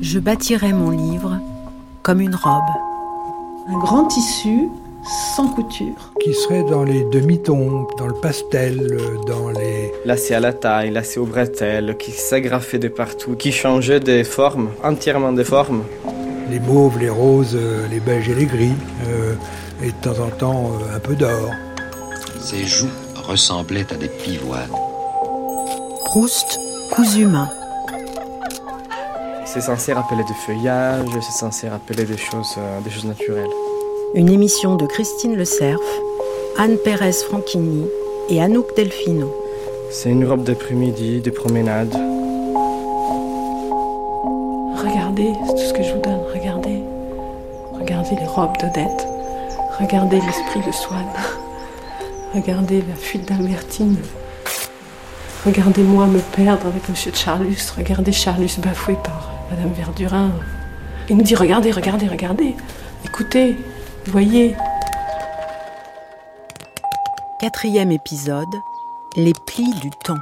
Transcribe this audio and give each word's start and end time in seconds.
Je 0.00 0.18
bâtirai 0.18 0.72
mon 0.72 0.90
livre 0.90 1.38
comme 2.02 2.20
une 2.20 2.34
robe. 2.34 2.62
Un 3.68 3.78
grand 3.78 4.04
tissu 4.06 4.68
sans 5.36 5.48
couture. 5.48 6.12
Qui 6.22 6.34
serait 6.34 6.64
dans 6.64 6.84
les 6.84 7.04
demi-tons, 7.04 7.86
dans 7.98 8.06
le 8.06 8.14
pastel, 8.14 8.98
dans 9.26 9.50
les... 9.50 9.92
Lacé 10.04 10.34
à 10.34 10.40
la 10.40 10.52
taille, 10.52 10.90
lacé 10.90 11.20
au 11.20 11.26
bretelles, 11.26 11.96
qui 11.98 12.12
s'agrafait 12.12 12.78
de 12.78 12.88
partout, 12.88 13.34
qui 13.36 13.52
changeait 13.52 14.00
des 14.00 14.24
formes, 14.24 14.70
entièrement 14.82 15.32
des 15.32 15.44
formes. 15.44 15.84
Les 16.50 16.60
mauves, 16.60 16.98
les 16.98 17.10
roses, 17.10 17.58
les 17.90 18.00
beiges 18.00 18.28
et 18.28 18.34
les 18.34 18.46
gris, 18.46 18.72
euh, 19.08 19.34
et 19.82 19.88
de 19.88 19.96
temps 20.00 20.22
en 20.22 20.30
temps 20.30 20.72
euh, 20.72 20.96
un 20.96 21.00
peu 21.00 21.14
d'or. 21.14 21.50
Ses 22.40 22.64
joues 22.64 22.88
ressemblaient 23.16 23.86
à 23.92 23.96
des 23.96 24.08
pivoines. 24.08 24.70
Proust, 26.06 26.58
cousu 26.90 27.26
main. 27.26 27.50
C'est 29.50 29.62
censé 29.62 29.94
rappeler 29.94 30.24
des 30.24 30.34
feuillages, 30.34 31.08
c'est 31.22 31.32
censé 31.32 31.68
rappeler 31.70 32.04
des 32.04 32.18
choses, 32.18 32.56
des 32.84 32.90
choses 32.90 33.06
naturelles. 33.06 33.48
Une 34.14 34.28
émission 34.28 34.76
de 34.76 34.84
Christine 34.86 35.36
Le 35.36 35.46
Cerf, 35.46 35.80
Anne 36.58 36.76
Pérez 36.84 37.12
Franchini 37.12 37.86
et 38.28 38.42
Anouk 38.42 38.76
Delfino. 38.76 39.34
C'est 39.90 40.10
une 40.10 40.26
robe 40.26 40.44
d'après-midi, 40.44 41.22
de 41.22 41.30
promenade. 41.30 41.94
Regardez, 44.76 45.32
c'est 45.46 45.54
tout 45.54 45.68
ce 45.68 45.72
que 45.72 45.82
je 45.82 45.94
vous 45.94 46.02
donne, 46.02 46.20
regardez. 46.34 46.82
Regardez 47.72 48.16
les 48.16 48.26
robes 48.26 48.56
d'Odette. 48.60 49.06
Regardez 49.80 50.20
l'esprit 50.20 50.60
de 50.60 50.72
Swann. 50.72 51.08
Regardez 52.34 52.82
la 52.86 52.96
fuite 52.96 53.26
d'Albertine. 53.26 53.96
Regardez-moi 55.46 56.06
me 56.06 56.20
perdre 56.36 56.66
avec 56.66 56.86
Monsieur 56.88 57.12
de 57.12 57.16
Charlus. 57.16 57.72
Regardez 57.76 58.12
Charlus 58.12 58.58
bafoué 58.62 58.94
par 59.02 59.27
Madame 59.50 59.72
Verdurin. 59.72 60.30
Il 61.08 61.16
nous 61.16 61.22
dit 61.22 61.34
regardez, 61.34 61.70
regardez, 61.70 62.06
regardez. 62.06 62.54
Écoutez, 63.04 63.56
voyez. 64.06 64.54
Quatrième 67.40 67.90
épisode, 67.90 68.44
les 69.16 69.32
plis 69.46 69.72
du 69.80 69.90
temps. 70.04 70.18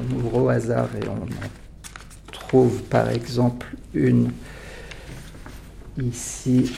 On 0.00 0.16
ouvre 0.16 0.42
au 0.42 0.48
hasard 0.48 0.88
et 0.96 1.06
on 1.08 1.26
trouve 2.32 2.82
par 2.84 3.10
exemple 3.10 3.66
une 3.94 4.32
ici 5.98 6.72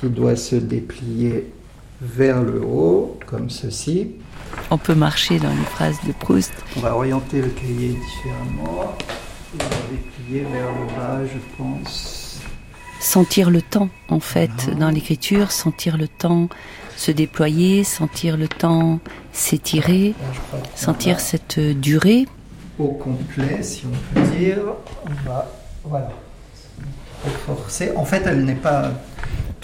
qui 0.00 0.08
doit 0.08 0.36
se 0.36 0.56
déplier 0.56 1.52
vers 2.04 2.42
le 2.42 2.62
haut, 2.62 3.18
comme 3.26 3.50
ceci. 3.50 4.12
On 4.70 4.78
peut 4.78 4.94
marcher 4.94 5.38
dans 5.38 5.50
les 5.50 5.64
phrases 5.64 5.98
de 6.06 6.12
Proust. 6.12 6.52
On 6.76 6.80
va 6.80 6.94
orienter 6.94 7.40
le 7.40 7.48
cahier 7.48 7.88
différemment. 7.88 8.96
On 9.54 9.58
va 9.58 9.70
déplier 9.90 10.44
vers 10.52 10.66
le 10.66 10.86
bas, 10.96 11.20
je 11.24 11.38
pense. 11.56 12.40
Sentir 13.00 13.50
le 13.50 13.62
temps, 13.62 13.88
en 14.08 14.20
fait, 14.20 14.70
dans 14.78 14.90
l'écriture, 14.90 15.50
sentir 15.50 15.96
le 15.96 16.08
temps 16.08 16.48
se 16.96 17.10
déployer, 17.10 17.84
sentir 17.84 18.36
le 18.36 18.48
temps 18.48 19.00
s'étirer, 19.32 20.14
sentir 20.74 21.20
cette 21.20 21.58
durée. 21.58 22.26
Au 22.78 22.88
complet, 22.88 23.62
si 23.62 23.84
on 23.86 24.14
peut 24.14 24.26
dire. 24.36 24.58
On 25.04 25.28
va, 25.28 25.50
voilà. 25.84 26.10
Forcer. 27.46 27.92
En 27.96 28.04
fait, 28.04 28.22
elle 28.26 28.44
n'est 28.44 28.54
pas 28.54 28.92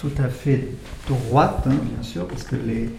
tout 0.01 0.11
à 0.17 0.29
fait 0.29 0.67
droite, 1.07 1.61
hein, 1.67 1.75
bien 1.75 2.01
sûr, 2.01 2.27
parce 2.27 2.43
que 2.43 2.55
les 2.55 2.89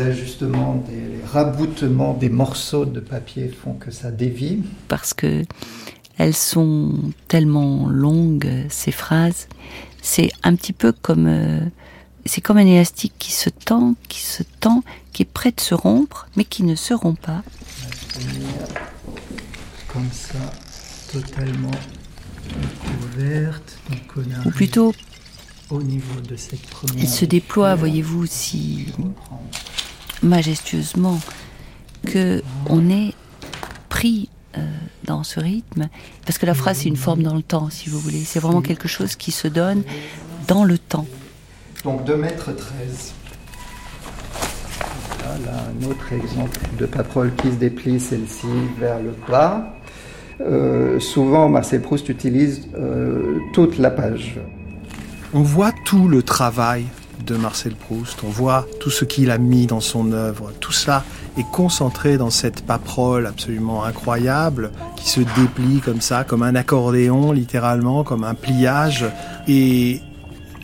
ajustements, 0.00 0.76
des, 0.88 1.16
les 1.16 1.24
raboutements 1.24 2.14
des 2.14 2.28
morceaux 2.28 2.84
de 2.84 3.00
papier 3.00 3.48
font 3.48 3.74
que 3.74 3.90
ça 3.90 4.12
dévie. 4.12 4.62
Parce 4.86 5.12
que 5.12 5.44
elles 6.18 6.36
sont 6.36 6.92
tellement 7.26 7.88
longues, 7.88 8.66
ces 8.68 8.92
phrases. 8.92 9.48
C'est 10.02 10.30
un 10.44 10.54
petit 10.54 10.72
peu 10.72 10.92
comme, 10.92 11.26
euh, 11.26 11.60
c'est 12.26 12.40
comme 12.40 12.58
un 12.58 12.66
élastique 12.66 13.14
qui 13.18 13.32
se 13.32 13.50
tend, 13.50 13.96
qui 14.08 14.20
se 14.20 14.44
tend, 14.60 14.84
qui 15.12 15.22
est 15.22 15.32
prêt 15.32 15.50
de 15.50 15.60
se 15.60 15.74
rompre, 15.74 16.28
mais 16.36 16.44
qui 16.44 16.62
ne 16.62 16.76
se 16.76 16.94
rompt 16.94 17.20
pas. 17.20 17.42
Comme 19.92 20.08
ça, 20.12 20.38
totalement 21.12 21.70
ouverte. 23.02 23.78
Ou 24.46 24.50
plutôt 24.50 24.92
au 25.72 25.82
niveau 25.82 26.20
de 26.20 26.36
cette 26.36 26.66
première. 26.68 27.02
Elle 27.02 27.08
se 27.08 27.24
déploie, 27.24 27.74
voyez-vous, 27.74 28.26
si 28.26 28.86
majestueusement 30.22 31.18
que 32.06 32.42
on 32.68 32.90
est 32.90 33.14
pris 33.88 34.28
euh, 34.56 34.60
dans 35.04 35.24
ce 35.24 35.40
rythme, 35.40 35.88
parce 36.26 36.38
que 36.38 36.46
la 36.46 36.54
phrase 36.54 36.78
c'est 36.78 36.88
une 36.88 36.96
forme 36.96 37.22
dans 37.22 37.34
le 37.34 37.42
temps, 37.42 37.70
si 37.70 37.88
vous 37.88 37.98
voulez. 37.98 38.22
C'est 38.24 38.38
vraiment 38.38 38.62
quelque 38.62 38.88
chose 38.88 39.16
qui 39.16 39.32
se 39.32 39.48
donne 39.48 39.82
dans 40.46 40.64
le 40.64 40.78
temps. 40.78 41.06
Donc 41.84 42.04
2 42.04 42.16
mètres 42.16 42.52
13. 42.52 43.14
Là, 45.46 45.52
un 45.70 45.90
autre 45.90 46.12
exemple 46.12 46.60
de 46.78 46.84
paprole 46.84 47.34
qui 47.36 47.48
se 47.48 47.54
déplie, 47.54 47.98
celle-ci 47.98 48.46
vers 48.78 49.00
le 49.00 49.14
bas. 49.28 49.74
Euh, 50.42 51.00
souvent, 51.00 51.48
Marcel 51.48 51.80
Proust 51.80 52.08
utilise 52.10 52.68
euh, 52.74 53.38
toute 53.54 53.78
la 53.78 53.90
page. 53.90 54.38
On 55.34 55.40
voit 55.40 55.72
tout 55.72 56.08
le 56.08 56.22
travail 56.22 56.84
de 57.24 57.36
Marcel 57.36 57.74
Proust, 57.74 58.18
on 58.22 58.28
voit 58.28 58.66
tout 58.80 58.90
ce 58.90 59.06
qu'il 59.06 59.30
a 59.30 59.38
mis 59.38 59.66
dans 59.66 59.80
son 59.80 60.12
œuvre. 60.12 60.52
Tout 60.60 60.72
cela 60.72 61.04
est 61.38 61.50
concentré 61.50 62.18
dans 62.18 62.28
cette 62.28 62.66
paprole 62.66 63.26
absolument 63.26 63.84
incroyable 63.84 64.72
qui 64.96 65.08
se 65.08 65.20
déplie 65.20 65.80
comme 65.80 66.02
ça, 66.02 66.24
comme 66.24 66.42
un 66.42 66.54
accordéon 66.54 67.32
littéralement, 67.32 68.04
comme 68.04 68.24
un 68.24 68.34
pliage. 68.34 69.06
Et 69.48 70.02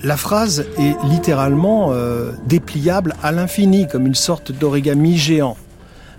la 0.03 0.19
phrase 0.19 0.67
est 0.79 0.97
littéralement 1.05 1.93
euh, 1.93 2.33
dépliable 2.45 3.15
à 3.23 3.33
l'infini, 3.33 3.87
comme 3.87 4.07
une 4.07 4.15
sorte 4.15 4.53
d'origami 4.53 5.17
géant. 5.17 5.57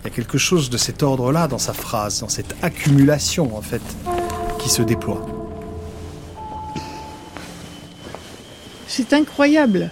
Il 0.01 0.05
y 0.05 0.07
a 0.07 0.15
quelque 0.15 0.39
chose 0.39 0.71
de 0.71 0.77
cet 0.77 1.03
ordre-là 1.03 1.47
dans 1.47 1.59
sa 1.59 1.73
phrase, 1.73 2.21
dans 2.21 2.29
cette 2.29 2.55
accumulation 2.63 3.55
en 3.55 3.61
fait, 3.61 3.83
qui 4.57 4.69
se 4.69 4.81
déploie. 4.81 5.38
C'est 8.89 9.13
incroyable. 9.13 9.91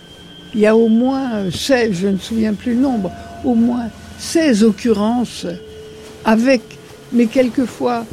Il 0.55 0.61
y 0.61 0.65
a 0.65 0.75
au 0.75 0.87
moins 0.87 1.51
16, 1.51 1.91
je 1.93 2.07
ne 2.07 2.13
me 2.13 2.17
souviens 2.17 2.55
plus 2.55 2.73
le 2.73 2.81
nombre, 2.81 3.11
au 3.45 3.53
moins 3.53 3.89
16 4.17 4.63
occurrences 4.63 5.45
avec, 6.25 6.61
mais 7.13 7.27
quelquefois, 7.27 8.05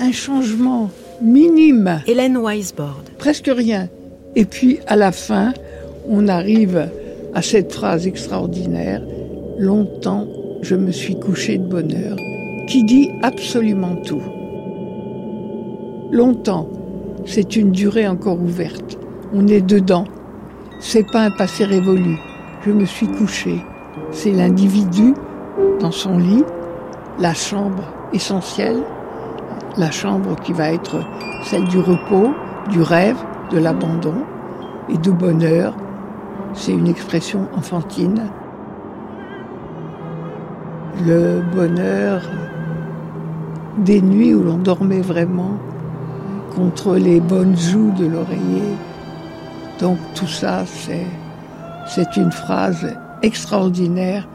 un 0.00 0.10
changement 0.10 0.90
minime. 1.22 2.02
Hélène 2.08 2.36
Weisbord. 2.36 3.04
Presque 3.16 3.48
rien. 3.48 3.88
Et 4.34 4.44
puis, 4.44 4.80
à 4.88 4.96
la 4.96 5.12
fin, 5.12 5.54
on 6.08 6.26
arrive 6.26 6.90
à 7.32 7.40
cette 7.40 7.72
phrase 7.72 8.08
extraordinaire. 8.08 9.00
Longtemps, 9.56 10.26
je 10.62 10.74
me 10.74 10.90
suis 10.90 11.16
couché 11.16 11.58
de 11.58 11.66
bonheur, 11.66 12.16
qui 12.66 12.82
dit 12.82 13.08
absolument 13.22 13.94
tout. 13.94 14.22
Longtemps, 16.10 16.68
c'est 17.24 17.54
une 17.54 17.70
durée 17.70 18.08
encore 18.08 18.40
ouverte. 18.42 18.98
On 19.34 19.46
est 19.46 19.60
dedans. 19.60 20.04
C'est 20.80 21.10
pas 21.10 21.20
un 21.20 21.30
passé 21.30 21.64
révolu. 21.64 22.16
Je 22.64 22.72
me 22.72 22.86
suis 22.86 23.06
couché. 23.06 23.62
C'est 24.10 24.32
l'individu 24.32 25.12
dans 25.80 25.90
son 25.90 26.16
lit, 26.16 26.44
la 27.18 27.34
chambre 27.34 27.82
essentielle, 28.14 28.82
la 29.76 29.90
chambre 29.90 30.34
qui 30.36 30.54
va 30.54 30.72
être 30.72 31.00
celle 31.42 31.64
du 31.64 31.78
repos, 31.78 32.32
du 32.70 32.80
rêve, 32.80 33.18
de 33.50 33.58
l'abandon 33.58 34.14
et 34.88 34.96
du 34.96 35.12
bonheur. 35.12 35.74
C'est 36.54 36.72
une 36.72 36.88
expression 36.88 37.48
enfantine. 37.54 38.30
Le 41.06 41.42
bonheur 41.54 42.22
des 43.76 44.00
nuits 44.00 44.34
où 44.34 44.42
l'on 44.42 44.56
dormait 44.56 45.02
vraiment 45.02 45.58
contre 46.56 46.96
les 46.96 47.20
bonnes 47.20 47.56
joues 47.56 47.92
de 47.92 48.06
l'oreiller, 48.06 48.74
donc 49.78 49.98
tout 50.14 50.26
ça, 50.26 50.64
c'est, 50.66 52.16
une 52.16 52.32
phrase 52.32 52.96
extraordinaire 53.22 54.28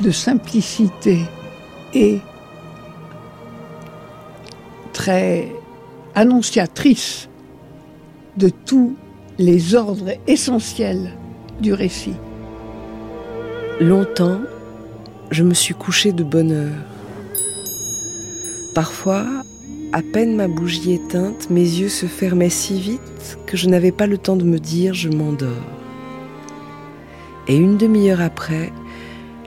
de 0.00 0.10
simplicité 0.10 1.18
et 1.94 2.20
très 4.92 5.48
annonciatrice 6.14 7.28
de 8.36 8.48
tous 8.48 8.96
les 9.38 9.74
ordres 9.74 10.12
essentiels 10.26 11.12
du 11.60 11.72
récit. 11.72 12.14
Longtemps, 13.80 14.40
je 15.30 15.42
me 15.42 15.54
suis 15.54 15.74
couché 15.74 16.12
de 16.12 16.22
bonne 16.22 16.52
heure. 16.52 16.84
Parfois, 18.74 19.26
à 19.92 20.00
peine 20.00 20.36
ma 20.36 20.48
bougie 20.48 20.92
éteinte, 20.92 21.50
mes 21.50 21.60
yeux 21.60 21.90
se 21.90 22.06
fermaient 22.06 22.48
si 22.48 22.80
vite 22.80 23.38
que 23.46 23.58
je 23.58 23.68
n'avais 23.68 23.92
pas 23.92 24.06
le 24.06 24.16
temps 24.16 24.36
de 24.36 24.44
me 24.44 24.58
dire 24.58 24.94
je 24.94 25.10
m'endors. 25.10 25.50
Et 27.46 27.56
une 27.56 27.76
demi-heure 27.76 28.22
après, 28.22 28.72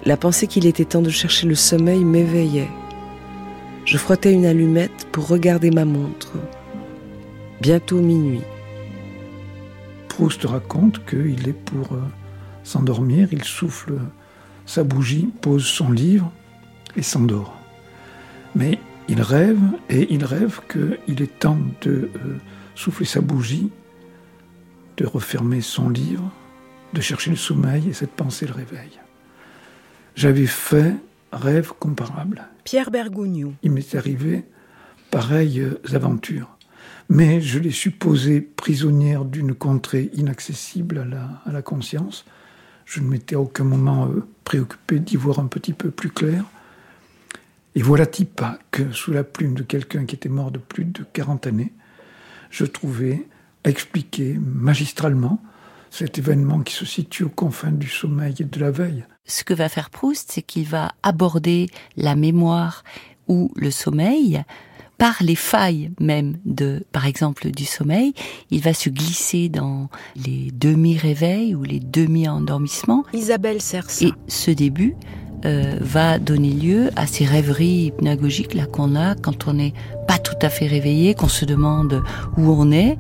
la 0.04 0.18
pensée 0.18 0.46
qu'il 0.46 0.68
était 0.68 0.86
temps 0.86 1.02
de 1.02 1.10
chercher 1.10 1.48
le 1.48 1.56
sommeil 1.56 2.04
m'éveillait. 2.04 2.70
Je 3.86 3.98
frottais 3.98 4.34
une 4.34 4.46
allumette 4.46 5.08
pour 5.12 5.28
regarder 5.28 5.72
ma 5.72 5.86
montre. 5.86 6.34
Bientôt 7.62 8.02
minuit. 8.02 8.42
Proust 10.10 10.44
raconte 10.44 11.04
qu'il 11.06 11.48
est 11.48 11.54
pour 11.54 11.94
euh, 11.94 12.02
s'endormir, 12.64 13.30
il 13.32 13.44
souffle 13.44 13.94
sa 14.66 14.84
bougie, 14.84 15.30
pose 15.42 15.66
son 15.66 15.92
livre 15.92 16.32
et 16.96 17.02
s'endort. 17.02 17.56
Mais 18.56 18.80
il 19.08 19.22
rêve 19.22 19.60
et 19.90 20.14
il 20.14 20.26
rêve 20.26 20.62
qu'il 20.70 21.22
est 21.22 21.40
temps 21.40 21.60
de 21.82 22.10
euh, 22.16 22.38
souffler 22.74 23.06
sa 23.06 23.22
bougie, 23.22 23.72
de 24.98 25.06
refermer 25.06 25.62
son 25.62 25.90
livre, 25.90 26.32
de 26.94 27.02
chercher 27.02 27.30
le 27.30 27.36
sommeil 27.36 27.90
et 27.90 27.94
cette 27.94 28.12
pensée 28.12 28.48
le 28.48 28.54
réveille. 28.54 29.00
J'avais 30.16 30.48
fait 30.48 30.96
rêve 31.32 31.74
comparable. 31.78 32.46
Pierre 32.64 32.90
Bergougnou. 32.90 33.54
Il 33.62 33.72
m'est 33.72 33.96
arrivé 33.96 34.46
pareilles 35.12 35.68
aventures, 35.94 36.58
mais 37.10 37.42
je 37.42 37.60
les 37.60 37.72
supposais 37.72 38.42
prisonnières 38.42 39.26
d'une 39.26 39.54
contrée 39.54 40.10
inaccessible 40.14 41.00
à 41.00 41.06
la, 41.06 41.42
à 41.46 41.52
la 41.52 41.62
conscience. 41.62 42.26
Je 42.86 43.02
ne 43.02 43.08
m'étais 43.08 43.36
à 43.36 43.40
aucun 43.40 43.64
moment 43.64 44.08
euh, 44.08 44.26
préoccupé 44.44 45.00
d'y 45.00 45.16
voir 45.16 45.40
un 45.40 45.48
petit 45.48 45.74
peu 45.74 45.92
plus 45.92 46.10
clair. 46.10 46.46
Et 47.76 47.82
voilà-t-il 47.82 48.28
pas 48.28 48.58
que 48.72 48.92
sous 48.92 49.12
la 49.12 49.24
plume 49.24 49.54
de 49.54 49.64
quelqu'un 49.64 50.06
qui 50.06 50.16
était 50.16 50.30
mort 50.30 50.52
de 50.52 50.60
plus 50.60 50.86
de 50.86 51.04
40 51.12 51.48
années, 51.48 51.74
je 52.50 52.66
trouvais 52.66 53.28
expliquer 53.66 54.38
magistralement 54.40 55.42
cet 55.92 56.18
événement 56.18 56.62
qui 56.62 56.74
se 56.74 56.86
situe 56.86 57.24
aux 57.24 57.30
confins 57.30 57.72
du 57.72 57.88
sommeil 57.88 58.36
et 58.40 58.44
de 58.46 58.60
la 58.60 58.72
veille. 58.72 59.06
Ce 59.26 59.44
que 59.44 59.54
va 59.54 59.70
faire 59.70 59.90
Proust, 59.90 60.32
c'est 60.32 60.42
qu'il 60.42 60.68
va 60.68 60.92
aborder 61.04 61.68
la 61.98 62.16
mémoire 62.16 62.84
ou 63.28 63.52
le 63.56 63.72
sommeil 63.72 64.44
par 64.98 65.22
les 65.22 65.36
failles 65.36 65.92
même 66.00 66.38
de, 66.46 66.86
par 66.92 67.06
exemple, 67.06 67.52
du 67.52 67.66
sommeil. 67.66 68.14
Il 68.52 68.62
va 68.62 68.74
se 68.74 68.90
glisser 68.90 69.50
dans 69.50 69.90
les 70.16 70.52
demi-réveils 70.54 71.56
ou 71.56 71.64
les 71.64 71.80
demi-endormissements. 71.80 73.04
Isabelle 73.14 73.62
Sersa. 73.62 74.06
Et 74.06 74.12
ce 74.28 74.52
début 74.52 74.96
euh, 75.46 75.76
va 75.82 76.20
donner 76.20 76.50
lieu 76.50 76.90
à 76.96 77.08
ces 77.08 77.26
rêveries 77.26 77.88
hypnagogiques 77.88 78.54
là 78.54 78.66
qu'on 78.66 78.96
a 78.96 79.16
quand 79.16 79.48
on 79.48 79.54
n'est 79.54 79.74
pas 80.08 80.18
tout 80.18 80.38
à 80.42 80.50
fait 80.50 80.68
réveillé, 80.68 81.14
qu'on 81.14 81.28
se 81.28 81.46
demande 81.46 82.02
où 82.38 82.52
on 82.52 82.72
est. 82.72 82.98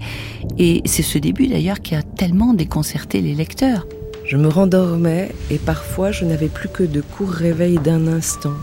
Et 0.57 0.81
c'est 0.85 1.03
ce 1.03 1.17
début 1.17 1.47
d'ailleurs 1.47 1.81
qui 1.81 1.95
a 1.95 2.03
tellement 2.03 2.53
déconcerté 2.53 3.21
les 3.21 3.33
lecteurs. 3.33 3.87
Je 4.25 4.37
me 4.37 4.47
rendormais 4.47 5.29
et 5.51 5.57
parfois 5.57 6.11
je 6.11 6.25
n'avais 6.25 6.47
plus 6.47 6.69
que 6.69 6.83
de 6.83 7.01
courts 7.01 7.29
réveils 7.29 7.77
d'un 7.77 8.07
instant. 8.07 8.55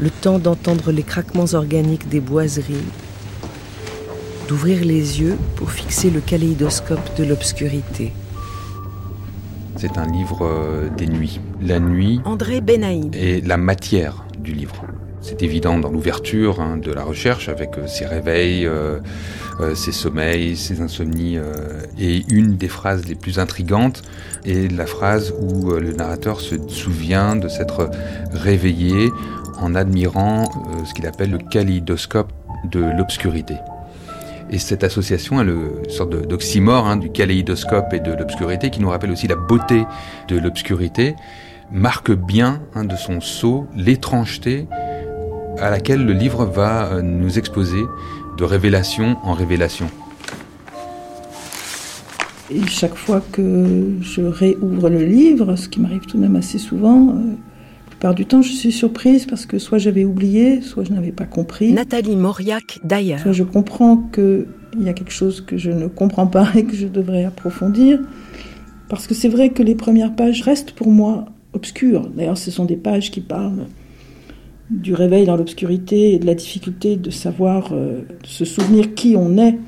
Le 0.00 0.10
temps 0.10 0.40
d'entendre 0.40 0.90
les 0.90 1.04
craquements 1.04 1.54
organiques 1.54 2.08
des 2.08 2.20
boiseries, 2.20 2.74
d'ouvrir 4.48 4.84
les 4.84 5.20
yeux 5.20 5.38
pour 5.56 5.70
fixer 5.70 6.10
le 6.10 6.20
kaléidoscope 6.20 7.16
de 7.16 7.24
l'obscurité. 7.24 8.12
C'est 9.76 9.98
un 9.98 10.06
livre 10.06 10.40
euh, 10.42 10.88
des 10.96 11.06
nuits. 11.06 11.40
La 11.60 11.80
nuit 11.80 12.20
André 12.24 12.60
Benaïm. 12.60 13.10
la 13.44 13.56
matière 13.56 14.24
du 14.38 14.52
livre. 14.52 14.84
C'est 15.20 15.42
évident 15.42 15.78
dans 15.78 15.90
l'ouverture 15.90 16.60
hein, 16.60 16.76
de 16.76 16.92
la 16.92 17.02
recherche 17.02 17.48
avec 17.48 17.78
euh, 17.78 17.86
ses 17.86 18.04
réveils, 18.04 18.66
euh, 18.66 18.98
euh, 19.60 19.74
ses 19.74 19.90
sommeils, 19.92 20.54
ses 20.56 20.80
insomnies. 20.82 21.38
euh, 21.38 21.80
et 21.98 22.22
une 22.30 22.56
des 22.56 22.68
phrases 22.68 23.06
les 23.06 23.14
plus 23.14 23.38
intrigantes 23.38 24.02
est 24.44 24.70
la 24.70 24.86
phrase 24.86 25.32
où 25.40 25.70
le 25.70 25.92
narrateur 25.92 26.40
se 26.40 26.56
souvient 26.68 27.36
de 27.36 27.48
s'être 27.48 27.90
réveillé 28.32 29.10
en 29.58 29.74
admirant 29.74 30.44
ce 30.84 30.92
qu'il 30.92 31.06
appelle 31.06 31.30
le 31.30 31.38
kaléidoscope 31.38 32.32
de 32.70 32.80
l'obscurité. 32.80 33.54
Et 34.50 34.58
cette 34.58 34.84
association, 34.84 35.40
elle, 35.40 35.48
une 35.48 35.90
sorte 35.90 36.10
d'oxymore 36.10 36.86
hein, 36.86 36.96
du 36.96 37.10
kaléidoscope 37.10 37.92
et 37.92 38.00
de 38.00 38.12
l'obscurité, 38.12 38.70
qui 38.70 38.80
nous 38.80 38.90
rappelle 38.90 39.10
aussi 39.10 39.26
la 39.26 39.36
beauté 39.36 39.84
de 40.28 40.38
l'obscurité, 40.38 41.16
marque 41.72 42.12
bien 42.12 42.62
hein, 42.74 42.84
de 42.84 42.96
son 42.96 43.20
sceau 43.20 43.66
l'étrangeté 43.76 44.66
à 45.58 45.70
laquelle 45.70 46.04
le 46.04 46.12
livre 46.12 46.44
va 46.44 46.86
euh, 46.86 47.02
nous 47.02 47.38
exposer 47.38 47.84
de 48.36 48.44
révélation 48.44 49.16
en 49.22 49.32
révélation. 49.32 49.88
Et 52.50 52.66
chaque 52.66 52.94
fois 52.94 53.22
que 53.32 53.96
je 54.00 54.20
réouvre 54.20 54.90
le 54.90 55.02
livre, 55.02 55.56
ce 55.56 55.68
qui 55.68 55.80
m'arrive 55.80 56.02
tout 56.02 56.16
de 56.16 56.22
même 56.22 56.36
assez 56.36 56.58
souvent, 56.58 57.08
euh, 57.08 57.34
plupart 58.04 58.14
du 58.14 58.26
temps, 58.26 58.42
je 58.42 58.52
suis 58.52 58.70
surprise 58.70 59.24
parce 59.24 59.46
que 59.46 59.58
soit 59.58 59.78
j'avais 59.78 60.04
oublié, 60.04 60.60
soit 60.60 60.84
je 60.84 60.92
n'avais 60.92 61.10
pas 61.10 61.24
compris. 61.24 61.72
Nathalie 61.72 62.16
Mauriac 62.16 62.78
d'ailleurs. 62.84 63.18
Soit 63.20 63.32
je 63.32 63.44
comprends 63.44 63.96
qu'il 63.96 64.46
y 64.82 64.90
a 64.90 64.92
quelque 64.92 65.10
chose 65.10 65.40
que 65.40 65.56
je 65.56 65.70
ne 65.70 65.86
comprends 65.86 66.26
pas 66.26 66.48
et 66.54 66.64
que 66.64 66.76
je 66.76 66.86
devrais 66.86 67.24
approfondir. 67.24 68.00
Parce 68.90 69.06
que 69.06 69.14
c'est 69.14 69.30
vrai 69.30 69.48
que 69.48 69.62
les 69.62 69.74
premières 69.74 70.14
pages 70.14 70.42
restent 70.42 70.72
pour 70.72 70.88
moi 70.88 71.24
obscures. 71.54 72.06
D'ailleurs, 72.10 72.36
ce 72.36 72.50
sont 72.50 72.66
des 72.66 72.76
pages 72.76 73.10
qui 73.10 73.22
parlent 73.22 73.68
du 74.68 74.92
réveil 74.92 75.24
dans 75.24 75.38
l'obscurité 75.38 76.12
et 76.12 76.18
de 76.18 76.26
la 76.26 76.34
difficulté 76.34 76.96
de 76.96 77.08
savoir, 77.08 77.70
euh, 77.72 78.02
de 78.22 78.26
se 78.26 78.44
souvenir 78.44 78.94
qui 78.94 79.16
on 79.16 79.38
est. 79.38 79.58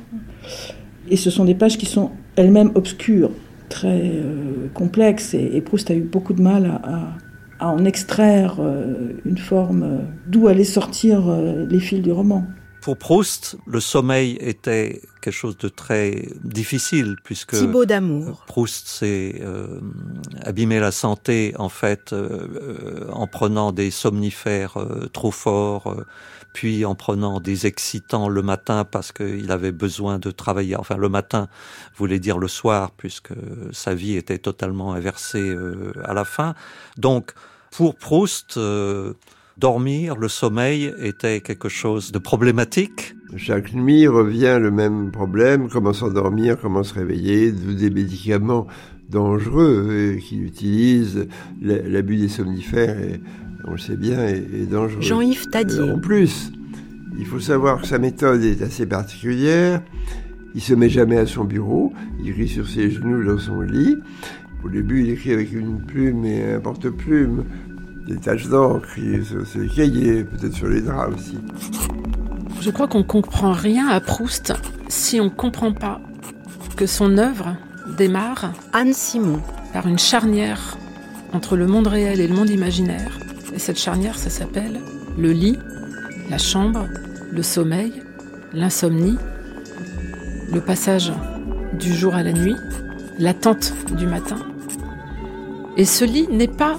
Et 1.08 1.16
ce 1.16 1.30
sont 1.30 1.46
des 1.46 1.54
pages 1.54 1.78
qui 1.78 1.86
sont 1.86 2.10
elles-mêmes 2.36 2.72
obscures, 2.74 3.30
très 3.70 4.10
euh, 4.14 4.68
complexes. 4.74 5.32
Et, 5.32 5.52
et 5.56 5.62
Proust 5.62 5.90
a 5.90 5.94
eu 5.94 6.02
beaucoup 6.02 6.34
de 6.34 6.42
mal 6.42 6.66
à, 6.66 6.74
à- 6.84 7.25
à 7.58 7.68
en 7.68 7.84
extraire 7.84 8.56
euh, 8.58 9.12
une 9.24 9.38
forme 9.38 9.82
euh, 9.82 9.98
d'où 10.26 10.48
allaient 10.48 10.64
sortir 10.64 11.28
euh, 11.28 11.66
les 11.68 11.80
fils 11.80 12.02
du 12.02 12.12
roman. 12.12 12.46
Pour 12.86 12.96
Proust, 12.96 13.56
le 13.66 13.80
sommeil 13.80 14.38
était 14.40 15.02
quelque 15.20 15.34
chose 15.34 15.58
de 15.58 15.68
très 15.68 16.28
difficile 16.44 17.16
puisque 17.24 17.56
Thibaut 17.56 17.84
d'amour. 17.84 18.44
Proust 18.46 18.86
s'est 18.86 19.40
euh, 19.40 19.80
abîmé 20.42 20.78
la 20.78 20.92
santé 20.92 21.52
en 21.58 21.68
fait 21.68 22.12
euh, 22.12 23.08
en 23.10 23.26
prenant 23.26 23.72
des 23.72 23.90
somnifères 23.90 24.76
euh, 24.76 25.08
trop 25.12 25.32
forts, 25.32 25.88
euh, 25.88 26.04
puis 26.56 26.86
en 26.86 26.94
prenant 26.94 27.38
des 27.38 27.66
excitants 27.66 28.30
le 28.30 28.40
matin 28.40 28.86
parce 28.90 29.12
qu'il 29.12 29.50
avait 29.52 29.72
besoin 29.72 30.18
de 30.18 30.30
travailler. 30.30 30.74
Enfin, 30.74 30.96
le 30.96 31.10
matin 31.10 31.48
voulait 31.98 32.18
dire 32.18 32.38
le 32.38 32.48
soir 32.48 32.92
puisque 32.92 33.34
sa 33.72 33.94
vie 33.94 34.16
était 34.16 34.38
totalement 34.38 34.94
inversée 34.94 35.50
euh, 35.50 35.92
à 36.02 36.14
la 36.14 36.24
fin. 36.24 36.54
Donc, 36.96 37.34
pour 37.72 37.94
Proust, 37.94 38.56
euh, 38.56 39.12
dormir, 39.58 40.16
le 40.16 40.28
sommeil 40.28 40.94
était 40.98 41.42
quelque 41.42 41.68
chose 41.68 42.10
de 42.10 42.18
problématique. 42.18 43.14
Chaque 43.36 43.74
nuit 43.74 44.08
revient 44.08 44.56
le 44.58 44.70
même 44.70 45.10
problème, 45.10 45.68
comment 45.68 45.92
s'endormir, 45.92 46.58
comment 46.58 46.84
se 46.84 46.94
réveiller, 46.94 47.52
des 47.52 47.90
médicaments 47.90 48.66
dangereux 49.10 49.88
euh, 49.90 50.18
qu'il 50.20 50.42
utilise. 50.42 51.28
L'abus 51.60 52.16
des 52.16 52.30
somnifères, 52.30 52.98
est, 52.98 53.20
on 53.66 53.72
le 53.72 53.78
sait 53.78 53.96
bien, 53.96 54.20
est, 54.26 54.36
est 54.54 54.70
dangereux. 54.70 55.00
Jean-Yves 55.02 55.48
Tadier. 55.48 55.80
Euh, 55.80 55.94
En 55.94 55.98
plus, 55.98 56.52
il 57.18 57.26
faut 57.26 57.40
savoir 57.40 57.80
que 57.80 57.86
sa 57.86 57.98
méthode 57.98 58.42
est 58.42 58.62
assez 58.62 58.86
particulière. 58.86 59.82
Il 60.54 60.60
se 60.62 60.74
met 60.74 60.88
jamais 60.88 61.18
à 61.18 61.26
son 61.26 61.44
bureau, 61.44 61.92
il 62.20 62.30
écrit 62.30 62.48
sur 62.48 62.66
ses 62.68 62.90
genoux 62.90 63.24
dans 63.24 63.38
son 63.38 63.60
lit. 63.60 63.96
Au 64.64 64.68
début, 64.70 65.02
il 65.02 65.10
écrit 65.10 65.32
avec 65.32 65.52
une 65.52 65.80
plume 65.84 66.24
et 66.24 66.54
un 66.54 66.60
porte-plume, 66.60 67.44
des 68.08 68.16
taches 68.16 68.48
d'encre 68.48 68.88
sur 69.22 69.46
ses 69.46 69.66
cahiers, 69.68 70.24
peut-être 70.24 70.54
sur 70.54 70.68
les 70.68 70.80
draps 70.80 71.14
aussi. 71.14 71.38
Je 72.60 72.70
crois 72.70 72.88
qu'on 72.88 73.02
comprend 73.02 73.52
rien 73.52 73.88
à 73.88 74.00
Proust 74.00 74.54
si 74.88 75.20
on 75.20 75.28
comprend 75.28 75.72
pas 75.72 76.00
que 76.76 76.86
son 76.86 77.18
œuvre 77.18 77.56
démarre 77.98 78.52
Anne 78.72 78.92
Simon 78.92 79.40
par 79.72 79.86
une 79.86 79.98
charnière 79.98 80.78
entre 81.32 81.56
le 81.56 81.66
monde 81.66 81.86
réel 81.86 82.20
et 82.20 82.28
le 82.28 82.34
monde 82.34 82.50
imaginaire. 82.50 83.18
Et 83.56 83.58
cette 83.58 83.78
charnière, 83.78 84.18
ça 84.18 84.28
s'appelle 84.28 84.80
le 85.16 85.32
lit, 85.32 85.58
la 86.28 86.36
chambre, 86.36 86.86
le 87.32 87.42
sommeil, 87.42 87.90
l'insomnie, 88.52 89.16
le 90.52 90.60
passage 90.60 91.10
du 91.72 91.94
jour 91.94 92.14
à 92.14 92.22
la 92.22 92.34
nuit, 92.34 92.54
l'attente 93.18 93.72
du 93.96 94.06
matin. 94.06 94.36
Et 95.78 95.86
ce 95.86 96.04
lit 96.04 96.28
n'est 96.28 96.48
pas 96.48 96.76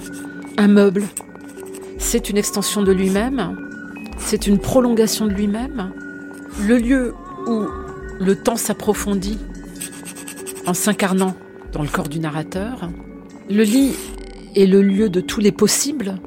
un 0.56 0.68
meuble, 0.68 1.02
c'est 1.98 2.30
une 2.30 2.38
extension 2.38 2.82
de 2.82 2.92
lui-même, 2.92 3.56
c'est 4.18 4.46
une 4.46 4.58
prolongation 4.58 5.26
de 5.26 5.32
lui-même, 5.32 5.92
le 6.64 6.78
lieu 6.78 7.14
où 7.48 7.66
le 8.20 8.36
temps 8.36 8.56
s'approfondit 8.56 9.38
en 10.64 10.74
s'incarnant 10.74 11.34
dans 11.72 11.82
le 11.82 11.88
corps 11.88 12.08
du 12.08 12.20
narrateur. 12.20 12.88
Le 13.50 13.64
lit 13.64 13.94
est 14.54 14.66
le 14.66 14.80
lieu 14.80 15.08
de 15.08 15.20
tous 15.20 15.40
les 15.40 15.52
possibles 15.52 16.20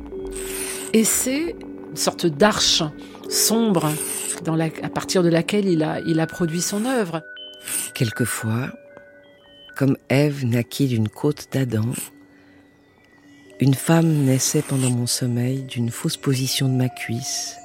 et 0.93 1.03
c'est 1.03 1.55
une 1.89 1.95
sorte 1.95 2.25
d'arche 2.25 2.83
sombre 3.29 3.91
à 4.83 4.89
partir 4.89 5.24
de 5.24 5.29
laquelle 5.29 5.67
il 5.67 5.83
a, 5.83 6.00
il 6.01 6.19
a 6.19 6.27
produit 6.27 6.62
son 6.62 6.86
œuvre. 6.86 7.21
Quelquefois, 7.93 8.71
comme 9.75 9.98
Ève 10.10 10.45
naquit 10.45 10.88
d'une 10.88 11.10
côte 11.10 11.48
d'Adam, 11.51 11.93
Une 13.60 13.75
femme 13.75 14.25
naissait 14.25 14.63
pendant 14.63 14.89
mon 14.89 15.05
sommeil 15.05 15.62
d'une 15.62 15.91
fausse 15.91 16.17
position 16.17 16.67
de 16.67 16.74
ma 16.74 16.89
cuisse. 16.89 17.55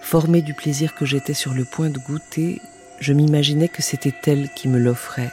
Formée 0.00 0.42
du 0.42 0.54
plaisir 0.54 0.94
que 0.94 1.04
j'étais 1.04 1.34
sur 1.34 1.54
le 1.54 1.64
point 1.64 1.90
de 1.90 1.98
goûter, 1.98 2.60
je 3.00 3.12
m'imaginais 3.12 3.66
que 3.66 3.82
c'était 3.82 4.14
elle 4.26 4.48
qui 4.54 4.68
me 4.68 4.78
l'offrait. 4.78 5.32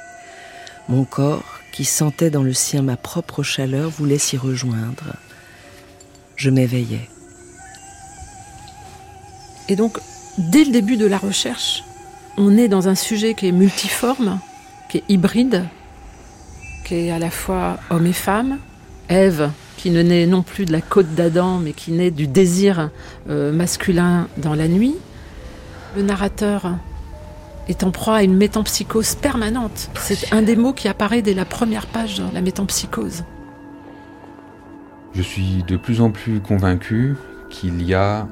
Mon 0.90 1.06
corps, 1.06 1.60
qui 1.72 1.86
sentait 1.86 2.32
dans 2.32 2.42
le 2.42 2.54
sien 2.54 2.82
ma 2.82 2.98
propre 2.98 3.44
chaleur, 3.44 3.92
voulait 3.92 4.18
s'y 4.18 4.38
rejoindre. 4.38 5.14
Je 6.42 6.50
m'éveillais. 6.50 7.08
Et 9.70 9.76
donc, 9.76 10.00
dès 10.40 10.64
le 10.64 10.72
début 10.72 10.98
de 10.98 11.06
la 11.06 11.20
recherche, 11.20 11.84
on 12.36 12.58
est 12.58 12.68
dans 12.68 12.88
un 12.88 12.96
sujet 12.96 13.36
qui 13.36 13.48
est 13.48 13.52
multiforme, 13.52 14.40
qui 14.90 14.98
est 14.98 15.04
hybride, 15.08 15.66
qui 16.84 16.96
est 16.96 17.12
à 17.12 17.20
la 17.20 17.30
fois 17.30 17.78
homme 17.92 18.08
et 18.08 18.14
femme, 18.14 18.58
Ève, 19.08 19.52
qui 19.78 19.92
ne 19.92 20.02
naît 20.02 20.26
non 20.26 20.42
plus 20.42 20.66
de 20.66 20.72
la 20.72 20.82
côte 20.82 21.14
d'Adam, 21.14 21.60
mais 21.60 21.74
qui 21.74 21.92
naît 21.92 22.10
du 22.10 22.26
désir 22.26 22.90
euh, 23.30 23.52
masculin 23.52 24.28
dans 24.38 24.56
la 24.56 24.68
nuit. 24.68 24.96
Le 25.96 26.02
narrateur 26.02 26.72
est 27.68 27.84
en 27.84 27.92
proie 27.92 28.16
à 28.16 28.24
une 28.24 28.36
métampsychose 28.36 29.14
permanente. 29.14 29.92
C'est 30.00 30.34
un 30.34 30.42
des 30.42 30.56
mots 30.56 30.74
qui 30.74 30.88
apparaît 30.88 31.22
dès 31.22 31.36
la 31.36 31.46
première 31.46 31.86
page 31.86 32.20
la 32.34 32.42
métampsychose. 32.42 33.26
Je 35.14 35.22
suis 35.22 35.64
de 35.68 35.76
plus 35.76 36.02
en 36.02 36.10
plus 36.10 36.40
convaincu 36.40 37.16
qu'il 37.50 37.82
y 37.84 37.94
a 37.94 38.28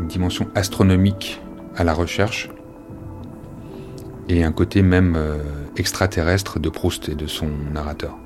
une 0.00 0.08
dimension 0.08 0.48
astronomique 0.54 1.40
à 1.76 1.84
la 1.84 1.92
recherche 1.92 2.50
et 4.28 4.42
un 4.42 4.52
côté 4.52 4.82
même 4.82 5.14
euh, 5.16 5.38
extraterrestre 5.76 6.58
de 6.58 6.68
Proust 6.68 7.08
et 7.08 7.14
de 7.14 7.26
son 7.26 7.48
narrateur. 7.72 8.16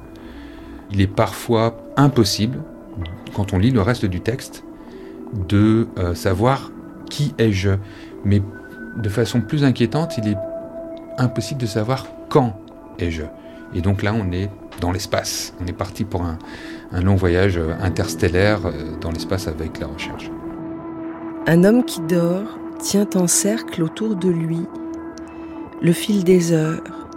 Il 0.91 1.01
est 1.01 1.07
parfois 1.07 1.77
impossible, 1.97 2.63
quand 3.35 3.53
on 3.53 3.59
lit 3.59 3.71
le 3.71 3.83
reste 3.83 4.07
du 4.07 4.21
texte, 4.21 4.65
de 5.49 5.89
euh, 5.99 6.15
savoir 6.15 6.71
qui 7.11 7.35
ai-je. 7.39 7.71
Mais 8.25 8.43
de 8.97 9.09
façon 9.09 9.41
plus 9.41 9.65
inquiétante, 9.65 10.17
il 10.19 10.29
est 10.29 10.39
impossible 11.19 11.61
de 11.61 11.67
savoir 11.67 12.07
quand 12.29 12.59
ai-je. 12.99 13.23
Et 13.75 13.83
donc 13.83 14.03
là, 14.03 14.15
on 14.15 14.33
est 14.33 14.51
dans 14.81 14.91
l'espace. 14.91 15.55
On 15.61 15.67
est 15.67 15.73
parti 15.73 16.05
pour 16.05 16.23
un, 16.23 16.39
un 16.93 17.01
long 17.03 17.17
voyage 17.17 17.57
euh, 17.57 17.75
interstellaire 17.81 18.61
dans 19.01 19.11
l'espace 19.11 19.49
avec 19.49 19.79
la 19.79 19.87
recherche. 19.87 20.31
Un 21.47 21.65
homme 21.65 21.85
qui 21.85 22.01
dort 22.03 22.59
tient 22.79 23.09
en 23.15 23.27
cercle 23.27 23.83
autour 23.83 24.17
de 24.17 24.29
lui 24.29 24.67
le 25.83 25.93
fil 25.93 26.25
des 26.25 26.53
heures, 26.53 27.09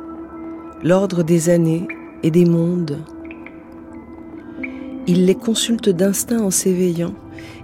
l'ordre 0.84 1.24
des 1.24 1.50
années 1.50 1.88
et 2.24 2.32
des 2.32 2.46
mondes. 2.46 2.98
Il 5.06 5.26
les 5.26 5.36
consulte 5.36 5.90
d'instinct 5.90 6.42
en 6.42 6.52
s'éveillant 6.52 7.14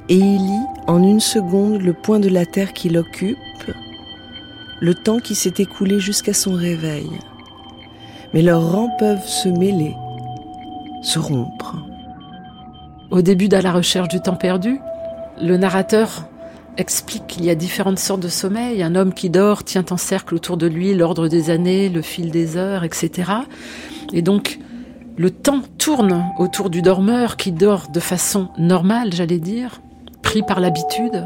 et 0.10 0.16
il 0.16 0.38
lit 0.38 0.68
en 0.88 1.02
une 1.02 1.22
seconde 1.22 1.82
le 1.82 1.94
point 1.94 2.20
de 2.20 2.28
la 2.28 2.46
terre 2.46 2.74
qu'il 2.74 2.98
occupe, 2.98 3.38
le 4.82 4.94
temps 4.94 5.20
qui 5.20 5.36
s'est 5.36 5.54
écoulé 5.58 6.00
jusqu'à 6.00 6.34
son 6.34 6.54
réveil. 6.54 7.10
Mais 8.34 8.42
leurs 8.42 8.72
rangs 8.72 8.92
peuvent 9.00 9.26
se 9.26 9.48
mêler, 9.48 9.96
se 11.02 11.18
rompre. 11.18 11.78
Au 13.12 13.24
début 13.24 13.50
de 13.50 13.58
la 13.58 13.72
recherche 13.72 14.08
du 14.08 14.22
temps 14.22 14.36
perdu, 14.36 14.80
le 15.42 15.58
narrateur 15.58 16.28
explique 16.78 17.26
qu'il 17.26 17.44
y 17.44 17.50
a 17.50 17.56
différentes 17.56 17.98
sortes 17.98 18.20
de 18.20 18.28
sommeil. 18.28 18.84
Un 18.84 18.94
homme 18.94 19.14
qui 19.16 19.32
dort 19.32 19.64
tient 19.64 19.86
en 19.90 19.98
cercle 19.98 20.36
autour 20.36 20.58
de 20.58 20.68
lui 20.68 20.94
l'ordre 20.94 21.28
des 21.28 21.50
années, 21.50 21.90
le 21.90 22.04
fil 22.04 22.30
des 22.30 22.56
heures, 22.56 22.84
etc. 22.84 23.32
Et 24.14 24.22
donc, 24.22 24.60
le 25.18 25.32
temps 25.32 25.62
tourne 25.80 26.24
autour 26.38 26.70
du 26.70 26.84
dormeur 26.84 27.36
qui 27.36 27.52
dort 27.52 27.88
de 27.92 28.00
façon 28.00 28.50
normale, 28.60 29.12
j'allais 29.12 29.40
dire, 29.40 29.82
pris 30.22 30.44
par 30.44 30.60
l'habitude. 30.60 31.26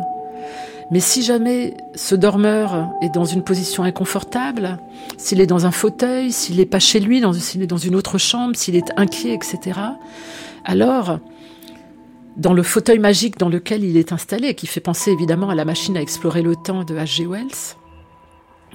Mais 0.90 1.02
si 1.02 1.22
jamais 1.22 1.76
ce 1.96 2.16
dormeur 2.16 2.92
est 3.02 3.14
dans 3.14 3.26
une 3.26 3.44
position 3.44 3.84
inconfortable, 3.84 4.78
s'il 5.18 5.42
est 5.42 5.48
dans 5.48 5.66
un 5.66 5.72
fauteuil, 5.72 6.32
s'il 6.32 6.58
n'est 6.58 6.66
pas 6.66 6.80
chez 6.80 7.02
lui, 7.02 7.22
s'il 7.34 7.62
est 7.62 7.68
dans 7.68 7.76
une 7.78 7.96
autre 7.96 8.18
chambre, 8.18 8.56
s'il 8.56 8.78
est 8.78 8.92
inquiet, 8.96 9.34
etc., 9.34 9.80
alors 10.66 11.20
dans 12.38 12.54
le 12.54 12.64
fauteuil 12.64 13.00
magique 13.00 13.38
dans 13.38 13.50
lequel 13.50 13.84
il 13.84 13.98
est 13.98 14.12
installé, 14.12 14.56
qui 14.56 14.68
fait 14.68 14.80
penser 14.80 15.12
évidemment 15.12 15.50
à 15.50 15.56
la 15.56 15.66
machine 15.66 15.98
à 15.98 16.02
explorer 16.02 16.42
le 16.42 16.56
temps 16.56 16.84
de 16.84 16.96
H.G. 16.96 17.26
Wells. 17.26 17.76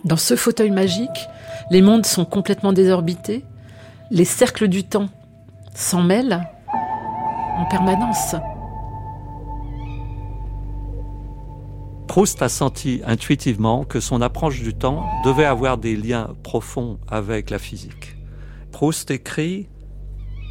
Dans 0.05 0.17
ce 0.17 0.37
fauteuil 0.37 0.71
magique, 0.71 1.09
les 1.71 1.83
mondes 1.83 2.07
sont 2.07 2.25
complètement 2.25 2.73
désorbités, 2.73 3.45
les 4.11 4.25
cercles 4.25 4.69
du 4.69 4.85
temps 4.85 5.09
s'en 5.75 6.03
mêlent 6.03 6.41
en 7.57 7.65
permanence. 7.67 8.37
Proust 12.07 12.41
a 12.43 12.49
senti 12.49 13.03
intuitivement 13.05 13.85
que 13.85 14.01
son 14.01 14.23
approche 14.23 14.63
du 14.63 14.73
temps 14.73 15.05
devait 15.25 15.45
avoir 15.45 15.79
des 15.79 15.95
liens 15.95 16.31
profonds 16.43 16.99
avec 17.07 17.51
la 17.51 17.59
physique. 17.59 18.17
Proust 18.73 19.11
écrit 19.11 19.69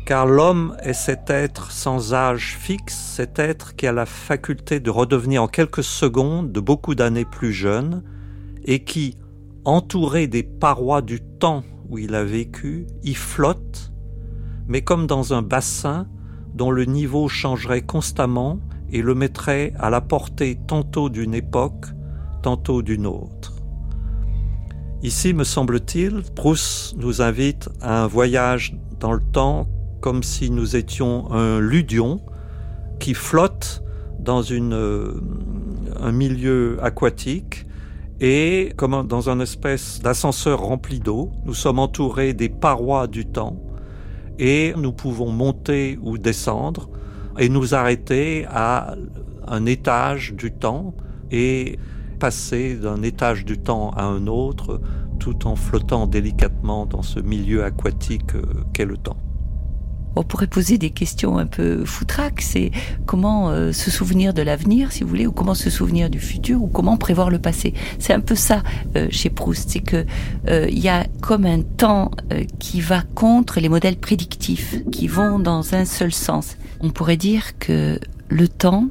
car 0.08 0.26
l'homme 0.26 0.78
est 0.84 0.94
cet 0.94 1.30
être 1.30 1.70
sans 1.70 2.14
âge 2.14 2.56
fixe, 2.58 2.96
cet 2.96 3.40
être 3.40 3.76
qui 3.76 3.88
a 3.88 3.92
la 3.92 4.06
faculté 4.06 4.80
de 4.80 4.90
redevenir 4.90 5.44
en 5.44 5.50
quelques 5.50 5.84
secondes 5.84 6.54
de 6.54 6.62
beaucoup 6.62 6.96
d'années 6.96 7.26
plus 7.26 7.52
jeune, 7.52 8.04
et 8.64 8.86
qui, 8.86 9.18
entouré 9.66 10.28
des 10.28 10.44
parois 10.44 11.02
du 11.02 11.20
temps 11.20 11.66
où 11.90 11.98
il 11.98 12.16
a 12.16 12.24
vécu, 12.24 12.88
y 13.04 13.16
flotte, 13.16 13.92
mais 14.70 14.82
comme 14.82 15.08
dans 15.08 15.34
un 15.34 15.42
bassin 15.42 16.08
dont 16.54 16.72
le 16.72 16.86
niveau 16.86 17.28
changerait 17.28 17.82
constamment 17.82 18.62
et 18.90 19.02
le 19.02 19.14
mettrait 19.14 19.74
à 19.78 19.90
la 19.90 20.00
portée 20.00 20.58
tantôt 20.68 21.10
d'une 21.10 21.34
époque, 21.34 21.88
tantôt 22.44 22.82
d'une 22.82 23.08
autre. 23.08 23.58
Ici, 25.04 25.34
me 25.34 25.44
semble-t-il, 25.44 26.22
Proust 26.34 26.96
nous 26.96 27.22
invite 27.22 27.68
à 27.82 28.04
un 28.04 28.08
voyage 28.08 28.74
dans 29.02 29.12
le 29.12 29.22
temps 29.22 29.68
comme 30.02 30.24
si 30.24 30.50
nous 30.52 30.76
étions 30.76 31.32
un 31.32 31.60
ludion 31.60 32.22
qui 33.00 33.14
flotte 33.14 33.84
dans 34.20 34.42
euh, 34.52 35.22
un 36.00 36.12
milieu 36.12 36.78
aquatique 36.82 37.66
et 38.20 38.74
comme 38.78 39.08
dans 39.08 39.30
un 39.30 39.40
espèce 39.40 40.00
d'ascenseur 40.02 40.60
rempli 40.60 41.00
d'eau, 41.00 41.32
nous 41.46 41.54
sommes 41.54 41.80
entourés 41.80 42.34
des 42.34 42.50
parois 42.50 43.08
du 43.08 43.26
temps 43.26 43.58
et 44.40 44.74
nous 44.76 44.92
pouvons 44.92 45.32
monter 45.32 46.00
ou 46.02 46.18
descendre 46.18 46.90
et 47.38 47.50
nous 47.50 47.76
arrêter 47.76 48.46
à 48.50 48.96
un 49.48 49.66
étage 49.66 50.34
du 50.34 50.52
temps 50.52 50.96
et 51.32 51.78
passer 52.20 52.76
d'un 52.76 53.04
étage 53.04 53.46
du 53.46 53.60
temps 53.60 53.92
à 53.92 54.04
un 54.04 54.26
autre 54.28 54.82
tout 55.20 55.48
en 55.48 55.56
flottant 55.56 56.08
délicatement 56.08 56.86
dans 56.86 57.04
ce 57.04 57.20
milieu 57.20 57.64
aquatique 57.64 58.36
euh, 58.36 58.42
qu'est 58.74 58.86
le 58.86 58.98
temps 58.98 59.18
on 60.18 60.24
pourrait 60.24 60.48
poser 60.48 60.78
des 60.78 60.90
questions 60.90 61.38
un 61.38 61.46
peu 61.46 61.86
foutraques. 61.86 62.42
C'est 62.42 62.72
comment 63.06 63.50
euh, 63.50 63.72
se 63.72 63.92
souvenir 63.92 64.34
de 64.34 64.42
l'avenir, 64.42 64.92
si 64.92 65.04
vous 65.04 65.10
voulez, 65.10 65.28
ou 65.28 65.32
comment 65.32 65.54
se 65.54 65.70
souvenir 65.70 66.10
du 66.10 66.20
futur, 66.20 66.62
ou 66.62 66.68
comment 66.68 66.98
prévoir 66.98 67.30
le 67.30 67.40
passé. 67.40 67.74
C'est 68.00 68.14
un 68.14 68.20
peu 68.20 68.36
ça 68.36 68.64
euh, 68.96 69.08
chez 69.12 69.30
Proust, 69.30 69.70
c'est 69.70 69.80
que 69.80 70.06
euh, 70.48 70.68
il 70.70 70.80
y 70.80 70.90
a 70.90 71.06
comme 71.22 71.46
un 71.46 71.62
temps 71.62 72.12
qui 72.60 72.82
va 72.82 73.02
contre 73.16 73.60
les 73.60 73.70
modèles 73.70 73.98
prédictifs, 73.98 74.76
qui 74.92 75.08
vont 75.08 75.40
dans 75.40 75.76
un 75.76 75.86
seul 75.86 76.12
sens. 76.12 76.58
On 76.82 76.90
pourrait 76.90 77.18
dire 77.18 77.58
que 77.60 78.00
le 78.30 78.48
temps 78.48 78.88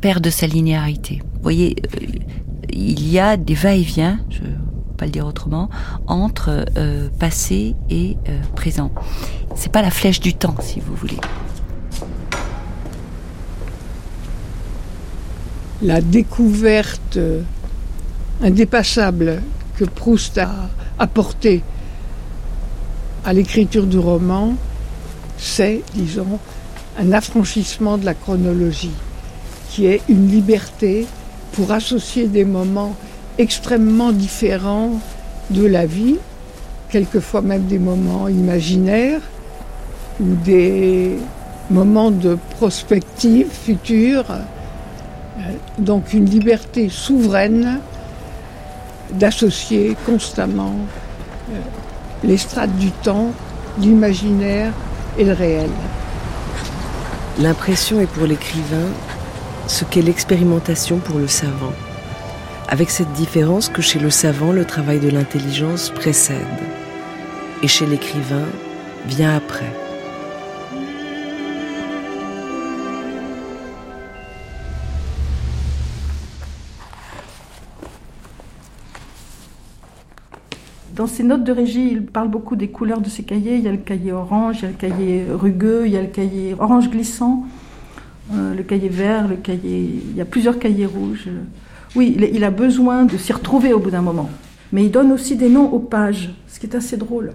perd 0.00 0.22
de 0.22 0.30
sa 0.30 0.46
linéarité. 0.46 1.20
Vous 1.34 1.42
voyez, 1.42 1.76
il 2.70 3.08
y 3.08 3.18
a 3.18 3.36
des 3.36 3.54
va-et-vient. 3.54 4.20
Pas 4.98 5.06
le 5.06 5.12
dire 5.12 5.26
autrement, 5.26 5.70
entre 6.06 6.66
passé 7.18 7.74
et 7.88 8.16
présent. 8.54 8.90
C'est 9.54 9.72
pas 9.72 9.80
la 9.80 9.90
flèche 9.90 10.20
du 10.20 10.34
temps, 10.34 10.56
si 10.60 10.80
vous 10.80 10.94
voulez. 10.94 11.16
La 15.80 16.00
découverte 16.00 17.18
indépassable 18.42 19.42
que 19.76 19.84
Proust 19.84 20.36
a 20.38 20.68
apportée 20.98 21.62
à 23.24 23.32
l'écriture 23.32 23.86
du 23.86 23.98
roman, 23.98 24.54
c'est, 25.38 25.82
disons, 25.94 26.40
un 26.98 27.12
affranchissement 27.12 27.96
de 27.96 28.04
la 28.04 28.14
chronologie, 28.14 28.90
qui 29.70 29.86
est 29.86 30.02
une 30.08 30.28
liberté 30.28 31.06
pour 31.52 31.70
associer 31.70 32.26
des 32.26 32.44
moments 32.44 32.96
extrêmement 33.38 34.12
différents 34.12 35.00
de 35.50 35.64
la 35.64 35.86
vie, 35.86 36.16
quelquefois 36.90 37.40
même 37.40 37.66
des 37.66 37.78
moments 37.78 38.28
imaginaires, 38.28 39.20
ou 40.20 40.34
des 40.44 41.16
moments 41.70 42.10
de 42.10 42.36
prospective 42.56 43.48
future, 43.50 44.24
euh, 44.30 45.42
donc 45.78 46.12
une 46.12 46.24
liberté 46.24 46.88
souveraine 46.88 47.80
d'associer 49.12 49.96
constamment 50.04 50.74
euh, 51.50 51.58
les 52.24 52.36
strates 52.36 52.74
du 52.76 52.90
temps, 52.90 53.30
l'imaginaire 53.78 54.72
et 55.18 55.24
le 55.24 55.32
réel. 55.32 55.70
L'impression 57.38 58.00
est 58.00 58.06
pour 58.06 58.26
l'écrivain 58.26 58.88
ce 59.68 59.84
qu'est 59.84 60.02
l'expérimentation 60.02 60.98
pour 60.98 61.18
le 61.18 61.28
savant, 61.28 61.72
avec 62.68 62.90
cette 62.90 63.12
différence 63.14 63.70
que 63.70 63.80
chez 63.80 63.98
le 63.98 64.10
savant, 64.10 64.52
le 64.52 64.66
travail 64.66 65.00
de 65.00 65.08
l'intelligence 65.08 65.88
précède, 65.88 66.36
et 67.62 67.68
chez 67.68 67.86
l'écrivain 67.86 68.44
vient 69.06 69.34
après. 69.34 69.72
Dans 80.94 81.06
ses 81.06 81.22
notes 81.22 81.44
de 81.44 81.52
régie, 81.52 81.88
il 81.92 82.04
parle 82.04 82.28
beaucoup 82.28 82.54
des 82.54 82.68
couleurs 82.68 83.00
de 83.00 83.08
ses 83.08 83.22
cahiers. 83.22 83.54
Il 83.54 83.62
y 83.62 83.68
a 83.68 83.70
le 83.70 83.78
cahier 83.78 84.12
orange, 84.12 84.58
il 84.58 84.62
y 84.62 84.66
a 84.66 84.70
le 84.70 84.74
cahier 84.74 85.26
rugueux, 85.32 85.82
il 85.86 85.92
y 85.92 85.96
a 85.96 86.02
le 86.02 86.08
cahier 86.08 86.56
orange 86.58 86.90
glissant, 86.90 87.46
euh, 88.34 88.52
le 88.52 88.62
cahier 88.64 88.88
vert, 88.88 89.28
le 89.28 89.36
cahier. 89.36 90.02
Il 90.10 90.16
y 90.16 90.20
a 90.20 90.24
plusieurs 90.24 90.58
cahiers 90.58 90.86
rouges. 90.86 91.28
Oui, 91.96 92.16
il 92.32 92.44
a 92.44 92.50
besoin 92.50 93.04
de 93.04 93.16
s'y 93.16 93.32
retrouver 93.32 93.72
au 93.72 93.78
bout 93.78 93.90
d'un 93.90 94.02
moment. 94.02 94.28
Mais 94.72 94.84
il 94.84 94.90
donne 94.90 95.12
aussi 95.12 95.36
des 95.36 95.48
noms 95.48 95.70
aux 95.72 95.78
pages, 95.78 96.30
ce 96.46 96.60
qui 96.60 96.66
est 96.66 96.76
assez 96.76 96.98
drôle. 96.98 97.32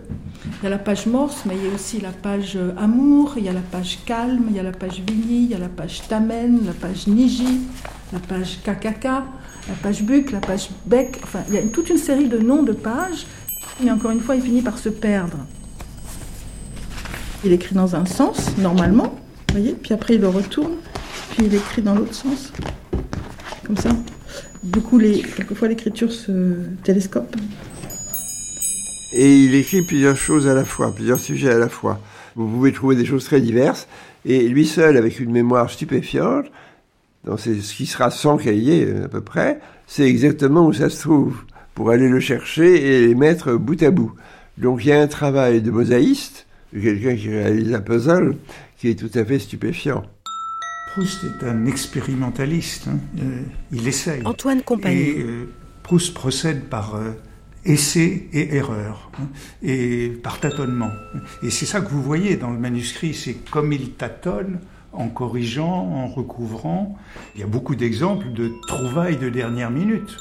Il 0.62 0.66
y 0.66 0.68
a 0.68 0.70
la 0.70 0.78
page 0.78 1.08
morse, 1.08 1.44
mais 1.46 1.56
il 1.56 1.68
y 1.68 1.72
a 1.72 1.74
aussi 1.74 2.00
la 2.00 2.12
page 2.12 2.58
amour, 2.78 3.34
il 3.38 3.46
y 3.46 3.50
a 3.50 3.54
la 3.54 3.60
page 3.60 4.00
calme, 4.06 4.46
il 4.50 4.56
y 4.56 4.60
a 4.60 4.64
la 4.64 4.72
page 4.72 5.02
vini, 5.08 5.46
il 5.46 5.50
y 5.50 5.56
a 5.56 5.60
la 5.60 5.70
page 5.70 6.08
tamen, 6.08 6.60
la 6.66 6.74
page 6.74 7.08
niji, 7.08 7.62
la 8.12 8.20
page 8.20 8.60
kakaka, 8.64 9.24
la 9.68 9.74
page 9.82 10.04
buc, 10.04 10.32
la 10.32 10.40
page 10.40 10.70
bec. 10.86 11.20
Enfin, 11.24 11.40
il 11.48 11.56
y 11.56 11.58
a 11.58 11.62
toute 11.64 11.90
une 11.90 11.98
série 11.98 12.28
de 12.28 12.38
noms 12.38 12.62
de 12.62 12.74
pages 12.74 13.26
mais 13.80 13.92
encore 13.92 14.12
une 14.12 14.22
fois, 14.22 14.36
il 14.36 14.42
finit 14.42 14.62
par 14.62 14.78
se 14.78 14.90
perdre. 14.90 15.38
Il 17.44 17.52
écrit 17.52 17.76
dans 17.76 17.96
un 17.96 18.06
sens, 18.06 18.56
normalement, 18.58 19.16
voyez, 19.52 19.74
puis 19.74 19.94
après 19.94 20.16
il 20.16 20.22
le 20.22 20.30
retourne, 20.30 20.76
puis 21.32 21.46
il 21.48 21.56
écrit 21.56 21.82
dans 21.82 21.96
l'autre 21.96 22.14
sens, 22.14 22.54
comme 23.66 23.78
ça. 23.78 23.90
Du 24.64 24.80
coup, 24.80 24.98
les, 24.98 25.22
quelquefois 25.22 25.68
l'écriture 25.68 26.12
se 26.12 26.56
télescope. 26.84 27.36
Et 29.12 29.38
il 29.44 29.54
écrit 29.56 29.82
plusieurs 29.82 30.18
choses 30.18 30.48
à 30.48 30.54
la 30.54 30.66
fois, 30.66 30.94
plusieurs 30.96 31.20
sujets 31.20 31.52
à 31.52 31.60
la 31.60 31.70
fois. 31.70 32.00
Vous 32.36 32.48
pouvez 32.48 32.72
trouver 32.72 32.96
des 32.96 33.06
choses 33.06 33.26
très 33.26 33.42
diverses, 33.42 33.88
et 34.26 34.48
lui 34.48 34.66
seul, 34.66 34.98
avec 34.98 35.20
une 35.20 35.32
mémoire 35.32 35.70
stupéfiante, 35.70 36.46
dans 37.24 37.38
ce 37.38 37.50
qui 37.52 37.86
sera 37.86 38.10
sans 38.10 38.38
cahier 38.38 38.88
à 39.04 39.08
peu 39.08 39.22
près, 39.22 39.60
c'est 39.88 40.08
exactement 40.08 40.66
où 40.66 40.74
ça 40.74 40.90
se 40.90 41.02
trouve 41.02 41.44
pour 41.76 41.90
aller 41.90 42.10
le 42.10 42.20
chercher 42.20 42.98
et 42.98 43.08
les 43.08 43.16
mettre 43.16 43.54
bout 43.54 43.82
à 43.84 43.92
bout. 43.92 44.14
Donc 44.58 44.84
il 44.84 44.90
y 44.90 44.92
a 44.92 45.02
un 45.02 45.08
travail 45.08 45.62
de 45.62 45.72
mosaïste, 45.72 46.46
quelqu'un 46.74 47.16
qui 47.16 47.30
réalise 47.30 47.74
un 47.74 47.82
puzzle, 47.82 48.36
qui 48.78 48.90
est 48.90 48.96
tout 48.96 49.12
à 49.18 49.24
fait 49.24 49.40
stupéfiant. 49.40 50.04
Proust 50.94 51.24
est 51.24 51.44
un 51.44 51.66
expérimentaliste, 51.66 52.88
hein. 52.88 53.00
euh, 53.20 53.42
il 53.72 53.88
essaye. 53.88 54.22
Antoine 54.26 54.62
Compagnie. 54.62 55.00
Et 55.00 55.24
euh, 55.24 55.50
Proust 55.82 56.14
procède 56.14 56.66
par 56.66 56.94
euh, 56.94 57.14
essai 57.66 58.30
et 58.32 58.56
erreur, 58.56 59.10
hein, 59.20 59.26
et 59.64 60.10
par 60.22 60.40
tâtonnement. 60.40 60.92
Et 61.42 61.50
c'est 61.50 61.66
ça 61.66 61.82
que 61.82 61.90
vous 61.90 62.04
voyez 62.04 62.36
dans 62.36 62.52
le 62.52 62.60
manuscrit, 62.60 63.16
c'est 63.16 63.34
comme 63.34 63.74
il 63.74 63.94
tâtonne, 63.94 64.60
en 64.92 65.08
corrigeant, 65.08 65.66
en 65.66 66.06
recouvrant. 66.06 66.96
Il 67.34 67.42
y 67.42 67.44
a 67.44 67.48
beaucoup 67.48 67.74
d'exemples 67.74 68.32
de 68.32 68.52
trouvailles 68.68 69.18
de 69.18 69.30
dernière 69.30 69.72
minute. 69.72 70.16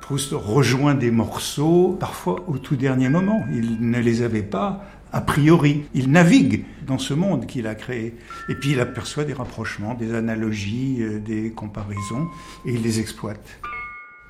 Proust 0.00 0.30
rejoint 0.32 0.94
des 0.94 1.10
morceaux, 1.10 1.98
parfois 2.00 2.42
au 2.46 2.56
tout 2.56 2.76
dernier 2.76 3.10
moment. 3.10 3.44
Il 3.52 3.90
ne 3.90 3.98
les 3.98 4.22
avait 4.22 4.42
pas 4.42 4.86
a 5.14 5.20
priori. 5.20 5.84
Il 5.94 6.10
navigue 6.10 6.64
dans 6.86 6.98
ce 6.98 7.14
monde 7.14 7.46
qu'il 7.46 7.66
a 7.68 7.74
créé. 7.74 8.14
Et 8.48 8.54
puis 8.56 8.72
il 8.72 8.80
aperçoit 8.80 9.24
des 9.24 9.32
rapprochements, 9.32 9.94
des 9.94 10.12
analogies, 10.12 10.98
euh, 11.00 11.20
des 11.20 11.52
comparaisons, 11.52 12.28
et 12.66 12.74
il 12.74 12.82
les 12.82 12.98
exploite. 12.98 13.46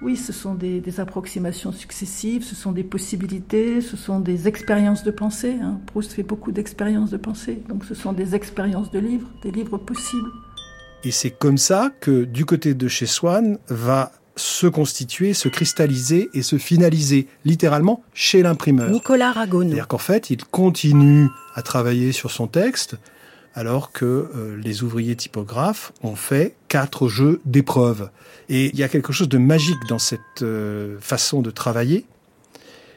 Oui, 0.03 0.16
ce 0.16 0.35
sont 0.35 0.55
des, 0.55 1.01
approximations 1.01 1.73
successives, 1.73 2.42
ce 2.42 2.55
sont 2.55 2.73
des 2.73 2.85
possibilités, 2.85 3.81
ce 3.81 3.97
sont 3.97 4.20
des 4.20 4.47
expériences 4.47 5.03
de 5.03 5.11
pensée. 5.11 5.57
Hein. 5.62 5.81
Proust 5.87 6.12
fait 6.12 6.23
beaucoup 6.23 6.53
d'expériences 6.53 7.11
de 7.11 7.16
pensée, 7.16 7.62
donc 7.68 7.85
ce 7.87 7.94
sont 7.94 8.12
des 8.12 8.35
expériences 8.35 8.90
de 8.90 8.99
livres, 8.99 9.31
des 9.42 9.51
livres 9.51 9.79
possibles. 9.79 10.29
Et 11.05 11.11
c'est 11.11 11.31
comme 11.31 11.59
ça 11.59 11.90
que 12.01 12.25
du 12.25 12.44
côté 12.44 12.75
de 12.75 12.88
chez 12.88 13.07
Swann 13.07 13.59
va 13.68 14.12
se 14.37 14.66
constituer, 14.66 15.35
se 15.35 15.49
cristalliser 15.49 16.29
et 16.35 16.42
se 16.42 16.59
finaliser 16.59 17.29
littéralement 17.44 18.03
chez 18.14 18.42
l'imprimeur. 18.42 18.90
Nicolas 18.90 19.33
Ragono. 19.33 19.68
C'est-à-dire 19.68 19.88
qu'en 19.88 19.99
fait, 19.99 20.31
il 20.31 20.44
continue 20.44 21.29
à 21.55 21.62
travailler 21.62 22.12
sur 22.12 22.31
son 22.31 22.47
texte 22.47 22.97
alors 23.55 23.92
que 23.92 24.05
euh, 24.05 24.57
les 24.61 24.83
ouvriers 24.83 25.14
typographes 25.14 25.92
ont 26.03 26.16
fait 26.16 26.57
quatre 26.68 27.09
jeux 27.09 27.40
d'épreuves. 27.44 28.11
Et 28.49 28.70
il 28.73 28.79
y 28.79 28.83
a 28.83 28.88
quelque 28.88 29.12
chose 29.12 29.29
de 29.29 29.38
magique 29.38 29.79
dans 29.88 30.01
cette 30.01 30.42
euh, 30.42 30.99
façon 31.01 31.40
de 31.40 31.51
travailler 31.51 32.05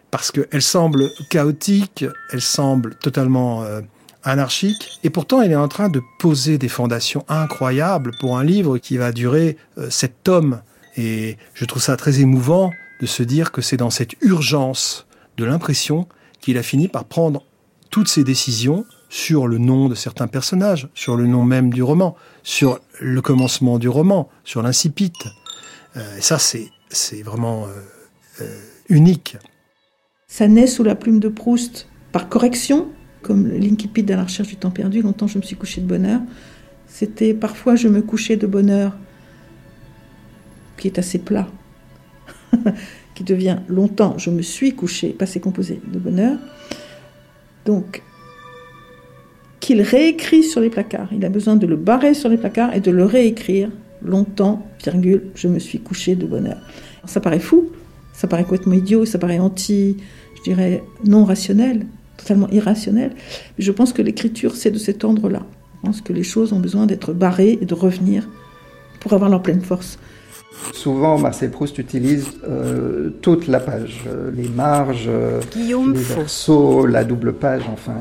parce 0.10 0.32
qu'elle 0.32 0.62
semble 0.62 1.12
chaotique, 1.30 2.06
elle 2.32 2.42
semble 2.42 2.96
totalement 2.96 3.64
euh, 3.64 3.82
anarchique, 4.24 5.00
et 5.04 5.10
pourtant 5.10 5.42
elle 5.42 5.52
est 5.52 5.56
en 5.56 5.68
train 5.68 5.90
de 5.90 6.02
poser 6.18 6.58
des 6.58 6.70
fondations 6.70 7.24
incroyables 7.28 8.12
pour 8.20 8.38
un 8.38 8.44
livre 8.44 8.78
qui 8.78 8.98
va 8.98 9.12
durer 9.12 9.58
sept 9.90 10.16
tomes. 10.24 10.62
Et 10.98 11.38
je 11.54 11.66
trouve 11.66 11.82
ça 11.82 11.96
très 11.96 12.20
émouvant 12.20 12.72
de 13.00 13.06
se 13.06 13.24
dire 13.24 13.52
que 13.52 13.62
c'est 13.62 13.78
dans 13.78 13.92
cette 13.92 14.14
urgence 14.22 15.06
de 15.38 15.46
l'impression 15.46 16.08
qu'il 16.42 16.58
a 16.58 16.64
fini 16.64 16.88
par 16.88 17.06
prendre 17.06 17.44
toutes 17.92 18.08
ses 18.08 18.24
décisions 18.24 18.86
sur 19.10 19.48
le 19.48 19.60
nom 19.60 19.88
de 19.88 19.96
certains 19.96 20.28
personnages, 20.28 20.90
sur 20.94 21.16
le 21.16 21.28
nom 21.28 21.44
même 21.44 21.72
du 21.72 21.84
roman, 21.84 22.16
sur 22.44 22.80
le 23.00 23.22
commencement 23.22 23.80
du 23.80 23.88
roman, 23.88 24.30
sur 24.44 24.62
l'incipit. 24.62 25.14
Euh, 25.96 26.18
ça, 26.20 26.38
c'est, 26.40 27.22
vraiment 27.24 27.66
euh, 27.66 28.42
euh, 28.42 28.60
unique. 28.90 29.38
Ça 30.28 30.48
naît 30.48 30.68
sous 30.68 30.84
la 30.84 30.96
plume 30.96 31.20
de 31.20 31.30
Proust 31.30 31.88
par 32.12 32.28
correction, 32.28 32.88
comme 33.22 33.48
l'incipit 33.48 34.04
dans 34.04 34.18
la 34.18 34.24
recherche 34.24 34.50
du 34.50 34.58
temps 34.58 34.72
perdu. 34.72 35.02
Longtemps, 35.02 35.28
je 35.28 35.38
me 35.38 35.44
suis 35.44 35.56
couché 35.56 35.80
de 35.80 35.88
bonheur. 35.88 36.22
C'était 36.88 37.34
parfois 37.34 37.76
je 37.76 37.88
me 37.88 38.02
couchais 38.02 38.38
de 38.38 38.48
bonheur 38.48 38.98
qui 40.78 40.88
est 40.88 41.00
assez 41.00 41.20
plat, 41.20 41.48
qui 43.16 43.24
devient 43.24 43.58
longtemps, 43.68 44.18
je 44.18 44.30
me 44.30 44.42
suis 44.42 44.74
couché, 44.74 45.10
passé 45.10 45.40
composé 45.40 45.82
de 45.92 46.00
bonheur. 46.00 46.38
Donc, 47.66 48.04
qu'il 49.60 49.82
réécrit 49.82 50.44
sur 50.44 50.62
les 50.62 50.70
placards. 50.70 51.10
Il 51.12 51.26
a 51.26 51.30
besoin 51.30 51.56
de 51.56 51.68
le 51.68 51.76
barrer 51.76 52.14
sur 52.14 52.30
les 52.30 52.38
placards 52.38 52.74
et 52.74 52.80
de 52.80 52.92
le 52.92 53.04
réécrire 53.04 53.70
longtemps, 54.02 54.66
virgule, 54.84 55.24
je 55.36 55.48
me 55.48 55.60
suis 55.60 55.80
couché 55.80 56.16
de 56.16 56.26
bonheur. 56.26 56.58
ça 57.06 57.20
paraît 57.20 57.40
fou, 57.40 57.70
ça 58.14 58.28
paraît 58.28 58.44
complètement 58.44 58.74
idiot, 58.74 59.06
ça 59.06 59.20
paraît 59.20 59.40
anti, 59.40 59.98
je 60.38 60.44
dirais, 60.44 60.84
non 61.04 61.26
rationnel, 61.26 61.86
totalement 62.18 62.50
irrationnel. 62.50 63.12
Mais 63.58 63.64
je 63.64 63.72
pense 63.72 63.94
que 63.94 64.02
l'écriture, 64.02 64.56
c'est 64.56 64.72
de 64.72 64.78
cet 64.78 65.04
ordre-là. 65.04 65.46
Je 65.76 65.88
pense 65.88 66.02
que 66.02 66.14
les 66.14 66.24
choses 66.24 66.54
ont 66.54 66.60
besoin 66.60 66.86
d'être 66.86 67.14
barrées 67.14 67.58
et 67.62 67.66
de 67.66 67.74
revenir 67.74 68.28
pour 69.00 69.14
avoir 69.14 69.30
leur 69.30 69.42
pleine 69.42 69.62
force. 69.62 70.00
Souvent, 70.74 71.18
Marcel 71.18 71.52
Proust 71.52 71.78
utilise 71.78 72.40
euh, 72.48 73.10
toute 73.22 73.48
la 73.48 73.60
page, 73.60 74.04
euh, 74.08 74.32
les 74.34 74.48
marges, 74.50 75.08
euh, 75.08 75.42
les 75.56 75.94
versos, 75.94 76.86
la 76.86 77.04
double 77.04 77.34
page, 77.34 77.64
enfin, 77.72 77.96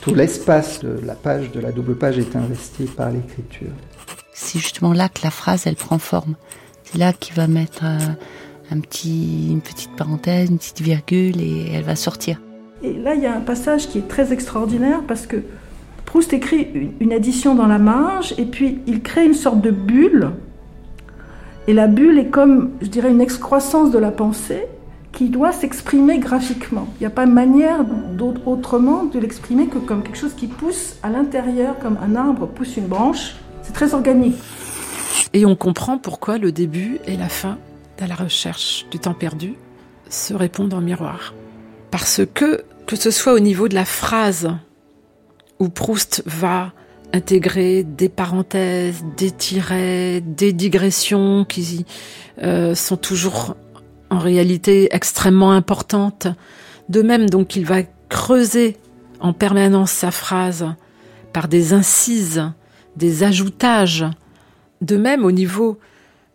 tout 0.00 0.14
l'espace 0.14 0.80
de 0.80 0.98
la 1.04 1.14
page, 1.14 1.50
de 1.52 1.60
la 1.60 1.72
double 1.72 1.94
page 1.94 2.18
est 2.18 2.36
investi 2.36 2.84
par 2.84 3.10
l'écriture. 3.10 3.72
C'est 4.32 4.58
justement 4.58 4.92
là 4.92 5.08
que 5.08 5.20
la 5.22 5.30
phrase, 5.30 5.66
elle 5.66 5.76
prend 5.76 5.98
forme. 5.98 6.34
C'est 6.84 6.98
là 6.98 7.12
qu'il 7.12 7.34
va 7.34 7.46
mettre 7.46 7.84
un 7.84 8.80
petit, 8.80 9.50
une 9.50 9.60
petite 9.60 9.94
parenthèse, 9.96 10.50
une 10.50 10.58
petite 10.58 10.80
virgule, 10.80 11.40
et 11.40 11.72
elle 11.72 11.84
va 11.84 11.96
sortir. 11.96 12.40
Et 12.82 12.92
là, 12.92 13.14
il 13.14 13.22
y 13.22 13.26
a 13.26 13.34
un 13.34 13.40
passage 13.40 13.88
qui 13.88 13.98
est 13.98 14.08
très 14.08 14.32
extraordinaire 14.32 15.02
parce 15.06 15.26
que 15.26 15.36
Proust 16.04 16.32
écrit 16.32 16.90
une 17.00 17.12
addition 17.12 17.54
dans 17.54 17.66
la 17.66 17.78
marge, 17.78 18.34
et 18.38 18.44
puis 18.44 18.80
il 18.86 19.02
crée 19.02 19.24
une 19.24 19.34
sorte 19.34 19.60
de 19.60 19.70
bulle 19.70 20.32
et 21.68 21.72
la 21.72 21.86
bulle 21.86 22.18
est 22.18 22.28
comme, 22.28 22.70
je 22.80 22.88
dirais, 22.88 23.10
une 23.10 23.20
excroissance 23.20 23.90
de 23.90 23.98
la 23.98 24.10
pensée 24.10 24.66
qui 25.12 25.28
doit 25.28 25.52
s'exprimer 25.52 26.18
graphiquement. 26.18 26.88
Il 26.96 27.00
n'y 27.00 27.06
a 27.06 27.10
pas 27.10 27.26
manière 27.26 27.84
autrement 28.46 29.04
de 29.04 29.18
l'exprimer 29.18 29.66
que 29.66 29.78
comme 29.78 30.02
quelque 30.02 30.16
chose 30.16 30.34
qui 30.34 30.46
pousse 30.46 30.96
à 31.02 31.10
l'intérieur, 31.10 31.78
comme 31.78 31.98
un 32.02 32.16
arbre 32.16 32.46
pousse 32.46 32.76
une 32.76 32.86
branche. 32.86 33.36
C'est 33.62 33.74
très 33.74 33.94
organique. 33.94 34.36
Et 35.34 35.46
on 35.46 35.54
comprend 35.54 35.98
pourquoi 35.98 36.38
le 36.38 36.50
début 36.50 36.98
et 37.06 37.16
la 37.16 37.28
fin 37.28 37.58
de 38.00 38.06
la 38.06 38.14
recherche 38.14 38.86
du 38.90 38.98
temps 38.98 39.14
perdu 39.14 39.54
se 40.08 40.34
répondent 40.34 40.74
en 40.74 40.80
miroir. 40.80 41.34
Parce 41.90 42.22
que, 42.34 42.64
que 42.86 42.96
ce 42.96 43.10
soit 43.10 43.34
au 43.34 43.38
niveau 43.38 43.68
de 43.68 43.74
la 43.74 43.84
phrase 43.84 44.50
où 45.58 45.68
Proust 45.68 46.22
va 46.26 46.72
intégrer 47.12 47.84
des 47.84 48.08
parenthèses, 48.08 49.04
des 49.16 49.30
tirets, 49.30 50.20
des 50.20 50.52
digressions 50.52 51.44
qui 51.44 51.84
euh, 52.42 52.74
sont 52.74 52.96
toujours 52.96 53.56
en 54.10 54.18
réalité 54.18 54.88
extrêmement 54.94 55.52
importantes. 55.52 56.26
De 56.88 57.02
même, 57.02 57.28
donc, 57.28 57.56
il 57.56 57.64
va 57.64 57.82
creuser 58.08 58.76
en 59.20 59.32
permanence 59.32 59.90
sa 59.90 60.10
phrase 60.10 60.66
par 61.32 61.48
des 61.48 61.72
incises 61.72 62.42
des 62.96 63.22
ajoutages. 63.22 64.04
De 64.80 64.96
même, 64.96 65.24
au 65.24 65.32
niveau 65.32 65.78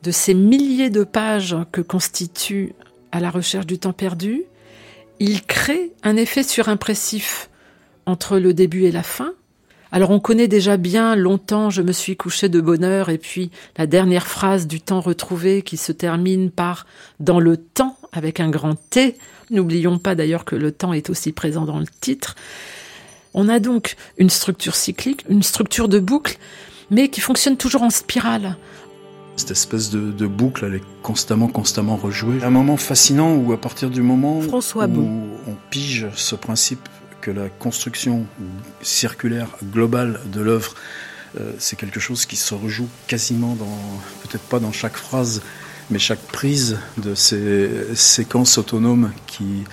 de 0.03 0.11
ces 0.11 0.33
milliers 0.33 0.89
de 0.89 1.03
pages 1.03 1.55
que 1.71 1.81
constitue 1.81 2.73
à 3.11 3.19
la 3.19 3.29
recherche 3.29 3.67
du 3.67 3.77
temps 3.77 3.93
perdu, 3.93 4.43
il 5.19 5.43
crée 5.43 5.93
un 6.03 6.15
effet 6.15 6.43
surimpressif 6.43 7.49
entre 8.05 8.39
le 8.39 8.53
début 8.53 8.83
et 8.83 8.91
la 8.91 9.03
fin. 9.03 9.33
Alors 9.91 10.11
on 10.11 10.19
connaît 10.19 10.47
déjà 10.47 10.77
bien 10.77 11.15
longtemps 11.15 11.69
je 11.69 11.81
me 11.81 11.91
suis 11.91 12.17
couché 12.17 12.49
de 12.49 12.59
bonheur 12.59 13.09
et 13.09 13.17
puis 13.17 13.51
la 13.77 13.87
dernière 13.87 14.27
phrase 14.27 14.67
du 14.67 14.81
temps 14.81 15.01
retrouvé 15.01 15.61
qui 15.61 15.77
se 15.77 15.91
termine 15.91 16.51
par 16.51 16.85
dans 17.19 17.39
le 17.39 17.57
temps 17.57 17.97
avec 18.11 18.39
un 18.39 18.49
grand 18.49 18.75
T. 18.89 19.15
N'oublions 19.49 19.97
pas 19.97 20.15
d'ailleurs 20.15 20.45
que 20.45 20.55
le 20.55 20.71
temps 20.71 20.93
est 20.93 21.09
aussi 21.09 21.31
présent 21.31 21.65
dans 21.65 21.79
le 21.79 21.87
titre. 22.01 22.35
On 23.33 23.49
a 23.49 23.59
donc 23.59 23.95
une 24.17 24.29
structure 24.29 24.75
cyclique, 24.75 25.23
une 25.29 25.43
structure 25.43 25.87
de 25.87 25.99
boucle, 25.99 26.37
mais 26.89 27.09
qui 27.09 27.21
fonctionne 27.21 27.55
toujours 27.55 27.83
en 27.83 27.89
spirale. 27.89 28.57
Cette 29.35 29.51
espèce 29.51 29.91
de, 29.91 30.25
boucle, 30.25 30.65
elle 30.65 30.75
est 30.75 30.83
constamment, 31.03 31.47
constamment 31.47 31.95
rejouée. 31.95 32.43
Un 32.43 32.49
moment 32.49 32.75
fascinant 32.75 33.35
où, 33.35 33.53
à 33.53 33.61
partir 33.61 33.91
du 33.91 34.01
moment 34.01 34.39
où 34.39 35.27
on 35.47 35.55
pige 35.69 36.07
ce 36.15 36.33
principe 36.33 36.89
que 37.27 37.31
la 37.31 37.49
construction 37.49 38.25
circulaire 38.81 39.49
globale 39.61 40.21
de 40.31 40.39
l'œuvre, 40.39 40.75
euh, 41.37 41.51
c'est 41.59 41.75
quelque 41.75 41.99
chose 41.99 42.25
qui 42.25 42.37
se 42.37 42.53
rejoue 42.53 42.87
quasiment 43.07 43.55
dans, 43.55 43.79
peut-être 44.23 44.45
pas 44.45 44.59
dans 44.59 44.71
chaque 44.71 44.95
phrase, 44.95 45.41
mais 45.89 45.99
chaque 45.99 46.21
prise 46.21 46.77
de 46.97 47.15
ces 47.15 47.69
séquences 47.95 48.57
autonomes 48.57 49.11
qui 49.25 49.65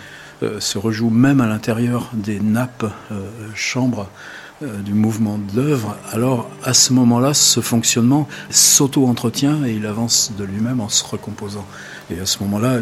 euh, 0.43 0.59
se 0.59 0.79
rejouent 0.79 1.11
même 1.11 1.41
à 1.41 1.47
l'intérieur 1.47 2.11
des 2.13 2.41
nappes 2.41 2.93
euh, 3.13 3.21
chambres 3.55 4.11
du 4.85 4.95
mouvement 4.95 5.37
de 5.37 5.61
l'œuvre, 5.61 5.97
alors 6.13 6.49
à 6.63 6.75
ce 6.75 6.93
moment-là, 6.93 7.35
ce 7.35 7.61
fonctionnement 7.61 8.29
s'auto-entretient 8.51 9.65
et 9.67 9.73
il 9.73 9.85
avance 9.85 10.33
de 10.39 10.45
lui-même 10.45 10.81
en 10.81 10.89
se 10.89 11.05
recomposant. 11.05 11.67
Et 12.11 12.19
à 12.19 12.25
ce 12.25 12.39
moment-là, 12.45 12.79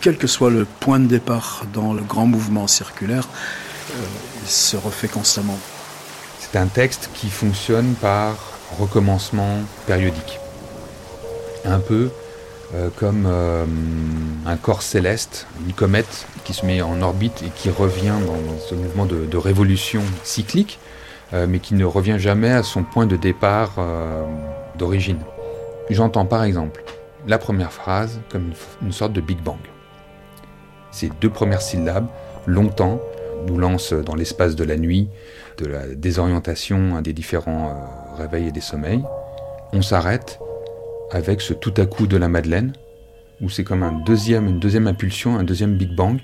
quel 0.00 0.18
que 0.18 0.26
soit 0.26 0.50
le 0.50 0.64
point 0.64 1.00
de 1.00 1.06
départ 1.06 1.64
dans 1.72 1.94
le 1.94 2.02
grand 2.02 2.26
mouvement 2.26 2.66
circulaire, 2.66 3.28
se 4.46 4.76
refait 4.76 5.08
constamment. 5.08 5.58
C'est 6.40 6.58
un 6.58 6.66
texte 6.66 7.10
qui 7.14 7.28
fonctionne 7.28 7.94
par 7.94 8.36
recommencement 8.78 9.58
périodique. 9.86 10.40
Un 11.64 11.80
peu 11.80 12.10
euh, 12.74 12.88
comme 12.96 13.26
un 14.46 14.56
corps 14.56 14.82
céleste, 14.82 15.46
une 15.66 15.72
comète 15.72 16.26
qui 16.44 16.52
se 16.52 16.66
met 16.66 16.82
en 16.82 17.00
orbite 17.02 17.42
et 17.42 17.50
qui 17.54 17.70
revient 17.70 18.14
dans 18.26 18.58
ce 18.68 18.74
mouvement 18.74 19.06
de 19.06 19.36
révolution 19.36 20.02
cyclique. 20.24 20.78
Euh, 21.34 21.46
mais 21.48 21.58
qui 21.58 21.74
ne 21.74 21.84
revient 21.84 22.18
jamais 22.18 22.52
à 22.52 22.62
son 22.62 22.84
point 22.84 23.04
de 23.04 23.16
départ 23.16 23.74
euh, 23.78 24.22
d'origine. 24.78 25.18
J'entends 25.90 26.24
par 26.24 26.44
exemple 26.44 26.84
la 27.26 27.38
première 27.38 27.72
phrase 27.72 28.20
comme 28.30 28.52
une, 28.80 28.92
sorte 28.92 29.12
de 29.12 29.20
Big 29.20 29.38
Bang. 29.42 29.58
Ces 30.92 31.10
deux 31.20 31.28
premières 31.28 31.62
syllabes, 31.62 32.06
longtemps, 32.46 33.00
nous 33.46 33.58
lancent 33.58 33.92
dans 33.92 34.14
l'espace 34.14 34.56
de 34.56 34.64
la 34.64 34.76
nuit, 34.76 35.08
de 35.58 35.66
la 35.66 35.86
désorientation 35.86 37.00
des 37.00 37.12
différents 37.12 37.70
euh, 37.70 38.16
réveils 38.16 38.48
et 38.48 38.52
des 38.52 38.60
sommeils. 38.60 39.02
On 39.72 39.82
s'arrête 39.82 40.38
avec 41.10 41.40
ce 41.40 41.54
tout 41.54 41.74
à 41.76 41.86
coup 41.86 42.06
de 42.06 42.16
la 42.16 42.28
Madeleine, 42.28 42.72
où 43.40 43.48
c'est 43.48 43.64
comme 43.64 43.82
un 43.82 43.92
deuxième, 43.92 44.46
une 44.46 44.60
deuxième 44.60 44.86
impulsion, 44.86 45.36
un 45.38 45.44
deuxième 45.44 45.76
Big 45.76 45.94
Bang 45.94 46.20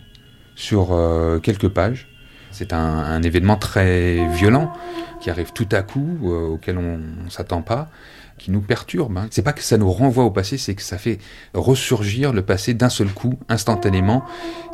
sur 0.55 0.97
quelques 1.43 1.69
pages. 1.69 2.09
C'est 2.53 2.75
un, 2.75 3.23
événement 3.23 3.57
très 3.57 4.29
violent 4.29 4.73
qui 5.21 5.31
arrive 5.31 5.53
tout 5.55 5.69
à 5.73 5.83
coup, 5.83 6.19
euh, 6.25 6.49
auquel 6.49 6.77
on 6.77 6.99
ne 6.99 7.31
s'attend 7.31 7.63
pas, 7.63 7.89
qui 8.37 8.51
nous 8.51 8.61
perturbe. 8.61 9.17
Hein. 9.17 9.29
C'est 9.31 9.43
pas 9.43 9.55
que 9.55 9.63
ça 9.63 9.79
nous 9.79 9.91
renvoie 9.91 10.25
au 10.25 10.31
passé, 10.31 10.59
c'est 10.59 10.75
que 10.75 10.83
ça 10.83 10.99
fait 10.99 11.19
ressurgir 11.55 12.33
le 12.33 12.43
passé 12.43 12.75
d'un 12.75 12.91
seul 12.91 13.09
coup, 13.09 13.39
instantanément. 13.49 14.25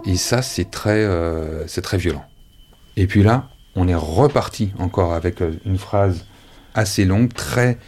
Et 0.05 0.17
ça, 0.17 0.43
c'est 0.43 0.71
très, 0.71 1.05
euh, 1.05 1.67
c'est 1.69 1.83
très 1.83 1.99
violent. 1.99 2.25
Et 2.99 3.07
puis 3.07 3.23
là, 3.23 3.49
on 3.75 3.89
est 3.89 3.95
reparti 3.95 4.73
encore 4.79 5.15
avec 5.15 5.41
euh, 5.41 5.53
une 5.65 5.79
phrase 5.79 6.27
assez 6.75 7.07
longue, 7.07 7.33
très 7.33 7.79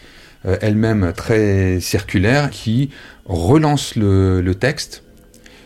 elle-même 0.62 1.12
très 1.14 1.80
circulaire, 1.80 2.48
qui 2.48 2.88
relance 3.26 3.94
le, 3.94 4.52
texte 4.54 5.04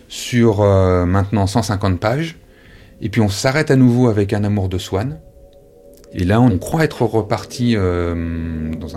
sur 0.08 0.64
maintenant 1.06 1.46
150 1.46 2.00
pages 2.00 2.34
et 3.00 3.08
puis 3.08 3.20
on 3.20 3.28
s'arrête 3.28 3.70
à 3.70 3.76
nouveau 3.76 4.08
avec 4.08 4.32
un 4.32 4.44
amour 4.44 4.68
de 4.68 4.78
Swann. 4.78 5.18
Et 6.12 6.24
là, 6.24 6.40
on 6.40 6.58
croit 6.58 6.84
être 6.84 7.02
reparti 7.02 7.74
euh, 7.76 8.72
dans 8.80 8.88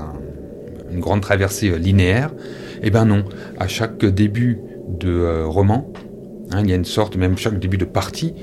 une 0.91 0.99
grande 0.99 1.21
traversée 1.21 1.71
euh, 1.71 1.77
linéaire. 1.77 2.31
Eh 2.83 2.91
ben 2.91 3.05
non, 3.05 3.25
à 3.59 3.67
chaque 3.67 4.05
début 4.05 4.59
de 4.87 5.09
euh, 5.09 5.45
roman, 5.45 5.91
hein, 6.51 6.61
il 6.63 6.69
y 6.69 6.73
a 6.73 6.75
une 6.75 6.85
sorte, 6.85 7.17
même 7.17 7.37
chaque 7.37 7.59
début 7.59 7.77
de 7.77 7.85
partie, 7.85 8.33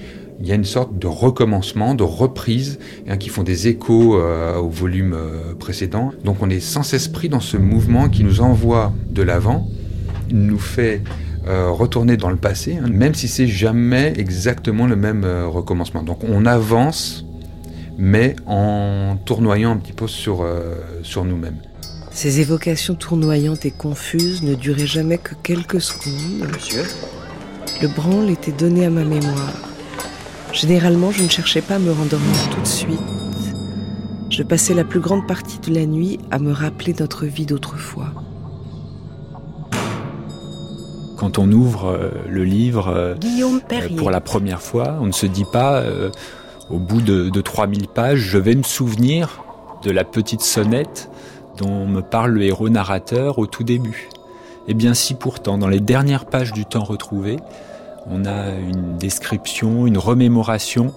il 0.41 0.47
y 0.47 0.53
a 0.53 0.55
une 0.55 0.65
sorte 0.65 0.99
de 0.99 1.07
recommencement, 1.07 1.95
de 1.95 2.03
reprise, 2.03 2.79
hein, 3.09 3.17
qui 3.17 3.29
font 3.29 3.43
des 3.43 3.69
échos 3.69 4.17
au 4.17 4.69
volume 4.69 5.17
précédent. 5.59 6.13
Donc 6.25 6.39
on 6.43 6.51
est 6.51 6.61
sans 6.61 6.93
esprit 6.95 7.29
dans 7.29 7.41
ce 7.41 7.57
mouvement 7.57 8.09
qui 8.09 8.25
nous 8.25 8.41
envoie 8.41 8.93
de 9.11 9.23
l'avant, 9.23 9.69
nous 10.31 10.59
fait 10.59 11.03
euh, 11.47 11.71
retourner 11.71 12.17
dans 12.17 12.31
le 12.31 12.37
passé, 12.37 12.79
hein, 12.83 12.89
même 12.89 13.13
si 13.13 13.29
c'est 13.29 13.47
jamais 13.47 14.15
exactement 14.17 14.87
le 14.87 14.97
même 14.97 15.25
euh, 15.25 15.47
recommencement. 15.47 16.03
Donc 16.03 16.25
on 16.25 16.47
avance, 16.47 17.27
mais 17.99 18.35
en 18.47 19.19
tournoyant 19.27 19.73
un 19.73 19.77
petit 19.77 19.93
peu 19.93 20.09
sur, 20.09 20.41
euh, 20.41 20.77
sur 21.03 21.27
nous-mêmes. 21.27 21.59
Ces 22.11 22.41
évocations 22.41 22.95
tournoyantes 22.95 23.67
et 23.67 23.71
confuses 23.71 24.43
ne 24.43 24.55
duraient 24.55 24.87
jamais 24.87 25.19
que 25.19 25.35
quelques 25.43 25.83
secondes. 25.83 26.49
Monsieur? 26.51 26.85
Le 27.83 27.89
branle 27.89 28.31
était 28.31 28.53
donné 28.53 28.87
à 28.87 28.91
ma 28.91 29.05
mémoire. 29.05 29.74
Généralement, 30.55 31.11
je 31.11 31.23
ne 31.23 31.29
cherchais 31.29 31.61
pas 31.61 31.75
à 31.75 31.79
me 31.79 31.93
rendormir 31.93 32.51
tout 32.51 32.61
de 32.61 32.67
suite. 32.67 33.01
Je 34.31 34.43
passais 34.43 34.73
la 34.73 34.85
plus 34.85 35.01
grande 35.01 35.27
partie 35.27 35.59
de 35.59 35.75
la 35.75 35.85
nuit 35.85 36.19
à 36.31 36.39
me 36.39 36.53
rappeler 36.53 36.95
notre 36.99 37.27
vie 37.27 37.47
d'autrefois 37.47 38.13
quand 41.25 41.39
on 41.39 41.51
ouvre 41.53 41.87
euh, 41.87 42.11
le 42.29 42.45
livre 42.45 42.89
euh, 42.89 43.15
pour 43.97 44.11
la 44.11 44.21
première 44.21 44.61
fois, 44.61 44.99
on 45.01 45.07
ne 45.07 45.13
se 45.13 45.25
dit 45.25 45.47
pas, 45.51 45.77
euh, 45.77 46.11
au 46.69 46.79
bout 46.79 47.01
de, 47.01 47.31
de 47.31 47.41
3000 47.41 47.89
pages, 47.89 48.19
je 48.19 48.37
vais 48.37 48.55
me 48.55 48.63
souvenir 48.63 49.43
de 49.83 49.91
la 49.91 50.05
petite 50.05 50.43
sonnette 50.43 51.11
dont 51.57 51.87
me 51.87 52.03
parle 52.03 52.33
le 52.33 52.43
héros 52.43 52.69
narrateur 52.69 53.39
au 53.39 53.47
tout 53.47 53.65
début. 53.65 54.11
Eh 54.69 54.75
bien 54.75 54.93
si 54.93 55.15
pourtant, 55.15 55.57
dans 55.57 55.69
les 55.69 55.81
dernières 55.81 56.27
pages 56.27 56.53
du 56.53 56.67
temps 56.67 56.85
retrouvé, 56.85 57.39
on 58.07 58.25
a 58.25 58.51
une 58.51 58.97
description, 58.97 59.87
une 59.87 59.99
remémoration 59.99 60.93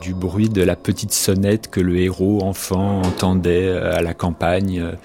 du 0.00 0.14
bruit 0.14 0.48
de 0.48 0.62
la 0.62 0.76
petite 0.76 1.12
sonnette 1.12 1.70
que 1.70 1.80
le 1.80 1.96
héros 1.98 2.42
enfant 2.42 3.00
entendait 3.00 3.70
à 3.70 4.02
la 4.02 4.14
campagne 4.14 4.96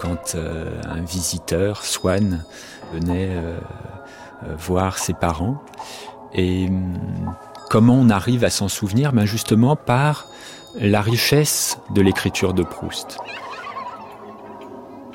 quand 0.00 0.34
un 0.36 1.02
visiteur, 1.02 1.84
Swann, 1.84 2.44
venait 2.92 3.28
euh, 4.44 4.54
voir 4.56 4.98
ses 4.98 5.14
parents. 5.14 5.62
Et 6.34 6.66
hum, 6.66 7.34
comment 7.70 7.94
on 7.94 8.10
arrive 8.10 8.44
à 8.44 8.50
s'en 8.50 8.68
souvenir? 8.68 9.12
Ben 9.12 9.24
Justement 9.24 9.76
par 9.76 10.26
la 10.74 11.00
richesse 11.00 11.78
de 11.94 12.00
l'écriture 12.00 12.54
de 12.54 12.62
Proust. 12.62 13.18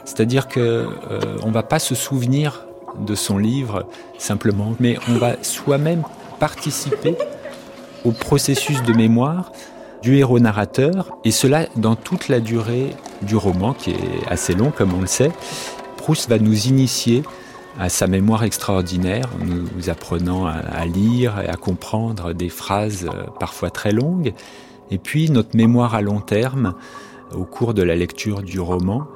C'est-à-dire 0.06 0.48
que 0.48 0.60
euh, 0.60 1.20
on 1.44 1.52
va 1.52 1.64
pas 1.64 1.80
se 1.80 1.96
souvenir 1.96 2.67
de 3.00 3.16
son 3.16 3.38
livre 3.38 3.86
simplement, 4.18 4.76
mais 4.80 4.98
on 5.10 5.18
va 5.18 5.42
soi-même 5.44 6.04
participer 6.40 7.16
au 8.06 8.12
processus 8.12 8.82
de 8.84 8.94
mémoire 8.94 9.52
du 10.02 10.18
héros 10.18 10.40
narrateur, 10.40 11.18
et 11.24 11.32
cela 11.32 11.68
dans 11.76 11.96
toute 11.96 12.30
la 12.30 12.40
durée 12.40 12.96
du 13.24 13.36
roman, 13.36 13.74
qui 13.74 13.92
est 13.92 14.28
assez 14.30 14.54
long 14.54 14.72
comme 14.72 14.94
on 14.94 15.02
le 15.02 15.08
sait. 15.08 15.32
Proust 15.98 16.30
va 16.30 16.38
nous 16.38 16.68
initier 16.68 17.24
à 17.80 17.90
sa 17.90 18.08
mémoire 18.08 18.44
extraordinaire, 18.44 19.30
nous 19.44 19.90
apprenant 19.90 20.46
à, 20.46 20.86
lire 20.86 21.40
et 21.40 21.48
à 21.48 21.56
comprendre 21.56 22.34
des 22.34 22.50
phrases 22.50 23.06
euh, 23.06 23.26
parfois 23.40 23.70
très 23.70 23.92
longues, 23.92 24.34
et 24.90 24.98
puis 24.98 25.30
notre 25.30 25.56
mémoire 25.56 25.94
à 25.94 26.02
long 26.02 26.22
terme 26.22 26.74
au 27.36 27.44
cours 27.44 27.74
de 27.74 27.84
la 27.84 27.96
lecture 27.96 28.42
du 28.42 28.60
roman 28.60 29.08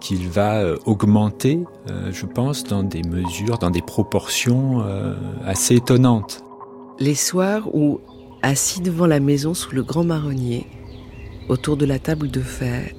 qu'il 0.00 0.28
va 0.28 0.60
euh, 0.60 0.76
augmenter, 0.86 1.60
euh, 1.90 2.10
je 2.12 2.26
pense, 2.26 2.64
dans 2.64 2.82
des 2.82 3.02
mesures, 3.02 3.58
dans 3.58 3.70
des 3.70 3.82
proportions 3.82 4.84
assez 5.44 5.76
étonnantes. 5.76 6.42
Les 6.98 7.14
soirs 7.14 7.74
où, 7.74 8.00
assis 8.42 8.80
devant 8.80 9.06
la 9.06 9.20
maison 9.20 9.54
sous 9.54 9.74
le 9.74 9.82
grand 9.82 10.04
marronnier, 10.04 10.66
autour 11.48 11.76
de 11.76 11.86
la 11.86 11.98
table 11.98 12.30
de 12.30 12.40
fer, 12.40 12.90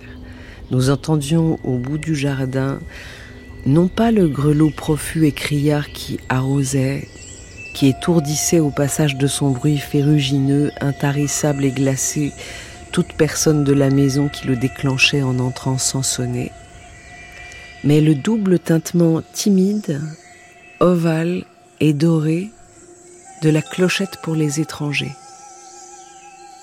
nous 0.72 0.90
entendions 0.90 1.58
au 1.64 1.78
bout 1.78 1.98
du 1.98 2.16
jardin 2.16 2.80
non 3.66 3.88
pas 3.88 4.12
le 4.12 4.28
grelot 4.28 4.70
profus 4.70 5.26
et 5.26 5.32
criard 5.32 5.90
qui 5.90 6.20
arrosait, 6.30 7.08
qui 7.74 7.88
étourdissait 7.88 8.60
au 8.60 8.70
passage 8.70 9.18
de 9.18 9.28
son 9.28 9.52
bruit 9.52 9.78
ferrugineux, 9.78 10.72
intarissable 10.82 11.66
et 11.66 11.72
glacé, 11.72 12.32
toute 12.92 13.14
personne 13.14 13.64
de 13.64 13.74
la 13.74 13.90
maison 13.90 14.30
qui 14.30 14.48
le 14.48 14.56
déclenchait 14.56 15.22
en 15.22 15.40
entrant 15.40 15.78
sans 15.78 16.04
sonner, 16.04 16.52
mais 17.84 18.02
le 18.02 18.16
double 18.16 18.60
tintement 18.60 19.22
timide, 19.34 20.02
ovale 20.80 21.44
et 21.80 21.94
doré 21.94 22.50
de 23.42 23.50
la 23.50 23.62
clochette 23.62 24.18
pour 24.22 24.36
les 24.36 24.60
étrangers. 24.60 25.12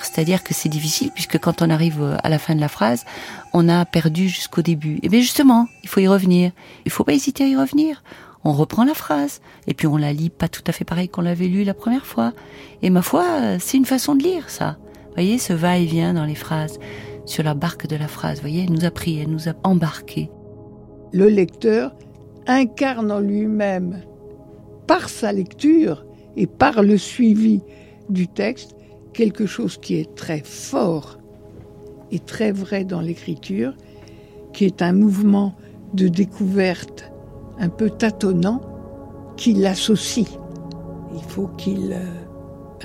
C'est-à-dire 0.02 0.44
que 0.44 0.55
c'est 0.55 0.68
difficile 0.68 1.11
puisque 1.12 1.38
quand 1.38 1.62
on 1.62 1.70
arrive 1.70 2.18
à 2.22 2.29
la 2.29 2.38
fin 2.38 2.55
de 2.55 2.61
la 2.61 2.68
phrase, 2.68 3.05
on 3.52 3.68
a 3.68 3.85
perdu 3.85 4.29
jusqu'au 4.29 4.62
début. 4.62 4.96
Et 4.96 5.00
eh 5.05 5.09
bien 5.09 5.20
justement, 5.20 5.68
il 5.83 5.88
faut 5.88 6.00
y 6.00 6.09
revenir. 6.09 6.52
Il 6.85 6.92
faut 6.92 7.05
pas 7.05 7.14
hésiter 7.14 7.44
à 7.44 7.48
y 7.48 7.57
revenir. 7.57 8.02
On 8.44 8.52
reprend 8.52 8.85
la 8.85 8.94
phrase 8.94 9.40
et 9.66 9.74
puis 9.74 9.87
on 9.87 9.96
la 9.96 10.12
lit 10.12 10.31
pas 10.31 10.48
tout 10.48 10.62
à 10.66 10.72
fait 10.72 10.85
pareil 10.85 11.09
qu'on 11.09 11.22
l'avait 11.22 11.48
lu 11.48 11.64
la 11.64 11.74
première 11.74 12.07
fois. 12.07 12.33
Et 12.83 12.90
ma 12.90 13.02
foi, 13.02 13.59
c'est 13.59 13.76
une 13.76 13.87
façon 13.87 14.14
de 14.14 14.22
lire 14.22 14.50
ça. 14.50 14.76
Vous 15.07 15.14
voyez 15.14 15.38
ce 15.38 15.52
va-et-vient 15.52 16.14
dans 16.14 16.26
les 16.26 16.35
phrases, 16.35 16.79
sur 17.24 17.42
la 17.42 17.55
barque 17.55 17.87
de 17.87 17.96
la 17.96 18.07
phrase. 18.07 18.37
Vous 18.37 18.42
voyez, 18.42 18.64
elle 18.64 18.72
nous 18.72 18.85
a 18.85 18.90
pris, 18.90 19.18
elle 19.18 19.31
nous 19.31 19.48
a 19.48 19.55
embarqués. 19.64 20.31
Le 21.16 21.29
lecteur 21.29 21.94
incarne 22.46 23.11
en 23.11 23.20
lui-même, 23.20 24.02
par 24.87 25.09
sa 25.09 25.33
lecture 25.33 26.05
et 26.37 26.46
par 26.46 26.83
le 26.83 26.98
suivi 26.98 27.62
du 28.11 28.29
texte, 28.29 28.76
quelque 29.14 29.46
chose 29.46 29.79
qui 29.79 29.94
est 29.94 30.14
très 30.14 30.42
fort 30.44 31.16
et 32.11 32.18
très 32.18 32.52
vrai 32.52 32.85
dans 32.85 33.00
l'écriture, 33.00 33.72
qui 34.52 34.66
est 34.66 34.83
un 34.83 34.92
mouvement 34.92 35.55
de 35.94 36.09
découverte 36.09 37.11
un 37.59 37.70
peu 37.70 37.88
tâtonnant 37.88 38.61
qui 39.38 39.55
l'associe. 39.55 40.29
Il 41.14 41.22
faut 41.22 41.48
qu'il 41.57 41.94
euh, 41.94 42.05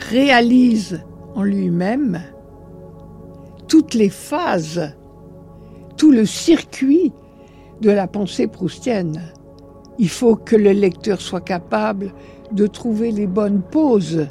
réalise 0.09 1.03
en 1.35 1.43
lui-même 1.43 2.21
toutes 3.67 3.93
les 3.93 4.09
phases, 4.09 4.95
tout 5.97 6.13
le 6.13 6.25
circuit 6.25 7.11
de 7.81 7.91
la 7.91 8.07
pensée 8.07 8.47
proustienne. 8.47 9.21
Il 9.99 10.09
faut 10.09 10.35
que 10.35 10.55
le 10.55 10.71
lecteur 10.71 11.19
soit 11.19 11.41
capable 11.41 12.13
de 12.51 12.67
trouver 12.67 13.11
les 13.11 13.27
bonnes 13.27 13.61
pauses, 13.61 14.27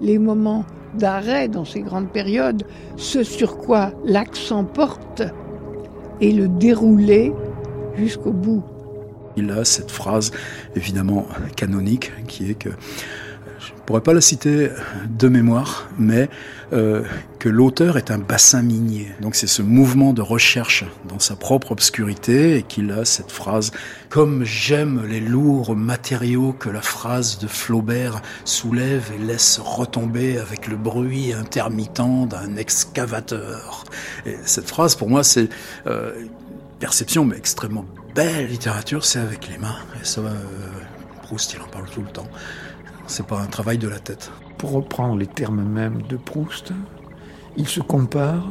les 0.00 0.18
moments 0.18 0.64
d'arrêt 0.94 1.48
dans 1.48 1.64
ces 1.64 1.80
grandes 1.80 2.10
périodes, 2.10 2.64
ce 2.96 3.22
sur 3.22 3.58
quoi 3.58 3.92
l'accent 4.04 4.64
porte, 4.64 5.22
et 6.20 6.32
le 6.32 6.48
dérouler 6.48 7.32
jusqu'au 7.96 8.32
bout. 8.32 8.62
Il 9.36 9.50
a 9.50 9.64
cette 9.64 9.90
phrase 9.90 10.32
évidemment 10.74 11.26
canonique 11.56 12.12
qui 12.26 12.50
est 12.50 12.54
que 12.54 12.70
pourrais 13.90 14.02
pas 14.02 14.14
la 14.14 14.20
citer 14.20 14.70
de 15.08 15.26
mémoire, 15.26 15.88
mais 15.98 16.30
euh, 16.72 17.02
que 17.40 17.48
l'auteur 17.48 17.96
est 17.96 18.12
un 18.12 18.18
bassin 18.18 18.62
minier. 18.62 19.10
Donc 19.20 19.34
c'est 19.34 19.48
ce 19.48 19.62
mouvement 19.62 20.12
de 20.12 20.22
recherche 20.22 20.84
dans 21.08 21.18
sa 21.18 21.34
propre 21.34 21.72
obscurité 21.72 22.54
et 22.56 22.62
qu'il 22.62 22.92
a 22.92 23.04
cette 23.04 23.32
phrase 23.32 23.72
Comme 24.08 24.44
j'aime 24.44 25.04
les 25.08 25.18
lourds 25.18 25.74
matériaux 25.74 26.52
que 26.52 26.68
la 26.68 26.82
phrase 26.82 27.40
de 27.40 27.48
Flaubert 27.48 28.22
soulève 28.44 29.10
et 29.12 29.18
laisse 29.18 29.58
retomber 29.58 30.38
avec 30.38 30.68
le 30.68 30.76
bruit 30.76 31.32
intermittent 31.32 32.28
d'un 32.28 32.54
excavateur. 32.54 33.82
Et 34.24 34.36
cette 34.44 34.68
phrase, 34.68 34.94
pour 34.94 35.08
moi, 35.08 35.24
c'est 35.24 35.48
euh, 35.88 36.12
perception, 36.78 37.24
mais 37.24 37.36
extrêmement 37.36 37.84
belle 38.14 38.46
littérature, 38.46 39.04
c'est 39.04 39.18
avec 39.18 39.48
les 39.48 39.58
mains. 39.58 39.78
Et 40.00 40.04
ça, 40.04 40.20
euh, 40.20 40.32
Proust, 41.24 41.54
il 41.54 41.60
en 41.60 41.66
parle 41.66 41.90
tout 41.90 42.02
le 42.02 42.10
temps. 42.12 42.28
C'est 43.10 43.26
pas 43.26 43.40
un 43.40 43.46
travail 43.46 43.76
de 43.76 43.88
la 43.88 43.98
tête. 43.98 44.30
Pour 44.56 44.70
reprendre 44.70 45.18
les 45.18 45.26
termes 45.26 45.64
mêmes 45.64 46.00
de 46.08 46.16
Proust, 46.16 46.72
il 47.56 47.66
se 47.66 47.80
compare, 47.80 48.48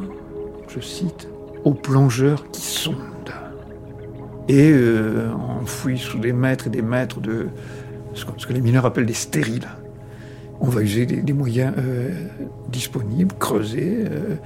je 0.68 0.80
cite, 0.80 1.28
aux 1.64 1.72
plongeurs 1.72 2.44
qui 2.50 2.60
sondent 2.60 3.32
et 4.48 4.70
euh, 4.70 5.32
enfouis 5.32 5.96
sous 5.96 6.18
des 6.18 6.34
mètres 6.34 6.66
et 6.66 6.70
des 6.70 6.82
mètres 6.82 7.20
de 7.20 7.48
ce 8.12 8.26
que, 8.26 8.52
les 8.52 8.60
mineurs 8.60 8.84
appellent 8.84 9.06
des 9.06 9.14
stériles. 9.14 9.66
On 10.60 10.66
va 10.66 10.82
user 10.82 11.06
des, 11.06 11.32
moyens 11.32 11.72
euh, 11.78 12.10
disponibles, 12.68 13.34
creuser, 13.38 14.04
euh, 14.10 14.36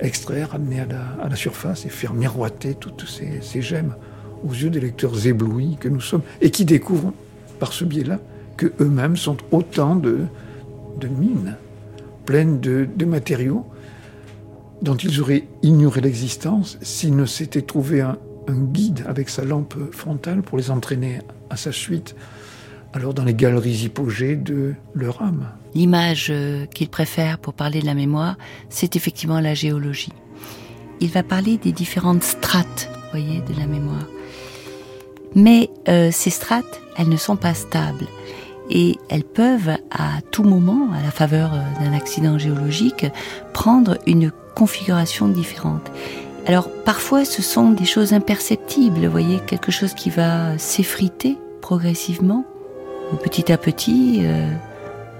extraire, 0.00 0.54
amener 0.54 0.80
à 0.80 1.28
la, 1.28 1.36
surface 1.36 1.84
et 1.84 1.90
faire 1.90 2.14
miroiter 2.14 2.74
toutes 2.74 3.06
ces, 3.06 3.42
ces 3.42 3.60
gemmes 3.60 3.96
aux 4.48 4.54
yeux 4.54 4.70
des 4.70 4.80
lecteurs 4.80 5.26
éblouis 5.26 5.76
que 5.78 5.90
nous 5.90 6.00
sommes 6.00 6.22
et 6.40 6.50
qui 6.50 6.64
découvrent 6.64 7.12
par 7.58 7.74
ce 7.74 7.84
biais-là 7.84 8.18
que 8.58 8.66
eux-mêmes 8.80 9.16
sont 9.16 9.38
autant 9.50 9.96
de, 9.96 10.18
de 11.00 11.08
mines 11.08 11.56
pleines 12.28 12.60
de, 12.60 12.86
de, 12.94 13.06
matériaux 13.06 13.64
dont 14.82 14.96
ils 14.96 15.18
auraient 15.22 15.44
ignoré 15.62 16.02
l'existence 16.02 16.76
s'ils 16.82 17.16
ne 17.16 17.24
s'étaient 17.24 17.62
trouvé 17.62 18.02
un, 18.02 18.18
guide 18.50 19.02
avec 19.06 19.30
sa 19.30 19.44
lampe 19.44 19.74
frontale 19.92 20.42
pour 20.42 20.58
les 20.58 20.70
entraîner 20.70 21.20
à 21.50 21.56
sa 21.56 21.70
suite, 21.70 22.14
alors 22.94 23.12
dans 23.12 23.24
les 23.24 23.34
galeries 23.34 23.84
hypogées 23.84 24.36
de 24.36 24.74
leur 24.94 25.22
âme. 25.22 25.48
L'image 25.74 26.28
euh, 26.30 26.64
qu'il 26.66 26.88
préfère 26.88 27.38
pour 27.38 27.52
parler 27.52 27.80
de 27.80 27.86
la 27.86 27.94
mémoire, 27.94 28.36
c'est 28.70 28.96
effectivement 28.96 29.40
la 29.40 29.54
géologie. 29.54 30.12
Il 31.00 31.10
va 31.10 31.22
parler 31.22 31.58
des 31.58 31.72
différentes 31.72 32.22
strates, 32.22 32.90
voyez, 33.10 33.40
de 33.40 33.58
la 33.58 33.66
mémoire. 33.66 34.06
Mais 35.34 35.68
euh, 35.88 36.10
ces 36.10 36.30
strates, 36.30 36.80
elles 36.96 37.08
ne 37.08 37.16
sont 37.16 37.36
pas 37.36 37.54
stables 37.54 38.06
et 38.70 38.98
elles 39.08 39.24
peuvent 39.24 39.76
à 39.90 40.20
tout 40.30 40.44
moment, 40.44 40.88
à 40.92 41.02
la 41.02 41.10
faveur 41.10 41.52
euh, 41.54 41.84
d'un 41.84 41.92
accident 41.92 42.38
géologique, 42.38 43.06
prendre 43.52 43.98
une 44.06 44.30
configuration 44.54 45.28
différente. 45.28 45.90
Alors 46.46 46.68
parfois 46.84 47.24
ce 47.24 47.42
sont 47.42 47.70
des 47.70 47.84
choses 47.84 48.12
imperceptibles, 48.12 49.04
vous 49.04 49.12
voyez, 49.12 49.40
quelque 49.46 49.70
chose 49.70 49.94
qui 49.94 50.10
va 50.10 50.56
s'effriter 50.58 51.36
progressivement, 51.60 52.44
petit 53.22 53.52
à 53.52 53.58
petit, 53.58 54.20
euh, 54.22 54.46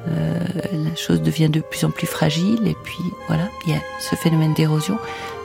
euh, 0.08 0.38
la 0.72 0.94
chose 0.96 1.20
devient 1.20 1.50
de 1.50 1.60
plus 1.60 1.84
en 1.84 1.90
plus 1.90 2.06
fragile, 2.06 2.66
et 2.66 2.76
puis 2.84 3.04
voilà, 3.26 3.48
il 3.66 3.72
y 3.72 3.76
a 3.76 3.80
ce 4.00 4.16
phénomène 4.16 4.54
d'érosion. 4.54 4.96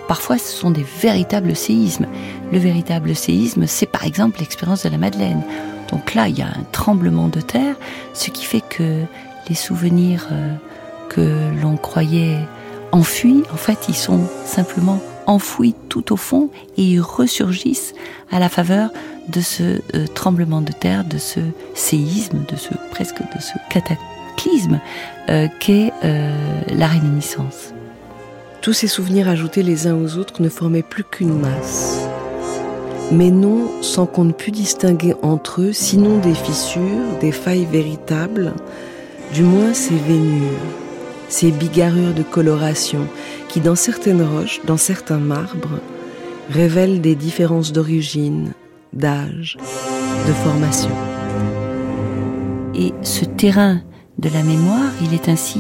Parfois, 0.08 0.38
ce 0.38 0.52
sont 0.52 0.72
des 0.72 0.86
véritables 1.02 1.56
séismes. 1.56 2.08
Le 2.52 2.60
véritable 2.60 3.16
séisme, 3.16 3.68
c'est 3.68 3.86
par 3.86 4.04
exemple 4.04 4.40
l'expérience 4.40 4.84
de 4.84 4.90
la 4.90 4.98
Madeleine. 4.98 5.44
Donc 5.94 6.16
là, 6.16 6.28
il 6.28 6.36
y 6.36 6.42
a 6.42 6.48
un 6.48 6.64
tremblement 6.72 7.28
de 7.28 7.40
terre, 7.40 7.76
ce 8.16 8.32
qui 8.32 8.46
fait 8.46 8.62
que 8.68 9.04
les 9.48 9.54
souvenirs 9.54 10.28
euh, 10.32 10.56
que 11.08 11.62
l'on 11.62 11.78
croyait 11.78 12.40
enfuis, 12.92 13.44
en 13.54 13.58
fait, 13.58 13.78
ils 13.90 13.96
sont 13.96 14.22
simplement 14.44 15.00
enfouis 15.28 15.76
tout 15.90 16.12
au 16.12 16.16
fond 16.16 16.50
et 16.78 16.84
ils 16.84 17.00
ressurgissent 17.00 17.94
à 18.32 18.40
la 18.40 18.50
faveur 18.50 18.90
de 19.28 19.40
ce 19.40 19.82
euh, 19.94 20.08
tremblement 20.16 20.62
de 20.62 20.72
terre, 20.72 21.06
de 21.06 21.20
ce 21.20 21.42
séisme, 21.76 22.40
de 22.48 22.56
ce 22.56 22.74
presque 22.90 23.20
de 23.20 23.40
ce 23.40 23.54
cataclysme 23.70 24.80
euh, 25.30 25.48
qu'est 25.60 25.94
la 26.02 26.88
réminiscence. 26.88 27.72
Tous 28.62 28.74
ces 28.74 28.88
souvenirs 28.88 29.30
ajoutés 29.30 29.62
les 29.62 29.86
uns 29.86 29.96
aux 29.96 30.18
autres 30.18 30.42
ne 30.42 30.50
formaient 30.50 30.82
plus 30.82 31.04
qu'une 31.04 31.38
masse. 31.40 32.08
Mais 33.12 33.30
non 33.30 33.70
sans 33.82 34.06
qu'on 34.06 34.24
ne 34.26 34.32
pût 34.32 34.52
distinguer 34.52 35.14
entre 35.22 35.62
eux, 35.62 35.74
sinon 35.74 36.18
des 36.20 36.34
fissures, 36.34 37.18
des 37.22 37.32
failles 37.32 37.68
véritables, 37.72 38.54
du 39.34 39.44
moins 39.44 39.74
ces 39.74 39.96
vénures, 39.96 40.50
ces 41.30 41.52
bigarrures 41.52 42.14
de 42.14 42.24
coloration 42.24 43.08
qui, 43.50 43.60
dans 43.60 43.76
certaines 43.76 44.24
roches, 44.24 44.62
dans 44.66 44.78
certains 44.78 45.18
marbres, 45.18 45.80
révèlent 46.50 47.02
des 47.02 47.16
différences 47.16 47.72
d'origine, 47.72 48.54
d'âge, 48.94 49.58
de 50.28 50.34
formation. 50.34 50.92
Et 52.76 52.94
ce 53.02 53.26
terrain 53.26 53.82
de 54.18 54.30
la 54.30 54.44
mémoire, 54.44 54.92
il 55.02 55.14
est 55.14 55.30
ainsi 55.30 55.60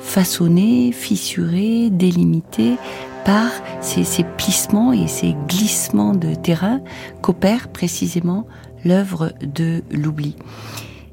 façonné, 0.00 0.92
fissuré, 0.92 1.88
délimité 1.90 2.76
par 3.24 3.50
ces, 3.80 4.04
plissements 4.36 4.92
et 4.92 5.06
ces 5.06 5.34
glissements 5.48 6.14
de 6.14 6.34
terrain 6.34 6.80
qu'opère 7.22 7.68
précisément 7.68 8.46
l'œuvre 8.84 9.32
de 9.42 9.82
l'oubli. 9.90 10.36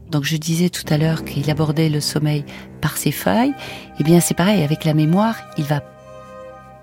Donc 0.09 0.25
je 0.25 0.35
disais 0.35 0.69
tout 0.69 0.83
à 0.89 0.97
l'heure 0.97 1.23
qu'il 1.23 1.49
abordait 1.49 1.89
le 1.89 2.01
sommeil 2.01 2.43
par 2.81 2.97
ses 2.97 3.11
failles. 3.11 3.53
Eh 3.99 4.03
bien 4.03 4.19
c'est 4.19 4.33
pareil 4.33 4.63
avec 4.63 4.83
la 4.83 4.93
mémoire, 4.93 5.35
il 5.57 5.63
va 5.63 5.81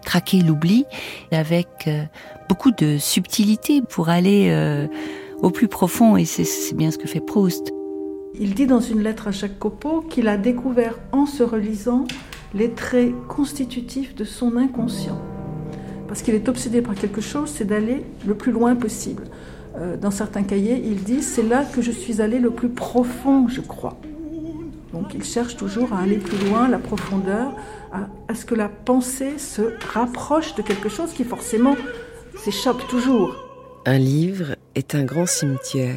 traquer 0.04 0.40
l'oubli 0.40 0.86
avec 1.30 1.68
euh, 1.86 2.04
beaucoup 2.48 2.70
de 2.70 2.96
subtilité 2.96 3.82
pour 3.82 4.08
aller 4.08 4.48
euh, 4.48 4.86
au 5.42 5.50
plus 5.50 5.68
profond 5.68 6.16
et 6.16 6.24
c'est 6.24 6.74
bien 6.74 6.90
ce 6.90 6.96
que 6.96 7.06
fait 7.06 7.20
Proust. 7.20 7.72
Il 8.40 8.54
dit 8.54 8.66
dans 8.66 8.80
une 8.80 9.02
lettre 9.02 9.28
à 9.28 9.30
Jacques 9.30 9.58
Copeau 9.58 10.00
qu'il 10.00 10.28
a 10.28 10.36
découvert 10.36 10.98
en 11.12 11.26
se 11.26 11.42
relisant 11.42 12.04
les 12.54 12.70
traits 12.70 13.12
constitutifs 13.28 14.14
de 14.14 14.24
son 14.24 14.56
inconscient. 14.56 15.20
Parce 16.06 16.22
qu'il 16.22 16.34
est 16.34 16.48
obsédé 16.48 16.80
par 16.80 16.94
quelque 16.94 17.20
chose, 17.20 17.50
c'est 17.50 17.66
d'aller 17.66 18.04
le 18.26 18.34
plus 18.34 18.52
loin 18.52 18.74
possible. 18.74 19.24
Euh, 19.76 19.96
dans 19.96 20.10
certains 20.10 20.42
cahiers, 20.42 20.82
il 20.84 21.04
dit 21.04 21.22
c'est 21.22 21.42
là 21.42 21.64
que 21.64 21.82
je 21.82 21.90
suis 21.90 22.22
allé 22.22 22.38
le 22.38 22.50
plus 22.50 22.70
profond, 22.70 23.48
je 23.48 23.60
crois. 23.60 23.98
Donc 24.92 25.12
il 25.14 25.22
cherche 25.22 25.56
toujours 25.56 25.92
à 25.92 26.00
aller 26.00 26.16
plus 26.16 26.48
loin, 26.48 26.68
la 26.68 26.78
profondeur, 26.78 27.52
à, 27.92 28.34
ce 28.34 28.44
que 28.44 28.54
la 28.54 28.68
pensée 28.68 29.38
se 29.38 29.62
rapproche 29.92 30.54
de 30.54 30.62
quelque 30.62 30.88
chose 30.88 31.12
qui 31.12 31.24
forcément 31.24 31.76
s'échappe 32.36 32.86
toujours. 32.88 33.36
Un 33.84 33.98
livre 33.98 34.56
est 34.74 34.94
un 34.94 35.04
grand 35.04 35.26
cimetière 35.26 35.96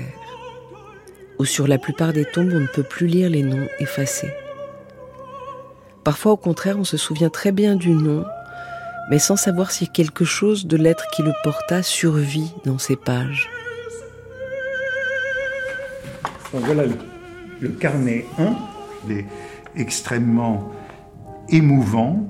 où 1.39 1.45
sur 1.45 1.67
la 1.67 1.77
plupart 1.77 2.13
des 2.13 2.25
tombes 2.25 2.51
on 2.53 2.59
ne 2.59 2.67
peut 2.67 2.83
plus 2.83 3.07
lire 3.07 3.29
les 3.29 3.43
noms 3.43 3.67
effacés. 3.79 4.31
Parfois 6.03 6.31
au 6.31 6.37
contraire 6.37 6.77
on 6.79 6.83
se 6.83 6.97
souvient 6.97 7.29
très 7.29 7.51
bien 7.51 7.75
du 7.75 7.91
nom, 7.91 8.25
mais 9.09 9.19
sans 9.19 9.35
savoir 9.35 9.71
si 9.71 9.87
quelque 9.87 10.25
chose 10.25 10.65
de 10.65 10.77
l'être 10.77 11.05
qui 11.13 11.21
le 11.21 11.33
porta 11.43 11.83
survit 11.83 12.53
dans 12.65 12.77
ces 12.77 12.95
pages. 12.95 13.49
voilà 16.53 16.83
le, 17.59 17.69
carnet 17.69 18.25
1, 18.39 18.55
il 19.07 19.17
est 19.19 19.25
extrêmement 19.75 20.71
émouvant. 21.49 22.27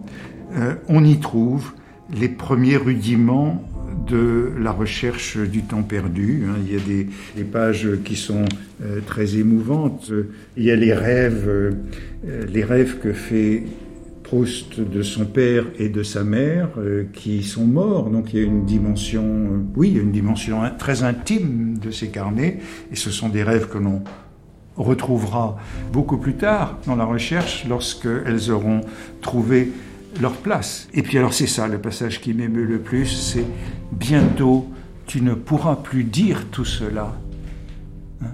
Euh, 0.54 0.76
on 0.90 1.04
y 1.04 1.20
trouve 1.20 1.74
les 2.14 2.30
premiers 2.30 2.78
rudiments 2.78 3.64
de 4.08 4.52
la 4.60 4.72
recherche 4.72 5.38
du 5.38 5.64
temps 5.64 5.84
perdu. 5.84 6.46
Hein. 6.48 6.56
Il 6.66 6.74
y 6.74 6.76
a 6.76 7.06
des, 7.36 7.44
pages 7.44 7.88
qui 8.04 8.16
sont 8.16 8.46
euh, 8.84 9.00
très 9.06 9.38
émouvantes. 9.38 10.12
Il 10.58 10.64
y 10.64 10.72
a 10.72 10.76
les 10.76 10.94
rêves, 10.94 11.48
euh, 11.48 11.72
les 12.48 12.64
rêves 12.64 13.00
que 13.00 13.14
fait 13.14 13.64
Proust 14.24 14.80
de 14.80 15.02
son 15.02 15.26
père 15.26 15.66
et 15.78 15.90
de 15.90 16.04
sa 16.04 16.24
mère 16.24 16.70
qui 17.12 17.44
sont 17.44 17.66
morts. 17.66 18.10
Donc 18.10 18.34
il 18.34 18.40
y 18.40 18.42
a 18.42 18.46
une 18.46 18.66
dimension, 18.66 19.66
oui, 19.76 19.90
il 19.90 19.98
y 19.98 20.00
a 20.00 20.04
une 20.04 20.14
dimension 20.14 20.62
très 20.78 21.04
intime 21.04 21.78
de 21.78 21.92
ces 21.92 22.08
carnets. 22.08 22.60
Et 22.94 22.96
ce 22.96 23.10
sont 23.10 23.28
des 23.28 23.44
rêves 23.44 23.68
que 23.68 23.78
l'on 23.78 24.04
retrouvera 24.78 25.58
beaucoup 25.92 26.18
plus 26.18 26.36
tard 26.36 26.78
dans 26.86 26.96
la 26.96 27.04
recherche 27.04 27.66
lorsqu'elles 27.68 28.52
auront 28.52 28.82
trouvé 29.22 29.72
leur 30.20 30.34
place. 30.34 30.88
Et 30.94 31.04
puis 31.04 31.18
alors 31.18 31.34
c'est 31.34 31.48
ça 31.48 31.68
le 31.68 31.78
passage 31.78 32.22
qui 32.22 32.34
m'émeut 32.34 32.66
le 32.66 32.80
plus, 32.80 33.06
c'est 33.06 33.46
bientôt 34.02 34.68
tu 35.06 35.22
ne 35.22 35.34
pourras 35.34 35.76
plus 35.76 36.04
dire 36.04 36.48
tout 36.52 36.66
cela. 36.66 37.14
Hein? 38.22 38.32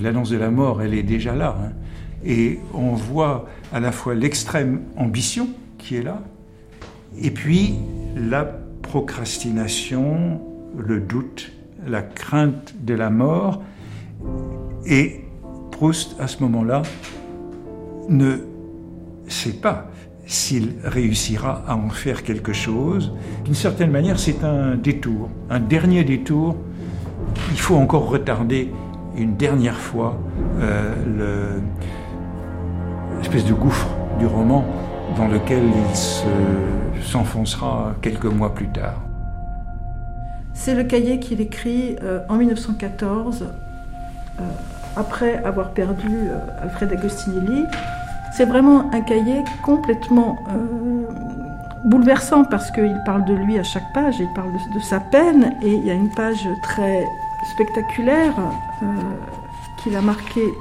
L'annonce 0.00 0.30
de 0.30 0.36
la 0.36 0.50
mort, 0.50 0.82
elle 0.82 0.92
est 0.92 1.04
déjà 1.04 1.34
là. 1.34 1.56
Hein. 1.62 1.72
et 2.24 2.58
on 2.74 2.92
voit 2.92 3.46
à 3.72 3.78
la 3.80 3.92
fois 3.92 4.14
l'extrême 4.14 4.82
ambition 4.96 5.48
qui 5.78 5.96
est 5.96 6.02
là, 6.02 6.22
et 7.18 7.30
puis 7.30 7.74
la 8.16 8.44
procrastination, 8.82 10.40
le 10.76 11.00
doute, 11.00 11.52
la 11.86 12.02
crainte 12.02 12.74
de 12.80 12.94
la 12.94 13.10
mort, 13.10 13.62
et 14.84 15.22
Proust, 15.70 16.16
à 16.18 16.26
ce 16.26 16.42
moment-là, 16.42 16.82
ne 18.08 18.38
sait 19.28 19.52
pas 19.52 19.90
s'il 20.26 20.74
réussira 20.84 21.62
à 21.66 21.76
en 21.76 21.88
faire 21.88 22.22
quelque 22.22 22.52
chose. 22.52 23.12
D'une 23.44 23.54
certaine 23.54 23.90
manière, 23.90 24.18
c'est 24.18 24.44
un 24.44 24.74
détour, 24.74 25.30
un 25.50 25.60
dernier 25.60 26.04
détour. 26.04 26.56
Il 27.52 27.58
faut 27.58 27.76
encore 27.76 28.08
retarder 28.08 28.72
une 29.16 29.36
dernière 29.36 29.78
fois 29.78 30.18
euh, 30.60 31.58
l'espèce 33.18 33.44
de 33.44 33.54
gouffre 33.54 33.88
du 34.18 34.26
roman 34.26 34.64
dans 35.16 35.28
lequel 35.28 35.62
il 35.64 37.02
s'enfoncera 37.02 37.94
quelques 38.02 38.24
mois 38.26 38.54
plus 38.54 38.68
tard. 38.68 39.00
C'est 40.52 40.74
le 40.74 40.84
cahier 40.84 41.20
qu'il 41.20 41.40
écrit 41.40 41.96
euh, 42.02 42.20
en 42.28 42.36
1914 42.36 43.46
après 44.96 45.36
avoir 45.44 45.72
perdu 45.72 46.08
euh, 46.08 46.38
Alfred 46.62 46.90
Agostinelli. 46.92 47.64
C'est 48.36 48.44
vraiment 48.44 48.90
un 48.92 49.00
cahier 49.00 49.44
complètement 49.62 50.36
euh, 50.50 51.06
bouleversant 51.86 52.44
parce 52.44 52.70
qu'il 52.70 53.00
parle 53.06 53.24
de 53.24 53.34
lui 53.34 53.58
à 53.58 53.62
chaque 53.62 53.92
page, 53.94 54.20
il 54.20 54.28
parle 54.34 54.52
de, 54.74 54.80
sa 54.80 55.00
peine 55.00 55.56
et 55.62 55.72
il 55.72 55.86
y 55.86 55.90
a 55.90 55.94
une 55.94 56.10
page 56.10 56.46
très 56.62 57.06
spectaculaire 57.52 58.34
euh, 58.82 58.86
qu'il 59.78 59.96
a 59.96 60.02
marquée. 60.02 60.52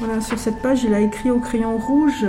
Voilà, 0.00 0.20
sur 0.20 0.38
cette 0.38 0.60
page, 0.60 0.82
il 0.82 0.92
a 0.94 1.00
écrit 1.00 1.30
au 1.30 1.38
crayon 1.38 1.76
rouge, 1.76 2.26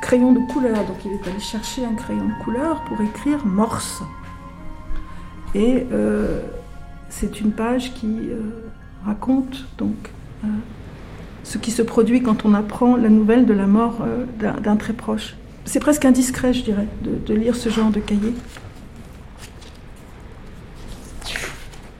crayon 0.00 0.32
de 0.32 0.40
couleur. 0.52 0.84
Donc 0.86 1.04
il 1.04 1.12
est 1.12 1.28
allé 1.28 1.38
chercher 1.38 1.84
un 1.84 1.94
crayon 1.94 2.24
de 2.24 2.44
couleur 2.44 2.82
pour 2.84 3.00
écrire 3.02 3.46
Morse. 3.46 4.02
Et 5.54 5.86
c'est 7.10 7.40
une 7.40 7.52
page 7.52 7.92
qui 7.94 8.30
euh, 8.30 8.70
raconte 9.04 9.66
donc 9.76 10.10
euh, 10.44 10.48
ce 11.44 11.58
qui 11.58 11.70
se 11.70 11.82
produit 11.82 12.22
quand 12.22 12.44
on 12.44 12.54
apprend 12.54 12.96
la 12.96 13.08
nouvelle 13.08 13.46
de 13.46 13.52
la 13.52 13.66
mort 13.66 13.98
euh, 14.02 14.52
d'un 14.60 14.76
très 14.76 14.92
proche. 14.92 15.36
C'est 15.64 15.80
presque 15.80 16.04
indiscret, 16.04 16.52
je 16.52 16.62
dirais, 16.62 16.86
de, 17.02 17.34
lire 17.34 17.54
ce 17.54 17.68
genre 17.68 17.90
de 17.90 18.00
cahier. 18.00 18.34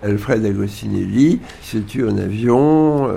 Alfred 0.03 0.45
Agostinelli 0.45 1.41
se 1.63 1.79
tue 1.79 2.09
en 2.09 2.17
avion 2.17 3.09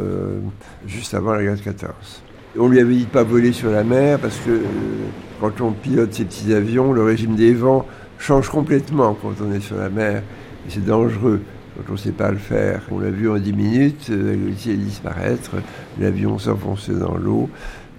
juste 0.85 1.13
avant 1.13 1.33
la 1.33 1.43
guerre 1.43 1.55
de 1.55 1.61
14. 1.61 2.21
On 2.59 2.67
lui 2.67 2.79
avait 2.79 2.93
dit 2.93 3.05
de 3.05 3.09
pas 3.09 3.23
voler 3.23 3.53
sur 3.53 3.71
la 3.71 3.83
mer 3.83 4.19
parce 4.19 4.37
que 4.37 4.61
quand 5.39 5.61
on 5.61 5.71
pilote 5.71 6.13
ces 6.13 6.25
petits 6.25 6.53
avions, 6.53 6.91
le 6.91 7.03
régime 7.03 7.35
des 7.35 7.53
vents 7.53 7.87
change 8.19 8.49
complètement 8.49 9.17
quand 9.19 9.33
on 9.41 9.51
est 9.53 9.59
sur 9.61 9.77
la 9.77 9.89
mer 9.89 10.23
c'est 10.69 10.85
dangereux 10.85 11.41
quand 11.75 11.83
on 11.89 11.93
ne 11.93 11.97
sait 11.97 12.11
pas 12.11 12.31
le 12.31 12.37
faire. 12.37 12.81
On 12.91 12.99
l'a 12.99 13.09
vu 13.09 13.29
en 13.29 13.37
10 13.37 13.53
minutes, 13.53 14.07
euh, 14.09 14.51
a 14.51 14.73
disparaître, 14.73 15.51
l'avion 15.99 16.37
s'enfoncer 16.37 16.93
dans 16.93 17.15
l'eau, 17.15 17.49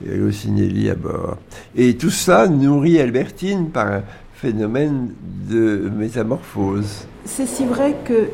et 0.06 0.12
Agostinelli 0.12 0.90
à 0.90 0.94
bord. 0.94 1.38
Et 1.76 1.96
tout 1.96 2.10
ça 2.10 2.48
nourrit 2.48 3.00
Albertine 3.00 3.70
par 3.70 3.88
un 3.88 4.02
phénomène 4.34 5.14
de 5.48 5.90
métamorphose. 5.96 7.06
C'est 7.24 7.46
si 7.46 7.64
vrai 7.64 7.96
que 8.04 8.28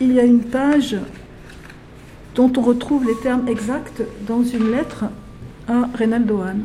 il 0.00 0.12
y 0.12 0.20
a 0.20 0.24
une 0.24 0.40
page 0.40 0.96
dont 2.34 2.50
on 2.56 2.62
retrouve 2.62 3.06
les 3.06 3.16
termes 3.16 3.48
exacts 3.48 4.02
dans 4.26 4.42
une 4.42 4.70
lettre 4.70 5.04
à 5.68 5.88
Reynaldo 5.94 6.40
Hahn. 6.40 6.62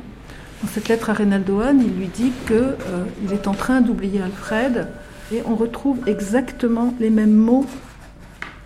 Dans 0.61 0.69
cette 0.69 0.87
lettre 0.87 1.09
à 1.09 1.13
Reynaldo 1.13 1.59
Hahn, 1.59 1.81
il 1.81 1.99
lui 1.99 2.07
dit 2.07 2.31
qu'il 2.47 2.55
euh, 2.55 3.33
est 3.33 3.47
en 3.47 3.53
train 3.53 3.81
d'oublier 3.81 4.21
Alfred, 4.21 4.87
et 5.33 5.41
on 5.45 5.55
retrouve 5.55 6.07
exactement 6.07 6.93
les 6.99 7.09
mêmes 7.09 7.35
mots, 7.35 7.65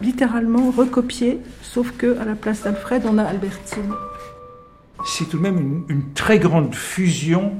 littéralement 0.01 0.71
recopiés, 0.71 1.39
sauf 1.61 1.91
que 1.97 2.17
à 2.19 2.25
la 2.25 2.35
place 2.35 2.63
d'Alfred, 2.63 3.03
on 3.05 3.17
a 3.17 3.23
Albertine. 3.23 3.93
C'est 5.05 5.29
tout 5.29 5.37
de 5.37 5.43
même 5.43 5.83
une, 5.87 6.13
très 6.13 6.39
grande 6.39 6.75
fusion 6.75 7.53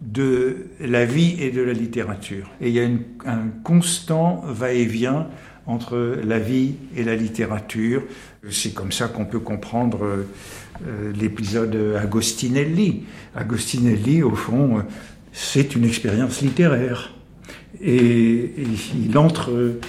de 0.00 0.68
la 0.80 1.04
vie 1.04 1.36
et 1.38 1.50
de 1.50 1.60
la 1.60 1.72
littérature. 1.72 2.50
Et 2.60 2.68
il 2.68 2.74
y 2.74 2.80
a 2.80 2.86
un 3.26 3.48
constant 3.62 4.42
va-et-vient 4.46 5.28
entre 5.66 6.18
la 6.24 6.38
vie 6.38 6.76
et 6.96 7.04
la 7.04 7.16
littérature. 7.16 8.02
C'est 8.50 8.72
comme 8.72 8.92
ça 8.92 9.08
qu'on 9.08 9.24
peut 9.26 9.40
comprendre 9.40 10.24
euh, 10.86 11.12
l'épisode 11.12 11.96
Agostinelli. 12.00 13.04
Agostinelli, 13.34 14.22
au 14.22 14.34
fond, 14.34 14.82
c'est 15.32 15.74
une 15.74 15.84
expérience 15.84 16.40
littéraire 16.40 17.15
et, 17.82 18.52
il 18.94 19.16
entre 19.18 19.50
euh, 19.50 19.80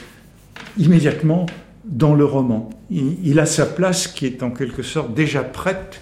immédiatement 0.77 1.45
dans 1.85 2.15
le 2.15 2.25
roman. 2.25 2.69
Il, 2.89 3.39
a 3.39 3.45
sa 3.45 3.65
place 3.65 4.07
qui 4.07 4.25
est 4.25 4.43
en 4.43 4.51
quelque 4.51 4.83
sorte 4.83 5.13
déjà 5.13 5.43
prête 5.43 6.01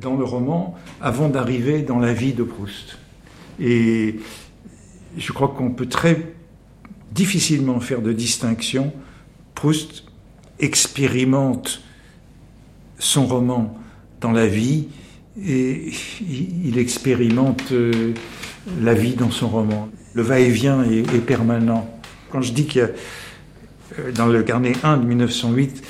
dans 0.00 0.16
le 0.16 0.24
roman 0.24 0.74
avant 1.00 1.28
d'arriver 1.28 1.82
dans 1.82 1.98
la 1.98 2.12
vie 2.12 2.32
de 2.32 2.42
Proust. 2.42 2.98
Et 3.60 4.16
je 5.16 5.32
crois 5.32 5.48
qu'on 5.48 5.70
peut 5.70 5.86
très 5.86 6.34
difficilement 7.12 7.80
faire 7.80 8.02
de 8.02 8.12
distinction. 8.12 8.92
Proust 9.54 10.04
expérimente 10.58 11.82
son 12.98 13.26
roman 13.26 13.76
dans 14.20 14.32
la 14.32 14.46
vie 14.46 14.88
et 15.42 15.90
il 16.20 16.78
expérimente 16.78 17.72
euh, 17.72 18.12
la 18.80 18.94
vie 18.94 19.14
dans 19.14 19.30
son 19.30 19.48
roman 19.48 19.88
le 20.14 20.22
va-et-vient 20.22 20.84
est, 20.84 21.24
permanent. 21.24 21.88
Quand 22.30 22.40
je 22.40 22.52
dis 22.52 22.66
qu'il 22.66 22.80
y 22.80 22.84
a, 22.84 24.10
dans 24.12 24.26
le 24.26 24.42
carnet 24.42 24.72
1 24.82 24.98
de 24.98 25.06
1908, 25.06 25.82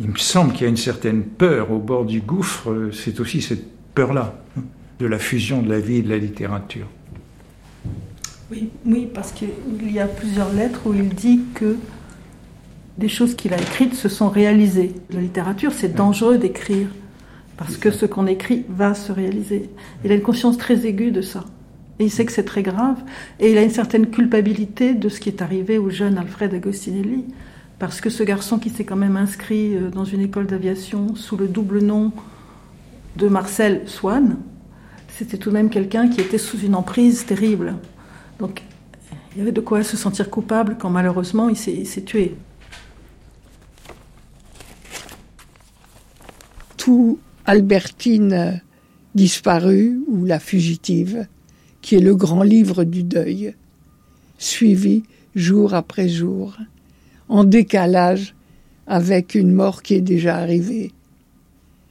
il 0.00 0.10
me 0.10 0.16
semble 0.16 0.52
qu'il 0.52 0.62
y 0.62 0.66
a 0.66 0.68
une 0.68 0.76
certaine 0.76 1.22
peur 1.22 1.70
au 1.70 1.78
bord 1.78 2.04
du 2.04 2.20
gouffre, 2.20 2.70
euh, 2.70 2.92
c'est 2.92 3.18
aussi 3.20 3.42
cette 3.42 3.64
peur-là, 3.94 4.40
hein, 4.56 4.62
de 5.00 5.06
la 5.06 5.18
fusion 5.18 5.62
de 5.62 5.68
la 5.68 5.80
vie 5.80 5.96
et 5.96 6.02
de 6.02 6.08
la 6.08 6.18
littérature. 6.18 6.86
Oui, 8.50 8.70
oui 8.86 9.08
parce 9.12 9.32
qu'il 9.32 9.50
y 9.92 9.98
a 9.98 10.06
plusieurs 10.06 10.52
lettres 10.52 10.82
où 10.86 10.94
il 10.94 11.08
dit 11.08 11.40
que 11.54 11.76
des 12.96 13.08
choses 13.08 13.34
qu'il 13.34 13.54
a 13.54 13.60
écrites 13.60 13.94
se 13.94 14.08
sont 14.08 14.28
réalisées. 14.28 14.94
La 15.10 15.20
littérature, 15.20 15.72
c'est 15.72 15.94
dangereux 15.94 16.38
d'écrire, 16.38 16.88
parce 17.56 17.76
que 17.76 17.90
ce 17.90 18.06
qu'on 18.06 18.26
écrit 18.26 18.64
va 18.68 18.94
se 18.94 19.12
réaliser. 19.12 19.70
Il 20.04 20.12
a 20.12 20.14
une 20.14 20.22
conscience 20.22 20.58
très 20.58 20.86
aiguë 20.86 21.12
de 21.12 21.22
ça. 21.22 21.44
Et 21.98 22.04
il 22.04 22.10
sait 22.10 22.24
que 22.24 22.32
c'est 22.32 22.44
très 22.44 22.62
grave. 22.62 23.02
Et 23.40 23.50
il 23.50 23.58
a 23.58 23.62
une 23.62 23.70
certaine 23.70 24.08
culpabilité 24.08 24.94
de 24.94 25.08
ce 25.08 25.20
qui 25.20 25.28
est 25.28 25.42
arrivé 25.42 25.78
au 25.78 25.90
jeune 25.90 26.18
Alfred 26.18 26.54
Agostinelli. 26.54 27.24
parce 27.78 28.00
que 28.00 28.10
ce 28.10 28.24
garçon 28.24 28.58
qui 28.58 28.70
s'est 28.70 28.84
quand 28.84 28.96
même 28.96 29.16
inscrit 29.16 29.76
euh, 29.76 29.90
dans 29.90 30.04
une 30.04 30.20
école 30.20 30.46
d'aviation 30.46 31.14
sous 31.14 31.36
le 31.36 31.46
double 31.46 31.80
nom 31.80 32.12
de 33.16 33.28
Marcel 33.28 33.82
Swann, 33.86 34.36
c'était 35.16 35.36
tout 35.36 35.50
de 35.50 35.54
même 35.54 35.70
quelqu'un 35.70 36.08
qui 36.08 36.20
était 36.20 36.38
sous 36.38 36.58
une 36.58 36.74
emprise 36.74 37.24
terrible. 37.24 37.76
Donc 38.38 38.62
il 39.32 39.38
y 39.38 39.42
avait 39.42 39.52
de 39.52 39.60
quoi 39.60 39.82
se 39.82 39.96
sentir 39.96 40.30
coupable 40.30 40.76
quand 40.78 40.90
malheureusement 40.90 41.48
il 41.48 41.56
s'est 41.56 42.02
tué. 42.02 42.36
Tout 46.76 47.18
Albertine 47.46 48.60
disparue 49.14 50.00
ou 50.06 50.24
La 50.24 50.38
fugitive, 50.38 51.26
qui 51.82 51.96
est 51.96 52.00
le 52.00 52.14
grand 52.14 52.42
livre 52.42 52.84
du 52.84 53.02
deuil, 53.02 53.54
suivi 54.38 55.04
jour 55.34 55.74
après 55.74 56.08
jour, 56.08 56.56
en 57.28 57.44
décalage 57.44 58.34
avec 58.86 59.34
une 59.34 59.52
mort 59.52 59.82
qui 59.82 59.94
est 59.94 60.00
déjà 60.00 60.36
arrivée. 60.36 60.92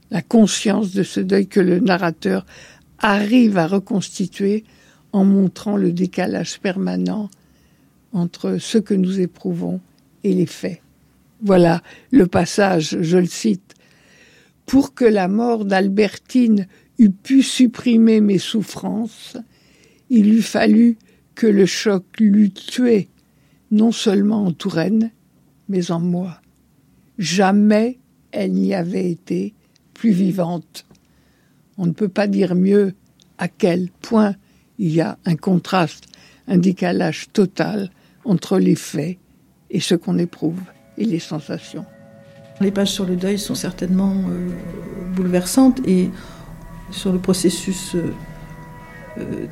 La 0.09 0.21
conscience 0.21 0.93
de 0.93 1.03
ce 1.03 1.19
deuil 1.19 1.47
que 1.47 1.59
le 1.59 1.79
narrateur 1.79 2.45
arrive 2.99 3.57
à 3.57 3.67
reconstituer 3.67 4.63
en 5.11 5.25
montrant 5.25 5.77
le 5.77 5.91
décalage 5.91 6.59
permanent 6.59 7.29
entre 8.13 8.57
ce 8.57 8.77
que 8.77 8.93
nous 8.93 9.19
éprouvons 9.19 9.79
et 10.23 10.33
les 10.33 10.45
faits. 10.45 10.81
Voilà 11.41 11.81
le 12.11 12.25
passage, 12.25 12.97
je 13.01 13.17
le 13.17 13.27
cite. 13.27 13.75
Pour 14.65 14.93
que 14.93 15.05
la 15.05 15.27
mort 15.27 15.65
d'Albertine 15.65 16.67
eût 16.99 17.11
pu 17.11 17.43
supprimer 17.43 18.21
mes 18.21 18.39
souffrances, 18.39 19.37
il 20.09 20.33
eût 20.33 20.41
fallu 20.41 20.97
que 21.35 21.47
le 21.47 21.65
choc 21.65 22.03
l'eût 22.19 22.51
tué, 22.51 23.09
non 23.71 23.91
seulement 23.91 24.45
en 24.45 24.51
Touraine, 24.51 25.11
mais 25.69 25.91
en 25.91 25.99
moi. 25.99 26.41
Jamais 27.17 27.99
elle 28.31 28.53
n'y 28.53 28.73
avait 28.73 29.09
été 29.09 29.53
plus 29.93 30.11
vivante. 30.11 30.85
On 31.77 31.85
ne 31.85 31.91
peut 31.91 32.09
pas 32.09 32.27
dire 32.27 32.55
mieux 32.55 32.93
à 33.37 33.47
quel 33.47 33.89
point 34.01 34.35
il 34.79 34.93
y 34.93 35.01
a 35.01 35.17
un 35.25 35.35
contraste, 35.35 36.05
un 36.47 36.57
décalage 36.57 37.27
total 37.33 37.89
entre 38.25 38.59
les 38.59 38.75
faits 38.75 39.17
et 39.69 39.79
ce 39.79 39.95
qu'on 39.95 40.17
éprouve 40.17 40.61
et 40.97 41.05
les 41.05 41.19
sensations. 41.19 41.85
Les 42.61 42.71
pages 42.71 42.91
sur 42.91 43.05
le 43.05 43.15
deuil 43.15 43.37
sont 43.37 43.55
certainement 43.55 44.15
euh, 44.29 44.49
bouleversantes 45.15 45.79
et 45.87 46.09
sur 46.91 47.11
le 47.11 47.19
processus 47.19 47.95
euh, 47.95 48.13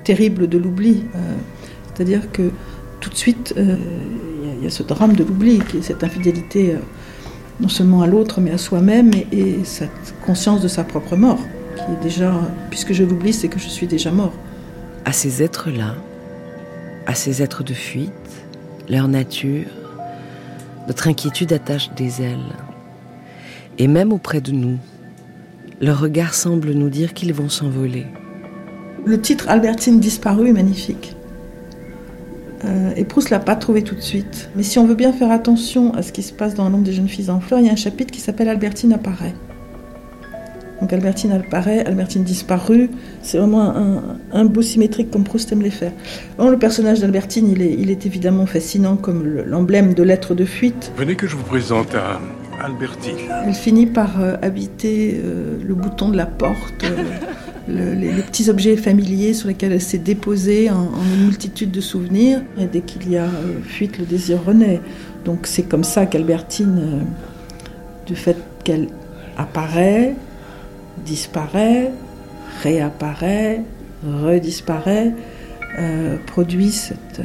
terrible 0.04 0.48
de 0.48 0.58
l'oubli. 0.58 1.04
C'est-à-dire 1.94 2.32
que 2.32 2.52
tout 3.00 3.10
de 3.10 3.16
suite, 3.16 3.54
il 3.58 4.64
y, 4.64 4.68
a 4.68 4.70
ce 4.70 4.84
drame 4.84 5.16
de 5.16 5.24
l'oubli, 5.24 5.60
cette 5.82 6.04
infidélité 6.04 6.76
non 7.60 7.70
seulement 7.70 8.02
à 8.02 8.08
l'autre, 8.08 8.42
mais 8.42 8.52
à 8.52 8.58
soi-même, 8.58 9.12
et, 9.32 9.64
cette 9.64 10.14
conscience 10.26 10.62
de 10.62 10.68
sa 10.68 10.84
propre 10.84 11.16
mort, 11.16 11.40
qui 11.76 11.84
est 11.84 12.04
déjà, 12.04 12.34
puisque 12.70 12.94
je 12.94 13.04
l'oublie, 13.04 13.34
c'est 13.34 13.48
que 13.48 13.60
je 13.60 13.68
suis 13.68 13.88
déjà 13.88 14.12
mort. 14.12 14.34
À 15.06 15.12
ces 15.12 15.44
êtres-là, 15.44 15.96
à 17.06 17.16
ces 17.16 17.42
êtres 17.42 17.64
de 17.64 17.74
fuite, 17.74 18.12
leur 18.90 19.08
nature, 19.08 19.66
notre 20.88 21.08
inquiétude 21.08 21.54
attache 21.54 21.92
des 21.96 22.22
ailes. 22.22 22.54
Et 23.78 23.88
même 23.88 24.14
auprès 24.14 24.42
de 24.42 24.52
nous, 24.52 24.78
leur 25.82 26.00
regard 26.00 26.34
semble 26.34 26.72
nous 26.72 26.90
dire 26.90 27.14
qu'ils 27.14 27.34
vont 27.34 27.50
s'envoler. 27.50 28.06
Le 29.06 29.22
titre 29.22 29.50
Albertine 29.50 30.00
disparue 30.00 30.50
est 30.50 30.54
magnifique. 30.54 31.16
Euh, 32.66 32.92
et 32.96 33.04
Proust 33.04 33.30
l'a 33.30 33.40
pas 33.40 33.56
trouvé 33.56 33.84
tout 33.84 33.94
de 33.94 34.02
suite. 34.02 34.50
Mais 34.56 34.64
si 34.64 34.80
on 34.80 34.88
veut 34.88 34.96
bien 34.96 35.14
faire 35.14 35.32
attention 35.32 35.94
à 35.94 36.02
ce 36.02 36.12
qui 36.12 36.24
se 36.24 36.34
passe 36.34 36.56
dans 36.56 36.68
l'ombre 36.70 36.84
des 36.84 36.94
jeunes 36.94 37.08
filles 37.08 37.30
en 37.30 37.40
fleurs, 37.40 37.60
il 37.60 37.68
y 37.68 37.70
a 37.70 37.74
un 37.74 37.78
chapitre 37.78 38.12
qui 38.12 38.20
s'appelle 38.20 38.50
Albertine 38.50 38.94
apparaît. 38.94 39.36
Donc 40.82 40.92
Albertine 40.92 41.32
apparaît, 41.32 41.86
Albertine 41.86 42.24
disparue. 42.24 42.90
C'est 43.22 43.38
vraiment 43.38 43.74
un, 44.34 44.46
beau 44.46 44.62
symétrique 44.62 45.12
comme 45.12 45.24
Proust 45.24 45.52
aime 45.52 45.62
les 45.62 45.70
faire. 45.70 45.92
le 46.40 46.58
personnage 46.58 47.00
d'Albertine, 47.00 47.50
il 47.50 47.62
est, 47.62 47.74
il 47.74 47.92
est, 47.92 48.06
évidemment 48.06 48.46
fascinant 48.46 48.96
comme 48.96 49.24
l'emblème 49.24 49.94
de 49.94 50.04
l'être 50.04 50.34
de 50.34 50.46
fuite. 50.46 50.92
Venez 50.98 51.16
que 51.16 51.28
je 51.28 51.36
vous 51.36 51.44
présente 51.44 51.94
à 51.96 52.20
Albertine. 52.64 53.18
Elle 53.46 53.54
finit 53.54 53.86
par 53.86 54.22
euh, 54.22 54.36
habiter 54.42 55.22
euh, 55.24 55.58
le 55.64 55.76
bouton 55.76 56.10
de 56.10 56.18
la 56.18 56.26
porte 56.26 56.86
les, 57.68 58.22
petits 58.22 58.50
objets 58.50 58.78
familiers 58.78 59.34
sur 59.34 59.48
lesquels 59.48 59.72
elle 59.72 59.82
s'est 59.82 59.98
déposée 59.98 60.70
en, 60.70 60.90
une 61.16 61.26
multitude 61.26 61.72
de 61.72 61.82
souvenirs. 61.82 62.42
Et 62.58 62.66
dès 62.66 62.82
qu'il 62.82 63.10
y 63.10 63.18
a 63.18 63.26
euh, 63.26 63.62
fuite, 63.64 63.98
le 63.98 64.06
désir 64.06 64.44
renaît. 64.44 64.82
Donc 65.24 65.48
c'est 65.48 65.64
comme 65.64 65.84
ça 65.84 66.06
qu'Albertine, 66.06 66.80
euh, 66.80 67.00
du 68.06 68.16
fait 68.16 68.38
qu'elle 68.64 68.88
apparaît, 69.38 70.16
disparaît, 71.06 71.92
réapparaît, 72.62 73.62
redisparaît, 74.06 75.14
euh, 75.80 76.18
produit 76.28 76.72
cette 76.72 77.22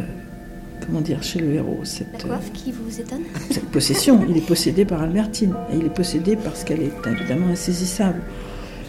comment 0.86 1.02
dire, 1.02 1.22
chez 1.22 1.38
le 1.38 1.52
héros. 1.52 1.80
Cette, 1.84 2.26
qui 2.52 2.72
vous 2.72 3.00
étonne 3.00 3.20
Cette 3.50 3.66
possession. 3.66 4.24
Il 4.28 4.36
est 4.36 4.46
possédé 4.46 4.84
par 4.84 5.02
Albertine. 5.02 5.54
Et 5.72 5.76
il 5.76 5.86
est 5.86 5.94
possédé 5.94 6.36
parce 6.36 6.64
qu'elle 6.64 6.80
est 6.82 6.92
évidemment 7.06 7.48
insaisissable. 7.48 8.20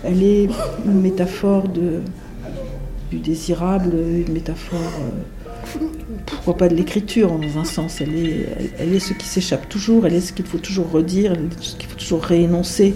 Elle 0.04 0.24
est 0.24 0.50
une 0.86 1.02
métaphore 1.02 1.68
du 1.68 3.20
désirable, 3.20 3.94
une 3.94 4.34
métaphore, 4.34 4.80
euh, 4.80 5.80
pourquoi 6.26 6.58
pas 6.58 6.70
de 6.70 6.76
l'écriture 6.76 7.32
dans 7.38 7.60
un 7.60 7.66
sens. 7.66 8.02
Elle 8.02 8.16
est, 8.16 8.48
elle, 8.80 8.94
est 8.94 9.00
ce 9.00 9.14
qui 9.14 9.28
s'échappe 9.28 9.70
toujours, 9.70 10.08
elle 10.08 10.16
est 10.16 10.22
ce 10.22 10.34
qu'il 10.34 10.46
faut 10.46 10.58
toujours 10.58 10.90
redire, 10.90 11.34
ce 11.60 11.76
qu'il 11.76 11.88
faut 11.88 11.98
toujours 11.98 12.24
réénoncer. 12.24 12.96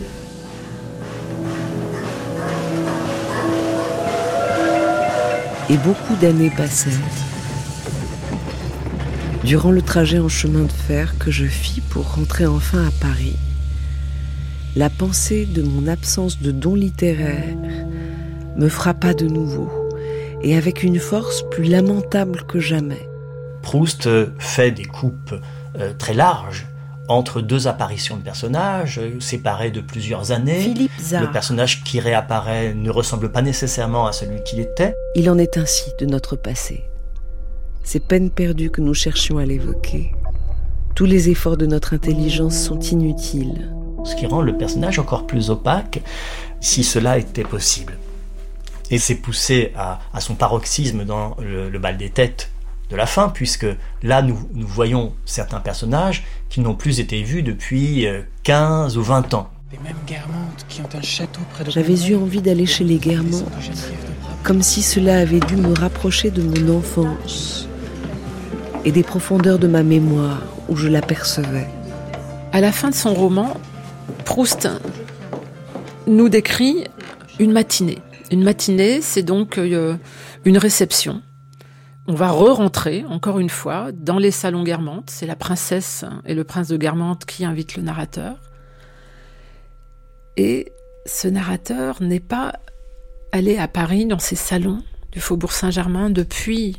Et 5.70 5.78
beaucoup 5.78 6.16
d'années 6.22 6.52
passèrent. 6.56 6.94
Durant 9.44 9.72
le 9.72 9.82
trajet 9.82 10.20
en 10.20 10.30
chemin 10.30 10.64
de 10.64 10.72
fer 10.72 11.16
que 11.20 11.30
je 11.30 11.46
fis 11.46 11.82
pour 11.82 12.16
rentrer 12.16 12.48
enfin 12.48 12.88
à 12.88 12.92
Paris, 13.00 13.36
la 14.76 14.90
pensée 14.90 15.46
de 15.46 15.62
mon 15.62 15.88
absence 15.88 16.42
de 16.42 16.52
don 16.52 16.76
littéraire 16.76 17.56
me 18.58 18.68
frappa 18.68 19.14
de 19.14 19.26
nouveau, 19.26 19.72
et 20.42 20.56
avec 20.56 20.84
une 20.84 21.00
force 21.00 21.44
plus 21.50 21.64
lamentable 21.64 22.44
que 22.44 22.60
jamais. 22.60 23.10
Proust 23.62 24.10
fait 24.38 24.72
des 24.72 24.86
coupes 24.86 25.34
euh, 25.80 25.94
très 25.98 26.14
larges 26.14 26.68
entre 27.08 27.42
deux 27.42 27.68
apparitions 27.68 28.18
de 28.18 28.22
personnages 28.22 29.00
séparés 29.20 29.72
de 29.72 29.82
plusieurs 29.82 30.32
années. 30.32 30.74
Le 31.12 31.32
personnage 31.32 31.84
qui 31.84 32.00
réapparaît 32.00 32.74
ne 32.74 32.90
ressemble 32.90 33.32
pas 33.32 33.42
nécessairement 33.42 34.08
à 34.08 34.12
celui 34.12 34.44
qu'il 34.44 34.60
était. 34.60 34.96
Il 35.16 35.30
en 35.30 35.38
est 35.38 35.58
ainsi 35.58 35.92
de 36.00 36.06
notre 36.06 36.36
passé. 36.36 36.84
Ces 37.84 38.00
peines 38.00 38.32
perdues 38.32 38.72
que 38.72 38.82
nous 38.82 38.96
cherchions 38.96 39.38
à 39.38 39.46
l'évoquer. 39.46 40.14
Tous 40.96 41.06
les 41.06 41.30
efforts 41.30 41.58
de 41.58 41.68
notre 41.68 41.94
intelligence 41.94 42.58
sont 42.58 42.80
inutiles 42.80 43.70
ce 44.06 44.16
qui 44.16 44.26
rend 44.26 44.42
le 44.42 44.58
personnage 44.58 45.00
encore 45.00 45.28
plus 45.28 45.50
opaque 45.50 46.02
si 46.62 46.84
cela 46.84 47.18
était 47.18 47.44
possible. 47.44 47.98
Et 48.92 49.00
c'est 49.00 49.16
poussé 49.16 49.74
à, 49.76 50.00
son 50.20 50.36
paroxysme 50.36 51.06
dans 51.06 51.36
le, 51.40 51.78
bal 51.80 51.98
des 51.98 52.10
têtes 52.10 52.52
de 52.90 52.96
la 52.96 53.08
fin, 53.08 53.30
puisque 53.30 53.66
là 54.04 54.22
nous, 54.22 54.38
nous 54.54 54.68
voyons 54.68 55.14
certains 55.26 55.60
personnages 55.60 56.24
qui 56.50 56.62
n'ont 56.62 56.76
plus 56.76 57.00
été 57.00 57.24
vus 57.24 57.42
depuis 57.42 58.06
15 58.44 58.96
euh, 58.96 59.00
ou 59.00 59.04
20 59.04 59.34
ans. 59.34 59.50
J'avais 61.68 62.08
eu 62.08 62.16
envie 62.16 62.42
d'aller 62.42 62.68
chez 62.68 62.84
les 62.84 62.98
Guermantes, 62.98 63.44
comme 64.44 64.62
si 64.62 64.84
cela 64.84 65.20
avait 65.20 65.40
dû 65.40 65.56
me 65.56 65.74
rapprocher 65.78 66.30
de 66.30 66.44
mon 66.44 66.78
enfance 66.78 67.68
et 68.86 68.92
des 68.92 69.04
profondeurs 69.04 69.58
de 69.58 69.68
ma 69.68 69.82
mémoire 69.82 70.44
où 70.70 70.76
je 70.76 70.88
l'apercevais. 70.88 71.68
À 72.54 72.62
la 72.62 72.72
fin 72.72 72.90
de 72.90 72.96
son 72.96 73.14
roman, 73.14 73.56
Proust 74.26 74.68
nous 76.08 76.30
décrit 76.30 76.86
une 77.40 77.52
matinée. 77.52 78.00
Une 78.32 78.44
matinée, 78.44 79.02
c'est 79.02 79.24
donc 79.24 79.58
euh, 79.58 79.96
une 80.46 80.58
réception. 80.58 81.22
On 82.08 82.14
va 82.14 82.30
re-rentrer, 82.30 83.04
encore 83.10 83.40
une 83.40 83.50
fois, 83.50 83.92
dans 83.92 84.20
les 84.20 84.32
salons 84.32 84.64
Guermantes. 84.64 85.10
C'est 85.10 85.26
la 85.26 85.36
princesse 85.36 86.06
et 86.26 86.36
le 86.36 86.44
prince 86.44 86.68
de 86.68 86.78
Guermantes 86.78 87.26
qui 87.26 87.46
invitent 87.46 87.78
le 87.78 87.84
narrateur. 87.84 88.38
Et 90.38 90.72
ce 91.06 91.28
narrateur 91.28 92.02
n'est 92.02 92.20
pas 92.20 92.54
allé 93.32 93.58
à 93.58 93.68
Paris 93.68 94.06
dans 94.06 94.20
ces 94.20 94.36
salons 94.36 94.84
du 95.12 95.20
Faubourg 95.20 95.52
Saint-Germain 95.52 96.10
depuis 96.10 96.78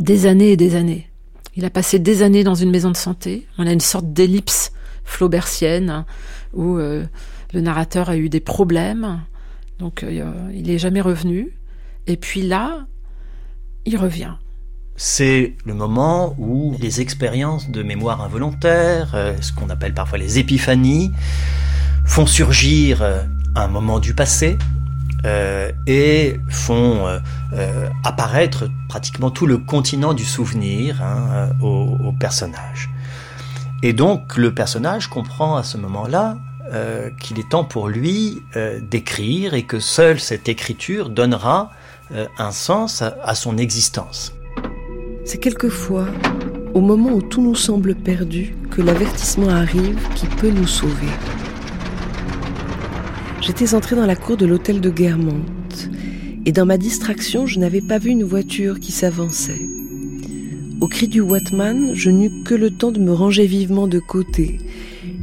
des 0.00 0.26
années 0.26 0.52
et 0.52 0.56
des 0.56 0.74
années. 0.74 1.10
Il 1.54 1.64
a 1.64 1.70
passé 1.70 1.98
des 1.98 2.22
années 2.22 2.44
dans 2.44 2.54
une 2.54 2.70
maison 2.70 2.90
de 2.90 2.96
santé. 2.96 3.46
On 3.58 3.66
a 3.66 3.72
une 3.72 3.80
sorte 3.80 4.12
d'ellipse 4.12 4.72
flaubertienne 5.08 6.04
où 6.52 6.76
euh, 6.76 7.04
le 7.52 7.60
narrateur 7.60 8.10
a 8.10 8.16
eu 8.16 8.28
des 8.28 8.40
problèmes, 8.40 9.20
donc 9.78 10.02
euh, 10.02 10.32
il 10.52 10.66
n'est 10.66 10.78
jamais 10.78 11.00
revenu. 11.00 11.52
Et 12.06 12.16
puis 12.16 12.42
là, 12.42 12.86
il 13.84 13.96
revient. 13.96 14.34
c'est 14.96 15.54
le 15.64 15.74
moment 15.74 16.34
où 16.38 16.76
les 16.80 17.00
expériences 17.00 17.70
de 17.70 17.82
mémoire 17.82 18.20
involontaire, 18.20 19.12
euh, 19.14 19.34
ce 19.40 19.52
qu'on 19.52 19.70
appelle 19.70 19.94
parfois 19.94 20.18
les 20.18 20.38
épiphanies, 20.38 21.10
font 22.04 22.26
surgir 22.26 23.02
un 23.54 23.68
moment 23.68 23.98
du 23.98 24.14
passé 24.14 24.56
et 25.86 26.36
font 26.48 27.04
apparaître 28.02 28.70
pratiquement 28.88 29.30
tout 29.30 29.46
le 29.46 29.58
continent 29.58 30.14
du 30.14 30.24
souvenir 30.24 31.02
hein, 31.02 31.50
au, 31.60 32.12
personnage. 32.18 32.88
Et 33.82 33.92
donc 33.92 34.36
le 34.36 34.52
personnage 34.52 35.08
comprend 35.08 35.56
à 35.56 35.62
ce 35.62 35.76
moment-là 35.78 36.38
qu'il 37.20 37.38
est 37.38 37.48
temps 37.48 37.64
pour 37.64 37.88
lui 37.88 38.42
d'écrire 38.82 39.54
et 39.54 39.62
que 39.62 39.80
seule 39.80 40.20
cette 40.20 40.48
écriture 40.48 41.08
donnera 41.08 41.70
un 42.38 42.52
sens 42.52 43.02
à 43.02 43.34
son 43.34 43.56
existence. 43.56 44.34
C'est 45.24 45.38
quelquefois, 45.38 46.06
au 46.74 46.80
moment 46.80 47.10
où 47.10 47.22
tout 47.22 47.42
nous 47.42 47.54
semble 47.54 47.94
perdu, 47.94 48.54
que 48.70 48.82
l'avertissement 48.82 49.48
arrive 49.48 49.98
qui 50.14 50.26
peut 50.26 50.50
nous 50.50 50.66
sauver. 50.66 51.08
J'étais 53.40 53.74
entré 53.74 53.94
dans 53.96 54.06
la 54.06 54.16
cour 54.16 54.36
de 54.36 54.46
l'hôtel 54.46 54.80
de 54.80 54.90
Guermantes, 54.90 55.90
et 56.44 56.52
dans 56.52 56.66
ma 56.66 56.78
distraction, 56.78 57.46
je 57.46 57.58
n'avais 57.58 57.82
pas 57.82 57.98
vu 57.98 58.10
une 58.10 58.24
voiture 58.24 58.80
qui 58.80 58.92
s'avançait. 58.92 59.60
Au 60.80 60.86
cri 60.86 61.08
du 61.08 61.20
Watman, 61.20 61.92
je 61.92 62.08
n'eus 62.08 62.30
que 62.44 62.54
le 62.54 62.70
temps 62.70 62.92
de 62.92 63.00
me 63.00 63.12
ranger 63.12 63.46
vivement 63.46 63.88
de 63.88 63.98
côté, 63.98 64.58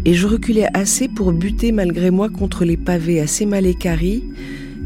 et 0.03 0.13
je 0.13 0.27
reculais 0.27 0.67
assez 0.73 1.07
pour 1.07 1.31
buter 1.31 1.71
malgré 1.71 2.11
moi 2.11 2.29
contre 2.29 2.65
les 2.65 2.75
pavés 2.75 3.21
assez 3.21 3.45
mal 3.45 3.65
écaris, 3.65 4.21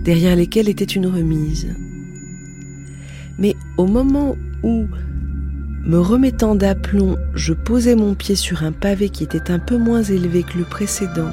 derrière 0.03 0.35
lesquels 0.35 0.69
était 0.69 0.85
une 0.85 1.07
remise. 1.07 1.67
Mais 3.39 3.55
au 3.77 3.87
moment 3.87 4.35
où, 4.61 4.85
me 5.87 5.97
remettant 5.97 6.53
d'aplomb, 6.53 7.17
je 7.33 7.53
posais 7.53 7.95
mon 7.95 8.13
pied 8.13 8.35
sur 8.35 8.63
un 8.63 8.71
pavé 8.71 9.09
qui 9.09 9.23
était 9.23 9.49
un 9.49 9.59
peu 9.59 9.77
moins 9.77 10.03
élevé 10.03 10.43
que 10.43 10.59
le 10.59 10.65
précédent. 10.65 11.31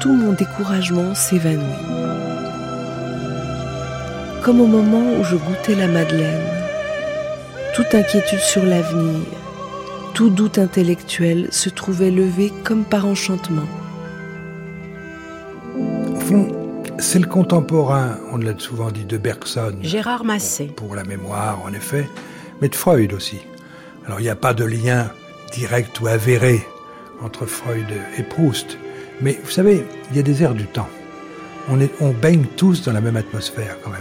Tout 0.00 0.14
mon 0.14 0.32
découragement 0.32 1.14
s'évanouit. 1.14 1.62
Comme 4.42 4.62
au 4.62 4.66
moment 4.66 5.20
où 5.20 5.24
je 5.24 5.36
goûtais 5.36 5.74
la 5.74 5.88
Madeleine. 5.88 6.55
Toute 7.76 7.94
inquiétude 7.94 8.38
sur 8.38 8.64
l'avenir, 8.64 9.20
tout 10.14 10.30
doute 10.30 10.56
intellectuel 10.56 11.48
se 11.50 11.68
trouvait 11.68 12.10
levé 12.10 12.50
comme 12.64 12.86
par 12.86 13.04
enchantement. 13.04 13.66
Au 15.76 16.18
fond, 16.18 16.48
c'est 16.98 17.18
le 17.18 17.26
contemporain, 17.26 18.16
on 18.32 18.38
l'a 18.38 18.58
souvent 18.58 18.90
dit, 18.90 19.04
de 19.04 19.18
Bergson. 19.18 19.74
Gérard 19.82 20.24
Massé. 20.24 20.72
Pour 20.74 20.94
la 20.94 21.04
mémoire, 21.04 21.60
en 21.66 21.72
effet 21.74 22.08
mais 22.62 22.70
de 22.70 22.74
Freud 22.74 23.12
aussi. 23.12 23.40
Alors 24.06 24.20
il 24.20 24.22
n'y 24.22 24.30
a 24.30 24.36
pas 24.36 24.54
de 24.54 24.64
lien 24.64 25.10
direct 25.52 26.00
ou 26.00 26.06
avéré 26.06 26.66
entre 27.20 27.44
Freud 27.44 27.84
et 28.16 28.22
Proust, 28.22 28.78
mais 29.20 29.38
vous 29.44 29.50
savez, 29.50 29.84
il 30.10 30.16
y 30.16 30.20
a 30.20 30.22
des 30.22 30.42
airs 30.42 30.54
du 30.54 30.66
temps. 30.66 30.88
On, 31.68 31.78
est, 31.78 31.92
on 32.00 32.12
baigne 32.12 32.46
tous 32.56 32.84
dans 32.84 32.92
la 32.92 33.02
même 33.02 33.16
atmosphère 33.18 33.76
quand 33.84 33.90
même, 33.90 34.00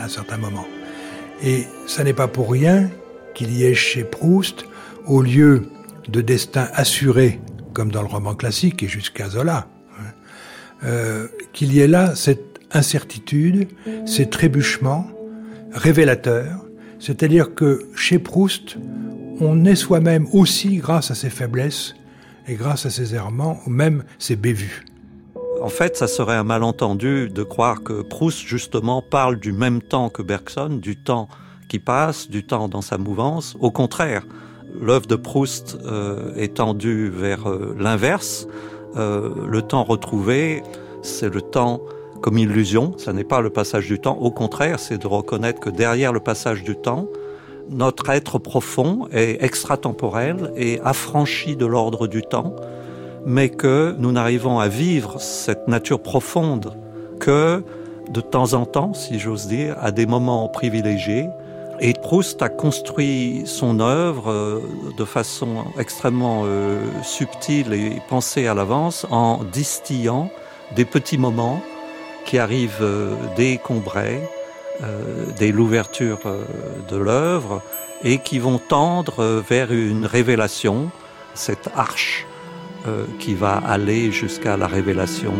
à 0.00 0.06
un 0.06 0.08
certain 0.08 0.38
moment. 0.38 0.66
Et 1.44 1.68
ça 1.86 2.02
n'est 2.02 2.14
pas 2.14 2.26
pour 2.26 2.50
rien 2.50 2.90
qu'il 3.42 3.56
y 3.56 3.64
ait 3.64 3.74
chez 3.74 4.04
Proust, 4.04 4.66
au 5.06 5.20
lieu 5.20 5.64
de 6.08 6.20
destin 6.20 6.68
assuré, 6.74 7.40
comme 7.72 7.90
dans 7.90 8.02
le 8.02 8.08
roman 8.08 8.34
classique 8.34 8.84
et 8.84 8.88
jusqu'à 8.88 9.28
Zola, 9.28 9.66
hein, 9.98 10.02
euh, 10.84 11.26
qu'il 11.52 11.72
y 11.72 11.80
ait 11.80 11.88
là 11.88 12.14
cette 12.14 12.60
incertitude, 12.70 13.68
ces 14.06 14.30
trébuchements 14.30 15.08
révélateurs 15.72 16.62
c'est-à-dire 17.02 17.56
que 17.56 17.88
chez 17.96 18.20
Proust, 18.20 18.76
on 19.40 19.64
est 19.64 19.74
soi-même 19.74 20.28
aussi 20.32 20.76
grâce 20.76 21.10
à 21.10 21.16
ses 21.16 21.30
faiblesses 21.30 21.96
et 22.46 22.54
grâce 22.54 22.86
à 22.86 22.90
ses 22.90 23.16
errements 23.16 23.58
ou 23.66 23.70
même 23.70 24.04
ses 24.20 24.36
bévues. 24.36 24.84
En 25.60 25.68
fait, 25.68 25.96
ça 25.96 26.06
serait 26.06 26.36
un 26.36 26.44
malentendu 26.44 27.28
de 27.28 27.42
croire 27.42 27.82
que 27.82 28.02
Proust, 28.02 28.46
justement, 28.46 29.02
parle 29.02 29.40
du 29.40 29.50
même 29.50 29.82
temps 29.82 30.10
que 30.10 30.22
Bergson, 30.22 30.78
du 30.80 30.94
temps 30.96 31.26
qui 31.72 31.78
passe, 31.78 32.28
du 32.28 32.44
temps 32.44 32.68
dans 32.68 32.82
sa 32.82 32.98
mouvance. 32.98 33.56
Au 33.58 33.70
contraire, 33.70 34.26
l'œuvre 34.78 35.06
de 35.06 35.16
Proust 35.16 35.78
euh, 35.86 36.34
est 36.36 36.56
tendue 36.58 37.08
vers 37.08 37.48
euh, 37.48 37.74
l'inverse. 37.78 38.46
Euh, 38.96 39.30
le 39.48 39.62
temps 39.62 39.82
retrouvé, 39.82 40.62
c'est 41.00 41.32
le 41.32 41.40
temps 41.40 41.80
comme 42.20 42.36
illusion, 42.36 42.92
ça 42.98 43.14
n'est 43.14 43.24
pas 43.24 43.40
le 43.40 43.48
passage 43.48 43.86
du 43.86 43.98
temps, 43.98 44.18
au 44.18 44.30
contraire, 44.30 44.78
c'est 44.78 44.98
de 44.98 45.06
reconnaître 45.06 45.60
que 45.60 45.70
derrière 45.70 46.12
le 46.12 46.20
passage 46.20 46.62
du 46.62 46.76
temps, 46.76 47.06
notre 47.70 48.10
être 48.10 48.38
profond 48.38 49.08
est 49.10 49.42
extratemporel 49.42 50.52
et 50.54 50.78
affranchi 50.84 51.56
de 51.56 51.64
l'ordre 51.64 52.06
du 52.06 52.20
temps, 52.20 52.54
mais 53.24 53.48
que 53.48 53.96
nous 53.98 54.12
n'arrivons 54.12 54.58
à 54.58 54.68
vivre 54.68 55.18
cette 55.22 55.68
nature 55.68 56.02
profonde 56.02 56.74
que 57.18 57.64
de 58.10 58.20
temps 58.20 58.52
en 58.52 58.66
temps, 58.66 58.92
si 58.92 59.18
j'ose 59.18 59.46
dire, 59.46 59.74
à 59.80 59.90
des 59.90 60.04
moments 60.04 60.48
privilégiés. 60.48 61.28
Et 61.84 61.94
Proust 61.94 62.40
a 62.42 62.48
construit 62.48 63.42
son 63.44 63.80
œuvre 63.80 64.30
euh, 64.30 64.60
de 64.96 65.04
façon 65.04 65.64
extrêmement 65.76 66.44
euh, 66.44 66.80
subtile 67.02 67.72
et 67.72 68.00
pensée 68.08 68.46
à 68.46 68.54
l'avance 68.54 69.04
en 69.10 69.42
distillant 69.42 70.30
des 70.76 70.84
petits 70.84 71.18
moments 71.18 71.60
qui 72.24 72.38
arrivent 72.38 72.78
euh, 72.82 73.16
dès 73.36 73.58
Combray, 73.58 74.20
dès 75.38 75.52
l'ouverture 75.52 76.20
de 76.88 76.96
l'œuvre, 76.96 77.62
et 78.02 78.18
qui 78.18 78.40
vont 78.40 78.58
tendre 78.58 79.42
vers 79.48 79.70
une 79.70 80.06
révélation, 80.06 80.90
cette 81.34 81.68
arche 81.76 82.26
qui 83.20 83.34
va 83.34 83.62
aller 83.64 84.10
jusqu'à 84.10 84.56
la 84.56 84.66
révélation 84.66 85.34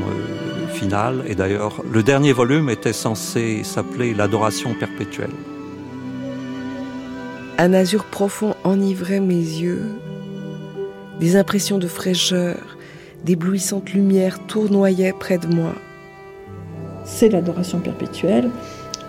finale. 0.74 1.24
Et 1.26 1.34
d'ailleurs, 1.34 1.82
le 1.90 2.05
dernier 2.05 2.32
volume 2.32 2.70
était 2.70 2.93
censé 2.93 3.64
s'appeler 3.64 4.14
L'adoration 4.14 4.74
perpétuelle. 4.74 5.34
Un 7.63 7.73
azur 7.75 8.05
profond 8.05 8.55
enivrait 8.65 9.21
mes 9.21 9.35
yeux, 9.35 9.85
des 11.21 11.37
impressions 11.37 11.79
de 11.79 11.87
fraîcheur, 11.87 12.77
d'éblouissantes 13.25 13.93
lumières 13.93 14.45
tournoyaient 14.47 15.15
près 15.19 15.39
de 15.39 15.47
moi 15.47 15.75
c'est 17.05 17.29
l'adoration 17.29 17.81
perpétuelle, 17.81 18.51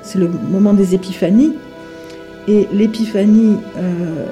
c'est 0.01 0.19
le 0.19 0.27
moment 0.27 0.73
des 0.73 0.95
épiphanies. 0.95 1.53
Et 2.47 2.67
l'épiphanie 2.73 3.57
euh, 3.77 4.25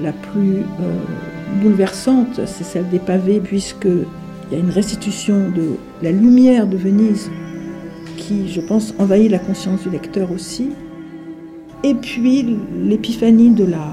la 0.00 0.12
plus 0.12 0.58
euh, 0.58 1.62
bouleversante, 1.62 2.40
c'est 2.46 2.64
celle 2.64 2.88
des 2.88 2.98
pavés, 2.98 3.40
puisqu'il 3.40 4.06
y 4.50 4.54
a 4.56 4.58
une 4.58 4.70
restitution 4.70 5.50
de 5.50 5.76
la 6.02 6.10
lumière 6.10 6.66
de 6.66 6.76
Venise 6.76 7.30
qui, 8.16 8.48
je 8.48 8.60
pense, 8.60 8.94
envahit 8.98 9.30
la 9.30 9.38
conscience 9.38 9.82
du 9.82 9.90
lecteur 9.90 10.32
aussi. 10.32 10.70
Et 11.84 11.94
puis 11.94 12.58
l'épiphanie 12.84 13.50
de 13.50 13.64
la 13.64 13.92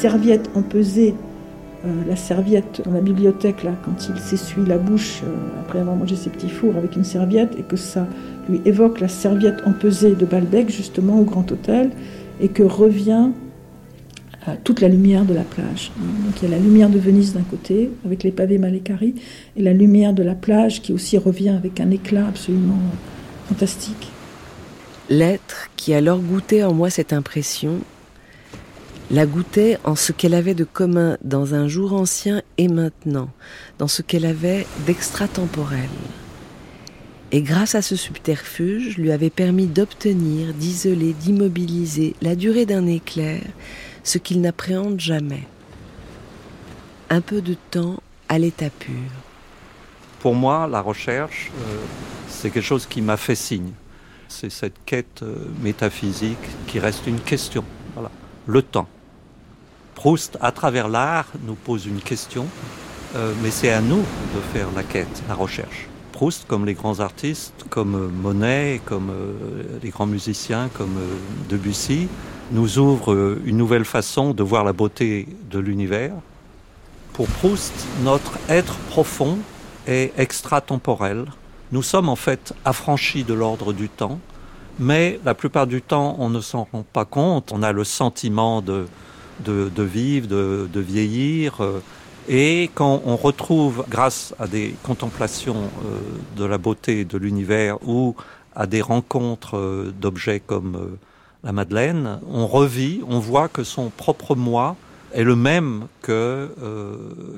serviette 0.00 0.50
empesée 0.54 1.14
euh, 1.84 1.88
la 2.08 2.14
serviette 2.14 2.80
dans 2.84 2.92
la 2.92 3.00
bibliothèque, 3.00 3.64
là, 3.64 3.72
quand 3.84 4.08
il 4.08 4.20
s'essuie 4.20 4.64
la 4.64 4.78
bouche 4.78 5.22
après 5.60 5.80
avoir 5.80 5.96
mangé 5.96 6.14
ses 6.14 6.30
petits 6.30 6.48
fours 6.48 6.76
avec 6.76 6.94
une 6.94 7.02
serviette, 7.02 7.58
et 7.58 7.62
que 7.62 7.76
ça 7.76 8.06
lui 8.48 8.60
évoque 8.64 9.00
la 9.00 9.08
serviette 9.08 9.62
empesée 9.66 10.14
de 10.14 10.24
Balbec, 10.24 10.70
justement, 10.70 11.18
au 11.18 11.24
Grand 11.24 11.50
Hôtel, 11.50 11.90
et 12.40 12.48
que 12.48 12.62
revient 12.62 13.30
euh, 14.46 14.52
toute 14.62 14.80
la 14.80 14.86
lumière 14.86 15.24
de 15.24 15.34
la 15.34 15.42
plage. 15.42 15.90
Donc 15.98 16.40
il 16.40 16.50
y 16.50 16.52
a 16.52 16.56
la 16.56 16.62
lumière 16.62 16.88
de 16.88 17.00
Venise 17.00 17.34
d'un 17.34 17.42
côté, 17.42 17.90
avec 18.04 18.22
les 18.22 18.30
pavés 18.30 18.58
mal 18.58 18.76
écaris, 18.76 19.16
et 19.56 19.62
la 19.62 19.72
lumière 19.72 20.12
de 20.12 20.22
la 20.22 20.36
plage 20.36 20.82
qui 20.82 20.92
aussi 20.92 21.18
revient 21.18 21.50
avec 21.50 21.80
un 21.80 21.90
éclat 21.90 22.28
absolument 22.28 22.78
fantastique. 23.48 24.12
L'être 25.12 25.68
qui 25.76 25.92
alors 25.92 26.20
goûtait 26.20 26.64
en 26.64 26.72
moi 26.72 26.88
cette 26.88 27.12
impression, 27.12 27.80
la 29.10 29.26
goûtait 29.26 29.76
en 29.84 29.94
ce 29.94 30.10
qu'elle 30.10 30.32
avait 30.32 30.54
de 30.54 30.64
commun 30.64 31.18
dans 31.22 31.54
un 31.54 31.68
jour 31.68 31.92
ancien 31.92 32.40
et 32.56 32.68
maintenant, 32.68 33.28
dans 33.78 33.88
ce 33.88 34.00
qu'elle 34.00 34.24
avait 34.24 34.66
d'extratemporel 34.86 35.90
et 37.30 37.42
grâce 37.42 37.74
à 37.74 37.82
ce 37.82 37.94
subterfuge 37.94 38.96
lui 38.96 39.12
avait 39.12 39.28
permis 39.28 39.66
d'obtenir, 39.66 40.54
d'isoler, 40.54 41.12
d'immobiliser 41.12 42.14
la 42.22 42.34
durée 42.34 42.64
d'un 42.64 42.86
éclair, 42.86 43.42
ce 44.04 44.16
qu'il 44.16 44.40
n'appréhende 44.40 44.98
jamais. 44.98 45.42
Un 47.10 47.20
peu 47.20 47.42
de 47.42 47.56
temps 47.70 48.02
à 48.30 48.38
l'état 48.38 48.70
pur. 48.70 48.94
Pour 50.20 50.34
moi, 50.34 50.66
la 50.66 50.80
recherche, 50.80 51.50
euh, 51.58 51.76
c'est 52.28 52.48
quelque 52.48 52.64
chose 52.64 52.86
qui 52.86 53.02
m'a 53.02 53.18
fait 53.18 53.34
signe. 53.34 53.72
C'est 54.32 54.50
cette 54.50 54.84
quête 54.86 55.22
euh, 55.22 55.36
métaphysique 55.62 56.38
qui 56.66 56.78
reste 56.78 57.06
une 57.06 57.20
question. 57.20 57.64
Le 58.46 58.62
temps. 58.62 58.88
Proust, 59.94 60.36
à 60.40 60.50
travers 60.50 60.88
l'art, 60.88 61.28
nous 61.46 61.54
pose 61.54 61.86
une 61.86 62.00
question, 62.00 62.46
euh, 63.14 63.32
mais 63.42 63.50
c'est 63.52 63.70
à 63.70 63.80
nous 63.80 64.00
de 64.00 64.40
faire 64.52 64.66
la 64.74 64.82
quête, 64.82 65.22
la 65.28 65.34
recherche 65.34 65.86
comme 66.46 66.66
les 66.66 66.74
grands 66.74 67.00
artistes, 67.00 67.64
comme 67.68 68.12
Monet, 68.22 68.80
comme 68.84 69.10
euh, 69.10 69.78
les 69.82 69.90
grands 69.90 70.06
musiciens, 70.06 70.70
comme 70.72 70.96
euh, 70.96 71.16
Debussy, 71.48 72.06
nous 72.52 72.78
ouvre 72.78 73.38
une 73.44 73.56
nouvelle 73.56 73.84
façon 73.84 74.32
de 74.32 74.42
voir 74.42 74.62
la 74.62 74.72
beauté 74.72 75.26
de 75.50 75.58
l'univers. 75.58 76.12
Pour 77.14 77.26
Proust, 77.26 77.72
notre 78.04 78.38
être 78.48 78.76
profond 78.90 79.38
est 79.88 80.12
extratemporel. 80.16 81.24
Nous 81.72 81.82
sommes 81.82 82.10
en 82.10 82.16
fait 82.16 82.52
affranchis 82.66 83.24
de 83.24 83.32
l'ordre 83.32 83.72
du 83.72 83.88
temps, 83.88 84.20
mais 84.78 85.18
la 85.24 85.34
plupart 85.34 85.66
du 85.66 85.80
temps, 85.80 86.16
on 86.18 86.28
ne 86.28 86.42
s'en 86.42 86.68
rend 86.70 86.84
pas 86.92 87.06
compte. 87.06 87.50
On 87.50 87.62
a 87.62 87.72
le 87.72 87.82
sentiment 87.82 88.60
de, 88.60 88.86
de, 89.42 89.82
vivre, 89.82 90.26
de, 90.26 90.68
de 90.70 90.80
vieillir. 90.80 91.62
Euh, 91.62 91.82
et 92.28 92.70
quand 92.74 93.00
on 93.06 93.16
retrouve, 93.16 93.86
grâce 93.88 94.34
à 94.38 94.46
des 94.48 94.74
contemplations 94.82 95.62
euh, 95.86 95.98
de 96.36 96.44
la 96.44 96.58
beauté 96.58 97.06
de 97.06 97.16
l'univers 97.16 97.78
ou 97.88 98.16
à 98.54 98.66
des 98.66 98.82
rencontres 98.82 99.56
euh, 99.56 99.94
d'objets 99.98 100.40
comme 100.40 100.98
la 101.42 101.52
Madeleine, 101.52 102.20
on 102.30 102.46
revit, 102.46 103.00
on 103.08 103.18
voit 103.18 103.48
que 103.48 103.64
son 103.64 103.88
propre 103.88 104.36
moi 104.36 104.76
est 105.14 105.24
le 105.24 105.36
même 105.36 105.86
que 106.02 106.54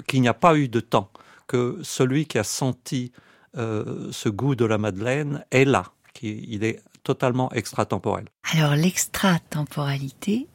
qu'il 0.07 0.20
n'y 0.20 0.28
a 0.28 0.35
pas 0.35 0.57
eu 0.57 0.68
de 0.68 0.80
temps, 0.80 1.09
que 1.47 1.78
celui 1.82 2.26
qui 2.26 2.39
a 2.39 2.45
senti 2.45 3.12
ce 3.57 4.28
goût 4.28 4.55
de 4.55 4.64
la 4.64 4.78
Madeleine 4.78 5.44
est 5.50 5.64
là, 5.64 5.92
qu'il 6.12 6.64
est 6.64 6.80
totalement 7.05 7.52
extratemporel. 7.52 8.24
Alors 8.52 8.74
l'extratemporalité, 8.74 10.48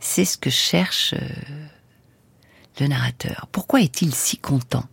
c'est 0.00 0.24
ce 0.24 0.38
que 0.38 0.50
cherche 0.50 1.14
euh, 1.14 1.66
le 2.80 2.86
narrateur. 2.86 3.48
Pourquoi 3.52 3.82
est-il 3.82 4.14
si 4.14 4.38
content 4.38 4.84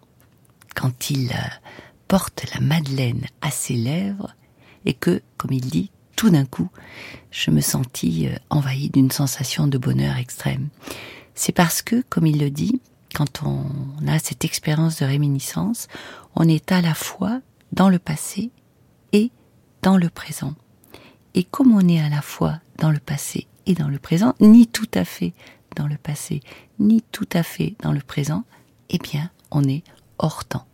quand 0.76 1.10
il 1.10 1.32
euh, 1.32 1.70
porte 2.08 2.46
la 2.54 2.60
Madeleine 2.60 3.26
à 3.42 3.52
ses 3.52 3.76
lèvres 3.76 4.36
et 4.86 4.94
que, 4.94 5.22
comme 5.38 5.52
il 5.52 5.70
dit, 5.70 5.92
tout 6.16 6.30
d'un 6.30 6.46
coup, 6.46 6.70
je 7.32 7.52
me 7.52 7.62
sentis 7.62 8.28
euh, 8.28 8.36
envahi 8.50 8.90
d'une 8.90 9.12
sensation 9.12 9.68
de 9.68 9.78
bonheur 9.78 10.18
extrême? 10.18 10.70
C'est 11.36 11.54
parce 11.54 11.82
que, 11.82 12.04
comme 12.10 12.26
il 12.26 12.40
le 12.40 12.50
dit, 12.50 12.82
quand 13.14 13.44
on 13.44 14.08
a 14.08 14.20
cette 14.20 14.44
expérience 14.44 15.00
de 15.00 15.06
réminiscence, 15.06 15.88
on 16.36 16.48
est 16.48 16.72
à 16.72 16.82
la 16.82 16.94
fois 16.94 17.42
dans 17.72 17.90
le 17.90 18.00
passé 18.00 18.52
et 19.12 19.32
dans 19.82 19.98
le 19.98 20.10
présent. 20.10 20.54
Et 21.36 21.44
comme 21.44 21.74
on 21.74 21.88
est 21.88 22.00
à 22.00 22.10
la 22.10 22.22
fois 22.22 22.60
dans 22.78 22.92
le 22.92 23.00
passé 23.00 23.48
et 23.66 23.74
dans 23.74 23.88
le 23.88 24.00
présent, 24.00 24.36
ni 24.40 24.68
tout 24.68 24.90
à 24.94 25.06
fait 25.06 25.34
dans 25.76 25.88
le 25.88 25.98
passé, 25.98 26.42
ni 26.80 27.02
tout 27.12 27.30
à 27.34 27.44
fait 27.44 27.76
dans 27.82 27.92
le 27.92 28.02
présent, 28.02 28.44
eh 28.90 28.98
bien, 28.98 29.30
on 29.52 29.64
est 29.64 29.84
hors 30.20 30.46
temps. 30.46 30.66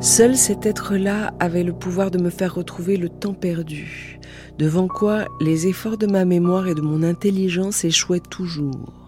Seul 0.00 0.36
cet 0.36 0.66
être-là 0.66 1.32
avait 1.40 1.62
le 1.62 1.72
pouvoir 1.72 2.10
de 2.10 2.18
me 2.18 2.28
faire 2.28 2.54
retrouver 2.54 2.98
le 2.98 3.08
temps 3.08 3.32
perdu, 3.32 4.20
devant 4.58 4.88
quoi 4.88 5.24
les 5.40 5.68
efforts 5.68 5.96
de 5.96 6.06
ma 6.06 6.26
mémoire 6.26 6.68
et 6.68 6.74
de 6.74 6.82
mon 6.82 7.02
intelligence 7.02 7.84
échouaient 7.84 8.20
toujours. 8.20 9.05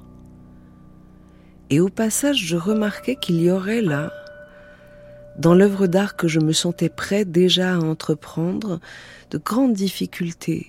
Et 1.71 1.81
au 1.81 1.89
passage, 1.89 2.39
je 2.39 2.57
remarquais 2.57 3.16
qu'il 3.16 3.43
y 3.43 3.51
aurait 3.51 3.83
là, 3.83 4.11
dans 5.39 5.55
l'œuvre 5.55 5.87
d'art 5.87 6.16
que 6.16 6.27
je 6.27 6.41
me 6.41 6.53
sentais 6.53 6.89
prêt 6.89 7.25
déjà 7.25 7.75
à 7.75 7.79
entreprendre, 7.79 8.81
de 9.31 9.39
grandes 9.39 9.75
difficultés, 9.75 10.66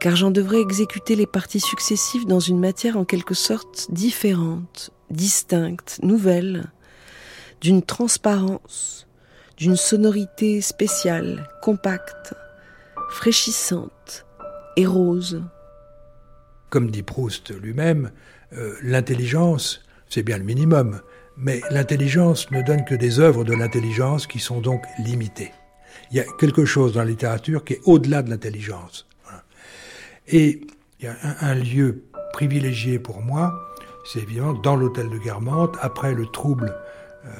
car 0.00 0.16
j'en 0.16 0.30
devrais 0.30 0.60
exécuter 0.60 1.14
les 1.14 1.26
parties 1.26 1.60
successives 1.60 2.26
dans 2.26 2.40
une 2.40 2.58
matière 2.58 2.96
en 2.96 3.04
quelque 3.04 3.34
sorte 3.34 3.88
différente, 3.90 4.90
distincte, 5.10 6.00
nouvelle, 6.02 6.72
d'une 7.60 7.82
transparence, 7.82 9.06
d'une 9.58 9.76
sonorité 9.76 10.60
spéciale, 10.62 11.48
compacte, 11.62 12.34
fraîchissante 13.10 14.24
et 14.76 14.86
rose. 14.86 15.42
Comme 16.70 16.90
dit 16.90 17.02
Proust 17.02 17.50
lui-même, 17.50 18.10
euh, 18.54 18.74
l'intelligence, 18.82 19.83
c'est 20.14 20.22
bien 20.22 20.38
le 20.38 20.44
minimum, 20.44 21.00
mais 21.36 21.60
l'intelligence 21.70 22.48
ne 22.52 22.62
donne 22.62 22.84
que 22.84 22.94
des 22.94 23.18
œuvres 23.18 23.42
de 23.42 23.52
l'intelligence 23.52 24.28
qui 24.28 24.38
sont 24.38 24.60
donc 24.60 24.84
limitées. 25.00 25.50
Il 26.12 26.16
y 26.16 26.20
a 26.20 26.24
quelque 26.38 26.64
chose 26.64 26.92
dans 26.92 27.00
la 27.00 27.10
littérature 27.10 27.64
qui 27.64 27.72
est 27.72 27.80
au-delà 27.84 28.22
de 28.22 28.30
l'intelligence. 28.30 29.08
Et 30.28 30.60
il 31.00 31.06
y 31.06 31.08
a 31.08 31.16
un, 31.40 31.56
lieu 31.56 32.04
privilégié 32.32 33.00
pour 33.00 33.22
moi, 33.22 33.74
c'est 34.04 34.20
évidemment 34.20 34.52
dans 34.52 34.76
l'hôtel 34.76 35.10
de 35.10 35.18
Guermantes, 35.18 35.76
après 35.80 36.14
le 36.14 36.26
trouble 36.26 36.72
euh, 37.26 37.30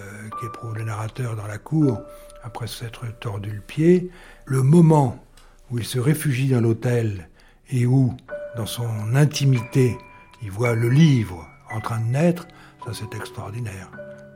qu'éprouve 0.40 0.74
le 0.74 0.82
narrateur 0.82 1.36
dans 1.36 1.46
la 1.46 1.58
cour, 1.58 2.00
après 2.42 2.66
s'être 2.66 3.06
tordu 3.20 3.50
le 3.50 3.60
pied, 3.60 4.10
le 4.46 4.62
moment 4.64 5.24
où 5.70 5.78
il 5.78 5.84
se 5.84 6.00
réfugie 6.00 6.48
dans 6.48 6.60
l'hôtel 6.60 7.28
et 7.70 7.86
où, 7.86 8.16
dans 8.56 8.66
son 8.66 9.14
intimité, 9.14 9.96
il 10.42 10.50
voit 10.50 10.74
le 10.74 10.88
livre 10.88 11.48
en 11.74 11.80
train 11.80 12.00
de 12.00 12.06
naître, 12.06 12.46
ça 12.84 12.92
c'est 12.92 13.16
extraordinaire. 13.16 13.90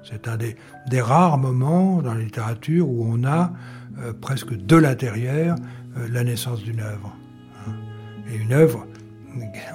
C'est 0.08 0.28
un 0.28 0.36
des, 0.36 0.56
rares 1.00 1.38
moments 1.38 2.00
dans 2.00 2.14
la 2.14 2.20
littérature 2.20 2.88
où 2.88 3.06
on 3.06 3.24
a 3.24 3.52
euh, 3.98 4.12
presque 4.12 4.54
de 4.54 4.76
l'intérieur 4.76 5.56
la 6.10 6.22
naissance 6.22 6.62
d'une 6.62 6.80
œuvre. 6.80 7.12
Hein. 7.66 7.72
Et 8.30 8.36
une 8.36 8.52
œuvre, 8.52 8.86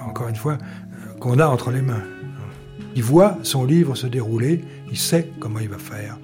encore 0.06 0.28
une 0.28 0.36
fois, 0.36 0.54
euh, 0.54 1.18
qu'on 1.18 1.38
a 1.38 1.46
entre 1.46 1.70
les 1.70 1.82
mains. 1.82 2.02
Il 2.96 3.02
voit 3.02 3.38
son 3.42 3.64
livre 3.64 3.94
se 3.94 4.06
dérouler, 4.06 4.64
il 4.90 4.96
sait 4.96 5.30
comment 5.40 5.58
il 5.58 5.68
va 5.68 5.78
faire 5.78 6.16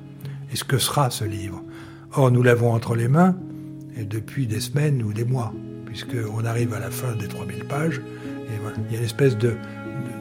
et 0.53 0.57
ce 0.57 0.64
que 0.64 0.78
sera 0.78 1.11
ce 1.11 1.24
livre? 1.24 1.62
Or, 2.12 2.30
nous 2.30 2.43
l'avons 2.43 2.72
entre 2.72 2.95
les 2.95 3.09
mains 3.09 3.36
et 3.97 4.05
depuis 4.05 4.47
des 4.47 4.61
semaines 4.61 5.03
ou 5.03 5.12
des 5.12 5.24
mois, 5.24 5.53
puisqu'on 5.86 6.45
arrive 6.45 6.74
à 6.74 6.80
la 6.80 6.91
fin 6.91 7.14
des 7.14 7.28
3000 7.28 7.64
pages, 7.64 7.99
et 7.99 8.53
il 8.88 8.93
y 8.93 8.97
a 8.97 8.99
une 8.99 9.05
espèce 9.05 9.36
de, 9.36 9.55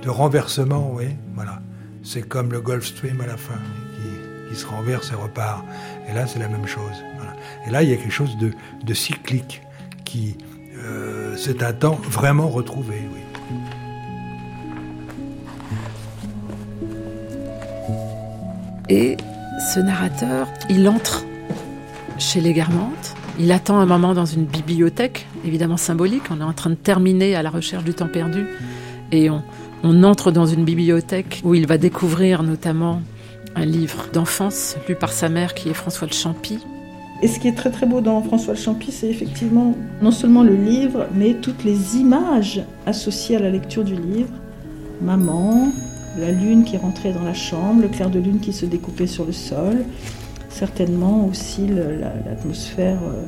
de, 0.03 0.09
renversement, 0.09 0.91
oui, 0.93 1.05
voilà. 1.35 1.61
C'est 2.03 2.21
comme 2.21 2.51
le 2.51 2.61
Gulf 2.61 2.85
Stream 2.85 3.21
à 3.21 3.27
la 3.27 3.37
fin, 3.37 3.59
qui, 4.49 4.55
se 4.55 4.65
renverse 4.65 5.11
et 5.11 5.15
repart. 5.15 5.63
Et 6.09 6.13
là, 6.13 6.25
c'est 6.25 6.39
la 6.39 6.47
même 6.47 6.65
chose. 6.65 7.03
Et 7.67 7.71
là, 7.71 7.83
il 7.83 7.89
y 7.89 7.93
a 7.93 7.97
quelque 7.97 8.11
chose 8.11 8.37
de, 8.37 8.93
cyclique 8.93 9.61
qui, 10.05 10.37
euh, 10.77 11.35
c'est 11.37 11.61
un 11.61 11.73
temps 11.73 11.99
vraiment 12.03 12.49
retrouvé. 12.49 12.95
Oui. 13.13 13.21
Et 18.89 19.17
ce 19.73 19.79
narrateur, 19.79 20.47
il 20.69 20.89
entre 20.89 21.25
chez 22.17 22.41
les 22.41 22.53
Guermantes. 22.53 23.15
Il 23.37 23.51
attend 23.51 23.77
un 23.77 23.85
moment 23.85 24.13
dans 24.13 24.25
une 24.25 24.45
bibliothèque, 24.45 25.27
évidemment 25.45 25.77
symbolique. 25.77 26.23
On 26.31 26.41
est 26.41 26.43
en 26.43 26.53
train 26.53 26.71
de 26.71 26.75
terminer 26.75 27.35
à 27.35 27.43
la 27.43 27.51
recherche 27.51 27.83
du 27.83 27.93
temps 27.93 28.07
perdu. 28.07 28.47
Et 29.11 29.29
on, 29.29 29.43
on 29.83 30.03
entre 30.03 30.31
dans 30.31 30.45
une 30.45 30.65
bibliothèque 30.65 31.41
où 31.43 31.55
il 31.55 31.67
va 31.67 31.77
découvrir 31.77 32.43
notamment 32.43 33.01
un 33.55 33.65
livre 33.65 34.05
d'enfance 34.13 34.75
lu 34.87 34.95
par 34.95 35.11
sa 35.11 35.29
mère 35.29 35.53
qui 35.53 35.69
est 35.69 35.73
François 35.73 36.07
de 36.07 36.13
Champy, 36.13 36.59
et 37.21 37.27
ce 37.27 37.37
qui 37.37 37.49
est 37.49 37.53
très 37.53 37.69
très 37.69 37.85
beau 37.85 37.99
dans 37.99 38.21
François 38.21 38.53
le 38.53 38.59
Champy, 38.59 38.93
c'est 38.93 39.09
effectivement 39.09 39.75
non 40.01 40.11
seulement 40.11 40.43
le 40.43 40.55
livre, 40.55 41.07
mais 41.13 41.33
toutes 41.33 41.65
les 41.65 41.97
images 41.97 42.61
associées 42.85 43.35
à 43.35 43.39
la 43.39 43.49
lecture 43.49 43.83
du 43.83 43.95
livre. 43.95 44.29
Maman, 45.01 45.69
la 46.17 46.31
lune 46.31 46.63
qui 46.63 46.77
rentrait 46.77 47.11
dans 47.11 47.23
la 47.23 47.33
chambre, 47.33 47.81
le 47.81 47.89
clair 47.89 48.09
de 48.09 48.19
lune 48.19 48.39
qui 48.39 48.53
se 48.53 48.65
découpait 48.65 49.07
sur 49.07 49.25
le 49.25 49.33
sol, 49.33 49.83
certainement 50.49 51.25
aussi 51.25 51.67
l'atmosphère, 51.67 52.99
euh, 53.03 53.23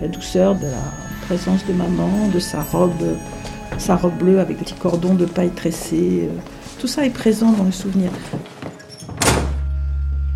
la 0.00 0.08
douceur 0.08 0.54
de 0.54 0.64
la 0.64 1.26
présence 1.26 1.66
de 1.66 1.74
maman, 1.74 2.28
de 2.32 2.38
sa 2.38 2.62
robe, 2.62 3.16
sa 3.78 3.96
robe 3.96 4.16
bleue 4.18 4.40
avec 4.40 4.58
petits 4.58 4.74
cordons 4.74 5.14
de 5.14 5.24
paille 5.24 5.50
tressée. 5.50 6.28
Euh, 6.30 6.38
tout 6.78 6.86
ça 6.86 7.04
est 7.04 7.10
présent 7.10 7.52
dans 7.52 7.64
le 7.64 7.72
souvenir. 7.72 8.10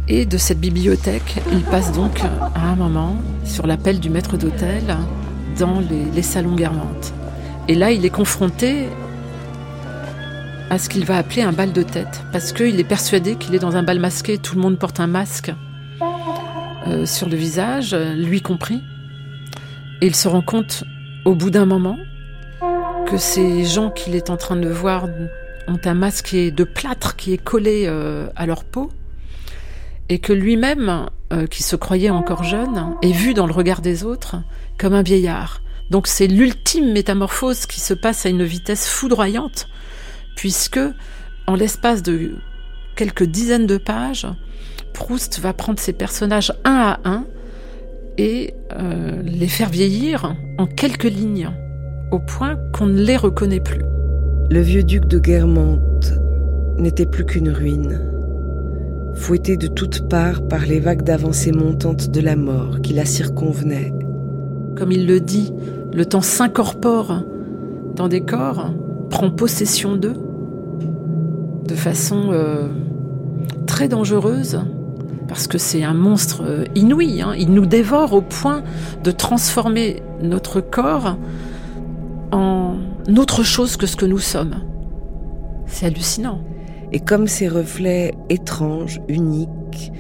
Et 0.09 0.25
de 0.25 0.39
cette 0.39 0.61
bibliothèque, 0.61 1.43
il 1.53 1.63
passe 1.63 1.93
donc 1.93 2.23
à 2.23 2.61
un 2.63 2.77
moment, 2.77 3.17
sur 3.45 3.67
l'appel 3.67 4.01
du 4.01 4.09
maître 4.09 4.39
d'hôtel, 4.39 4.97
dans 5.59 5.81
les, 5.81 6.23
salons 6.23 6.55
Guermantes. 6.55 7.13
Et 7.67 7.75
là, 7.75 7.91
il 7.91 8.05
est 8.07 8.11
confronté 8.11 8.87
à 10.71 10.79
ce 10.79 10.89
qu'il 10.89 11.05
va 11.05 11.19
appeler 11.19 11.43
un 11.43 11.53
bal 11.53 11.73
de 11.73 11.83
tête, 11.83 12.23
parce 12.33 12.53
qu'il 12.53 12.81
est 12.81 12.85
persuadé 12.85 13.35
qu'il 13.35 13.55
est 13.55 13.59
dans 13.59 13.77
un 13.77 13.83
bal 13.83 13.99
masqué, 13.99 14.39
tout 14.39 14.55
le 14.55 14.63
monde 14.63 14.79
porte 14.79 15.01
un 15.01 15.07
masque 15.07 15.53
euh, 16.87 17.05
sur 17.05 17.29
le 17.29 17.37
visage, 17.37 17.95
lui 17.95 18.41
compris. 18.41 18.83
Et 20.01 20.07
il 20.07 20.15
se 20.15 20.29
rend 20.29 20.43
compte, 20.43 20.85
au 21.27 21.35
bout 21.35 21.51
d'un 21.51 21.67
moment, 21.67 21.99
que 23.09 23.17
ces 23.17 23.65
gens 23.65 23.91
qu'il 23.91 24.15
est 24.15 24.29
en 24.29 24.37
train 24.37 24.57
de 24.57 24.69
voir 24.69 25.09
ont 25.67 25.81
un 25.83 25.95
masque 25.95 26.35
de 26.35 26.65
plâtre 26.65 27.17
qui 27.17 27.33
est 27.33 27.43
collé 27.43 27.85
euh, 27.87 28.29
à 28.37 28.45
leur 28.45 28.65
peau 28.65 28.91
et 30.11 30.19
que 30.19 30.35
lui-même, 30.35 31.07
euh, 31.33 31.47
qui 31.47 31.63
se 31.63 31.75
croyait 31.75 32.11
encore 32.11 32.45
jeune, 32.45 32.97
est 33.01 33.13
vu 33.13 33.33
dans 33.33 33.47
le 33.47 33.55
regard 33.55 33.81
des 33.81 34.05
autres 34.05 34.37
comme 34.77 34.93
un 34.93 35.01
vieillard. 35.01 35.63
Donc 35.89 36.07
c'est 36.07 36.27
l'ultime 36.27 36.93
métamorphose 36.93 37.65
qui 37.65 37.81
se 37.81 37.95
passe 37.95 38.27
à 38.27 38.29
une 38.29 38.45
vitesse 38.45 38.87
foudroyante, 38.87 39.69
puisque 40.37 40.81
en 41.47 41.55
l'espace 41.55 42.03
de 42.03 42.37
quelques 42.95 43.25
dizaines 43.25 43.67
de 43.67 43.79
pages, 43.79 44.27
Proust 44.93 45.41
va 45.41 45.55
prendre 45.55 45.79
ses 45.79 45.95
personnages 45.95 46.53
un 46.65 46.77
à 46.77 47.01
un 47.09 47.25
et 48.19 48.53
euh, 48.73 49.23
les 49.23 49.49
faire 49.49 49.71
vieillir 49.71 50.37
en 50.59 50.67
quelques 50.67 51.05
lignes, 51.05 51.51
au 52.11 52.19
point 52.19 52.57
qu'on 52.73 52.87
ne 52.87 53.01
les 53.01 53.17
reconnaît 53.17 53.61
plus. 53.61 53.83
Le 54.51 54.61
vieux 54.61 54.83
duc 54.83 55.07
de 55.07 55.19
Guermantes 55.19 56.13
n'était 56.79 57.07
plus 57.07 57.25
qu'une 57.25 57.51
ruine, 57.51 58.01
fouetté 59.15 59.57
de 59.57 59.67
toutes 59.67 60.09
parts 60.09 60.43
par 60.43 60.65
les 60.65 60.81
vagues 60.81 61.03
d'avancée 61.03 61.53
montantes 61.53 62.11
de 62.11 62.21
la 62.21 62.37
mort 62.37 62.81
qui 62.81 62.93
la 62.95 63.05
circonvenaient. 63.05 63.93
Comme 64.77 64.93
il 64.93 65.07
le 65.07 65.21
dit, 65.21 65.53
le 65.93 66.07
temps 66.07 66.21
s'incorpore 66.21 67.25
dans 67.97 68.09
des 68.09 68.21
corps, 68.21 68.73
prend 69.11 69.31
possession 69.31 69.97
d'eux 69.97 70.17
de 71.67 71.75
façon 71.75 72.31
euh, 72.31 72.69
très 73.67 73.89
dangereuse, 73.89 74.61
parce 75.29 75.47
que 75.47 75.59
c'est 75.59 75.85
un 75.85 75.95
monstre 75.95 76.43
euh, 76.45 76.65
inouï. 76.75 77.21
Hein. 77.21 77.35
Il 77.39 77.53
nous 77.53 77.67
dévore 77.67 78.15
au 78.15 78.23
point 78.23 78.63
de 79.05 79.11
transformer 79.11 80.03
notre 80.23 80.61
corps 80.61 81.19
en 82.33 82.77
autre 83.17 83.43
chose 83.43 83.77
que 83.77 83.87
ce 83.87 83.97
que 83.97 84.07
nous 84.07 84.19
sommes. 84.19 84.57
C'est 85.67 85.87
hallucinant. 85.87 86.41
Et 86.93 87.01
comme 87.01 87.27
ces 87.27 87.49
reflets 87.49 88.15
étranges, 88.31 89.01
uniques, 89.09 89.93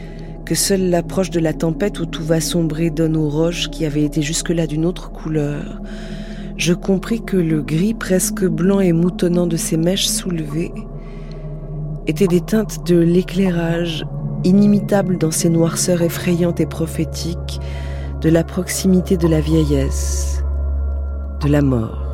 que 0.44 0.54
seule 0.54 0.88
l'approche 0.88 1.30
de 1.30 1.40
la 1.40 1.52
tempête 1.52 2.00
où 2.00 2.06
tout 2.06 2.24
va 2.24 2.40
sombrer 2.40 2.88
donne 2.88 3.16
aux 3.16 3.28
roches 3.28 3.68
qui 3.68 3.84
avaient 3.84 4.04
été 4.04 4.22
jusque-là 4.22 4.66
d'une 4.66 4.86
autre 4.86 5.12
couleur, 5.12 5.82
je 6.56 6.72
compris 6.72 7.20
que 7.22 7.36
le 7.36 7.62
gris 7.62 7.94
presque 7.94 8.44
blanc 8.44 8.80
et 8.80 8.92
moutonnant 8.92 9.46
de 9.46 9.56
ces 9.56 9.76
mèches 9.76 10.08
soulevées 10.08 10.72
était 12.06 12.26
des 12.26 12.40
teintes 12.40 12.86
de 12.86 12.96
l'éclairage 12.96 14.06
inimitable 14.44 15.18
dans 15.18 15.30
ces 15.30 15.50
noirceurs 15.50 16.00
effrayantes 16.00 16.60
et 16.60 16.66
prophétiques 16.66 17.60
de 18.22 18.30
la 18.30 18.42
proximité 18.42 19.16
de 19.16 19.28
la 19.28 19.40
vieillesse, 19.40 20.42
de 21.42 21.48
la 21.48 21.60
mort. 21.60 22.07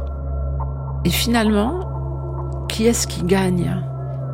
Et 1.04 1.10
finalement, 1.10 2.66
qui 2.68 2.86
est-ce 2.86 3.06
qui 3.06 3.22
gagne? 3.22 3.76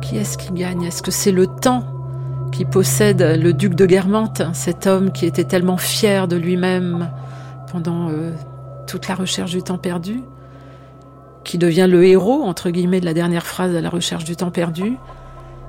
Qui 0.01 0.17
est-ce 0.17 0.37
qui 0.37 0.51
gagne? 0.53 0.83
Est-ce 0.83 1.01
que 1.01 1.11
c'est 1.11 1.31
le 1.31 1.47
temps 1.47 1.83
qui 2.51 2.65
possède 2.65 3.21
le 3.21 3.53
duc 3.53 3.75
de 3.75 3.85
Guermantes, 3.85 4.41
cet 4.53 4.87
homme 4.87 5.11
qui 5.11 5.25
était 5.25 5.43
tellement 5.43 5.77
fier 5.77 6.27
de 6.27 6.35
lui-même 6.35 7.09
pendant 7.71 8.09
euh, 8.09 8.31
toute 8.87 9.07
la 9.07 9.15
recherche 9.15 9.51
du 9.51 9.63
temps 9.63 9.77
perdu, 9.77 10.21
qui 11.43 11.57
devient 11.57 11.87
le 11.89 12.05
héros, 12.05 12.43
entre 12.43 12.69
guillemets, 12.69 12.99
de 12.99 13.05
la 13.05 13.13
dernière 13.13 13.45
phrase 13.45 13.75
à 13.75 13.81
la 13.81 13.89
recherche 13.89 14.25
du 14.25 14.35
temps 14.35 14.51
perdu, 14.51 14.97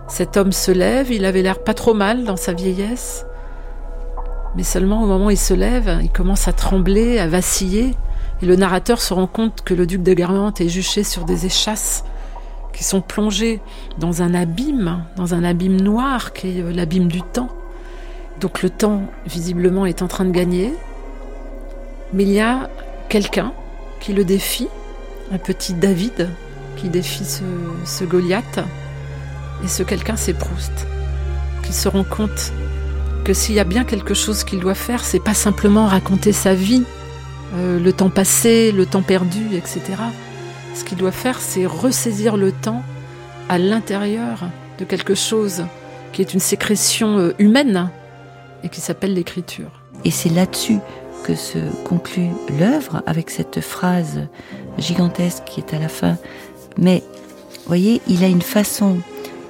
cet 0.09 0.37
homme 0.37 0.53
se 0.53 0.71
lève, 0.71 1.11
il 1.13 1.25
avait 1.25 1.43
l'air 1.43 1.63
pas 1.63 1.75
trop 1.75 1.95
mal 1.95 2.25
dans 2.25 2.37
sa 2.37 2.53
vieillesse, 2.53 3.25
mais 4.57 4.65
seulement 4.65 5.03
au 5.03 5.07
moment 5.07 5.27
où 5.27 5.31
il 5.31 5.39
se 5.39 5.55
lève, 5.55 5.99
il 6.03 6.11
commence 6.11 6.49
à 6.49 6.53
trembler, 6.53 7.19
à 7.19 7.27
vaciller, 7.27 7.95
le 8.47 8.57
narrateur 8.57 9.01
se 9.01 9.15
rend 9.15 9.27
compte 9.27 9.63
que 9.63 9.73
le 9.75 9.87
duc 9.87 10.03
de 10.03 10.15
Guermantes 10.15 10.61
est 10.61 10.69
juché 10.69 11.05
sur 11.05 11.25
des 11.25 11.47
échasses 11.47 12.05
qui 12.73 12.85
sont 12.85 13.01
plongées 13.01 13.61
dans 13.99 14.23
un 14.23 14.35
abîme, 14.35 15.05
dans 15.17 15.35
un 15.35 15.45
abîme 15.45 15.81
noir 15.81 16.33
qui 16.33 16.59
est 16.59 16.73
l'abîme 16.73 17.09
du 17.09 17.23
temps. 17.23 17.51
Donc 18.41 18.63
le 18.63 18.71
temps, 18.71 19.03
visiblement, 19.27 19.87
est 19.87 20.03
en 20.03 20.09
train 20.09 20.25
de 20.25 20.31
gagner, 20.31 20.75
mais 22.13 22.25
il 22.25 22.31
y 22.31 22.41
a 22.41 22.69
quelqu'un 23.09 23.53
qui 24.01 24.13
le 24.13 24.25
défie, 24.25 24.69
un 25.33 25.39
petit 25.39 25.75
David 25.75 26.29
qui 26.77 26.89
défie 26.89 27.25
ce, 27.25 27.43
ce 27.85 28.05
Goliath. 28.05 28.61
Et 29.65 29.69
ce 29.69 29.85
quelqu'un, 29.85 30.17
c'est 30.17 30.33
Proust, 30.33 30.87
qui 31.63 31.73
se 31.73 31.89
rend 31.89 32.05
compte 32.05 32.53
que 33.25 33.33
s'il 33.33 33.55
y 33.55 33.61
a 33.61 33.65
bien 33.65 33.85
quelque 33.85 34.15
chose 34.15 34.43
qu'il 34.43 34.59
doit 34.59 34.75
faire, 34.75 35.05
c'est 35.05 35.23
pas 35.23 35.35
simplement 35.35 35.87
raconter 35.87 36.33
sa 36.33 36.55
vie, 36.55 36.83
euh, 37.55 37.79
le 37.79 37.93
temps 37.93 38.11
passé, 38.11 38.73
le 38.73 38.87
temps 38.87 39.03
perdu, 39.03 39.57
etc. 39.57 39.81
Ce 40.75 40.85
qu'il 40.85 40.99
doit 40.99 41.13
faire, 41.13 41.41
c'est 41.41 41.67
ressaisir 41.67 42.37
le 42.37 42.53
temps 42.53 42.83
à 43.49 43.59
l'intérieur 43.59 44.45
de 44.79 44.85
quelque 44.85 45.15
chose 45.15 45.65
qui 46.13 46.23
est 46.23 46.35
une 46.35 46.41
sécrétion 46.41 47.19
euh, 47.19 47.35
humaine 47.39 47.91
et 48.65 48.69
qui 48.69 48.81
s'appelle 48.81 49.15
l'écriture. 49.15 49.71
Et 50.05 50.11
c'est 50.11 50.29
là-dessus 50.29 50.79
que 51.25 51.35
se 51.35 51.59
conclut 51.85 52.31
l'œuvre 52.59 53.03
avec 53.07 53.31
cette 53.31 53.61
phrase 53.61 54.21
gigantesque 54.79 55.45
qui 55.45 55.61
est 55.61 55.75
à 55.75 55.79
la 55.79 55.89
fin. 55.89 56.17
Mais, 56.79 57.03
voyez, 57.67 58.01
il 58.09 58.25
a 58.25 58.29
une 58.29 58.43
façon 58.43 58.99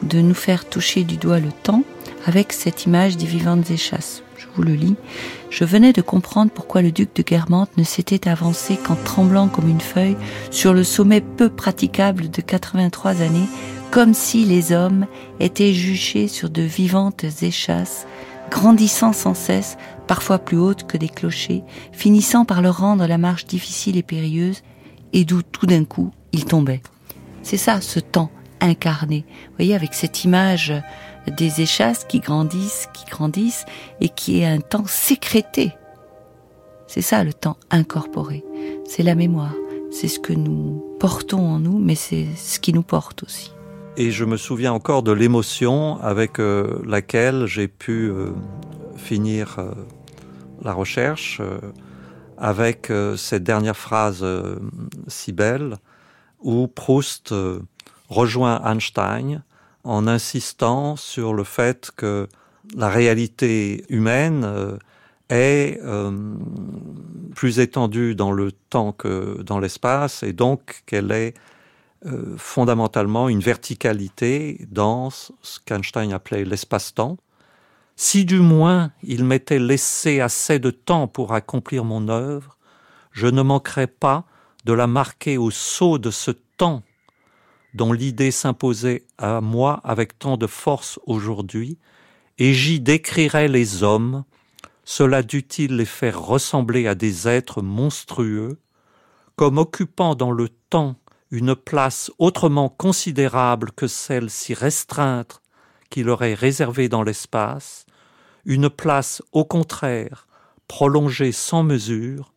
de 0.02 0.20
nous 0.20 0.34
faire 0.34 0.68
toucher 0.68 1.04
du 1.04 1.16
doigt 1.16 1.40
le 1.40 1.52
temps 1.62 1.84
avec 2.26 2.52
cette 2.52 2.84
image 2.84 3.16
des 3.16 3.26
vivantes 3.26 3.70
échasses. 3.70 4.21
Je 4.42 4.48
vous 4.56 4.62
le 4.62 4.74
lis. 4.74 4.96
Je 5.50 5.64
venais 5.64 5.92
de 5.92 6.02
comprendre 6.02 6.50
pourquoi 6.52 6.82
le 6.82 6.90
duc 6.90 7.14
de 7.14 7.22
Guermantes 7.22 7.76
ne 7.76 7.84
s'était 7.84 8.28
avancé 8.28 8.76
qu'en 8.76 8.96
tremblant 8.96 9.46
comme 9.46 9.68
une 9.68 9.80
feuille 9.80 10.16
sur 10.50 10.74
le 10.74 10.82
sommet 10.82 11.20
peu 11.20 11.48
praticable 11.48 12.28
de 12.28 12.40
83 12.40 13.22
années, 13.22 13.48
comme 13.92 14.14
si 14.14 14.44
les 14.44 14.72
hommes 14.72 15.06
étaient 15.38 15.72
juchés 15.72 16.26
sur 16.26 16.50
de 16.50 16.62
vivantes 16.62 17.24
échasses, 17.42 18.06
grandissant 18.50 19.12
sans 19.12 19.34
cesse, 19.34 19.76
parfois 20.08 20.38
plus 20.38 20.58
hautes 20.58 20.88
que 20.88 20.98
des 20.98 21.08
clochers, 21.08 21.62
finissant 21.92 22.44
par 22.44 22.62
leur 22.62 22.78
rendre 22.78 23.06
la 23.06 23.18
marche 23.18 23.46
difficile 23.46 23.96
et 23.96 24.02
périlleuse, 24.02 24.62
et 25.12 25.24
d'où 25.24 25.42
tout 25.42 25.66
d'un 25.66 25.84
coup 25.84 26.10
il 26.32 26.46
tombait. 26.46 26.82
C'est 27.42 27.56
ça, 27.56 27.80
ce 27.80 28.00
temps, 28.00 28.30
incarné. 28.60 29.24
Vous 29.50 29.56
voyez, 29.58 29.74
avec 29.74 29.94
cette 29.94 30.24
image 30.24 30.72
des 31.28 31.60
échasses 31.60 32.04
qui 32.04 32.20
grandissent, 32.20 32.88
qui 32.92 33.04
grandissent, 33.04 33.64
et 34.00 34.08
qui 34.08 34.40
est 34.40 34.46
un 34.46 34.60
temps 34.60 34.86
sécrété. 34.86 35.72
C'est 36.86 37.02
ça 37.02 37.24
le 37.24 37.32
temps 37.32 37.56
incorporé. 37.70 38.44
C'est 38.86 39.02
la 39.02 39.14
mémoire. 39.14 39.54
C'est 39.90 40.08
ce 40.08 40.18
que 40.18 40.32
nous 40.32 40.84
portons 40.98 41.40
en 41.40 41.58
nous, 41.58 41.78
mais 41.78 41.94
c'est 41.94 42.26
ce 42.36 42.58
qui 42.60 42.72
nous 42.72 42.82
porte 42.82 43.22
aussi. 43.22 43.52
Et 43.96 44.10
je 44.10 44.24
me 44.24 44.38
souviens 44.38 44.72
encore 44.72 45.02
de 45.02 45.12
l'émotion 45.12 46.00
avec 46.00 46.38
euh, 46.38 46.80
laquelle 46.86 47.44
j'ai 47.44 47.68
pu 47.68 48.08
euh, 48.08 48.32
finir 48.96 49.56
euh, 49.58 49.70
la 50.62 50.72
recherche 50.72 51.42
avec 52.38 52.92
cette 53.16 53.42
dernière 53.42 53.76
phrase 53.76 54.24
si 55.08 55.32
belle 55.32 55.76
où 56.40 56.68
Proust 56.68 57.34
rejoint 58.08 58.62
Einstein 58.64 59.42
en 59.84 60.06
insistant 60.06 60.96
sur 60.96 61.34
le 61.34 61.44
fait 61.44 61.90
que 61.96 62.28
la 62.76 62.88
réalité 62.88 63.84
humaine 63.88 64.44
euh, 64.44 64.76
est 65.28 65.78
euh, 65.82 66.10
plus 67.34 67.58
étendue 67.58 68.14
dans 68.14 68.32
le 68.32 68.52
temps 68.52 68.92
que 68.92 69.42
dans 69.42 69.58
l'espace 69.58 70.22
et 70.22 70.32
donc 70.32 70.82
qu'elle 70.86 71.10
est 71.10 71.34
euh, 72.06 72.34
fondamentalement 72.36 73.28
une 73.28 73.40
verticalité 73.40 74.66
dans 74.70 75.10
ce 75.10 75.60
qu'Einstein 75.64 76.12
appelait 76.12 76.44
l'espace-temps. 76.44 77.16
Si 77.96 78.24
du 78.24 78.40
moins 78.40 78.90
il 79.02 79.24
m'était 79.24 79.58
laissé 79.58 80.20
assez 80.20 80.58
de 80.58 80.70
temps 80.70 81.08
pour 81.08 81.34
accomplir 81.34 81.84
mon 81.84 82.08
œuvre, 82.08 82.56
je 83.12 83.26
ne 83.26 83.42
manquerais 83.42 83.86
pas 83.86 84.24
de 84.64 84.72
la 84.72 84.86
marquer 84.86 85.38
au 85.38 85.50
sceau 85.50 85.98
de 85.98 86.10
ce 86.10 86.30
temps 86.56 86.82
dont 87.74 87.92
l'idée 87.92 88.30
s'imposait 88.30 89.04
à 89.18 89.40
moi 89.40 89.80
avec 89.84 90.18
tant 90.18 90.36
de 90.36 90.46
force 90.46 90.98
aujourd'hui, 91.06 91.78
et 92.38 92.54
j'y 92.54 92.80
décrirais 92.80 93.48
les 93.48 93.82
hommes, 93.82 94.24
cela 94.84 95.22
dût-il 95.22 95.76
les 95.76 95.84
faire 95.84 96.20
ressembler 96.20 96.86
à 96.86 96.94
des 96.94 97.28
êtres 97.28 97.62
monstrueux, 97.62 98.58
comme 99.36 99.58
occupant 99.58 100.14
dans 100.14 100.32
le 100.32 100.48
temps 100.48 100.96
une 101.30 101.54
place 101.54 102.10
autrement 102.18 102.68
considérable 102.68 103.72
que 103.72 103.86
celle 103.86 104.28
si 104.28 104.54
restreinte 104.54 105.40
qui 105.88 106.02
leur 106.02 106.22
est 106.22 106.34
réservée 106.34 106.88
dans 106.88 107.02
l'espace, 107.02 107.86
une 108.44 108.68
place 108.68 109.22
au 109.32 109.44
contraire 109.44 110.26
prolongée 110.68 111.32
sans 111.32 111.62
mesure, 111.62 112.32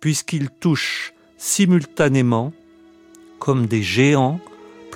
puisqu'ils 0.00 0.50
touchent 0.50 1.12
simultanément, 1.36 2.52
comme 3.38 3.66
des 3.66 3.82
géants, 3.82 4.40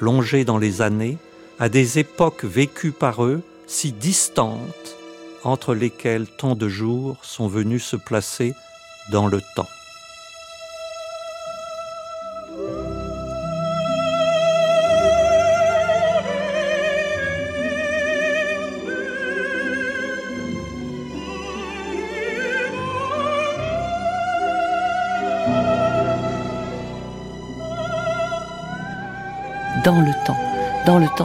plongés 0.01 0.47
dans 0.47 0.57
les 0.57 0.81
années, 0.81 1.19
à 1.59 1.69
des 1.69 1.99
époques 1.99 2.45
vécues 2.45 2.91
par 2.91 3.23
eux 3.23 3.43
si 3.67 3.93
distantes, 3.93 4.97
entre 5.45 5.75
lesquelles 5.75 6.27
tant 6.27 6.55
de 6.55 6.71
jours 6.71 7.19
sont 7.21 7.49
venus 7.49 7.85
se 7.85 7.97
placer 7.97 8.55
dans 9.13 9.27
le 9.27 9.43
temps. 9.55 9.69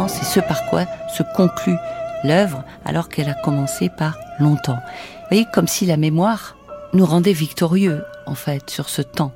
C'est 0.07 0.25
ce 0.25 0.41
par 0.41 0.65
quoi 0.65 0.85
se 1.15 1.23
conclut 1.35 1.77
l'œuvre 2.25 2.65
alors 2.83 3.07
qu'elle 3.07 3.29
a 3.29 3.33
commencé 3.33 3.89
par 3.89 4.17
longtemps. 4.39 4.75
Vous 4.75 5.27
voyez, 5.29 5.45
comme 5.53 5.67
si 5.67 5.85
la 5.85 5.95
mémoire 5.95 6.57
nous 6.91 7.05
rendait 7.05 7.31
victorieux, 7.31 8.03
en 8.25 8.35
fait, 8.35 8.69
sur 8.69 8.89
ce 8.89 9.01
temps 9.01 9.31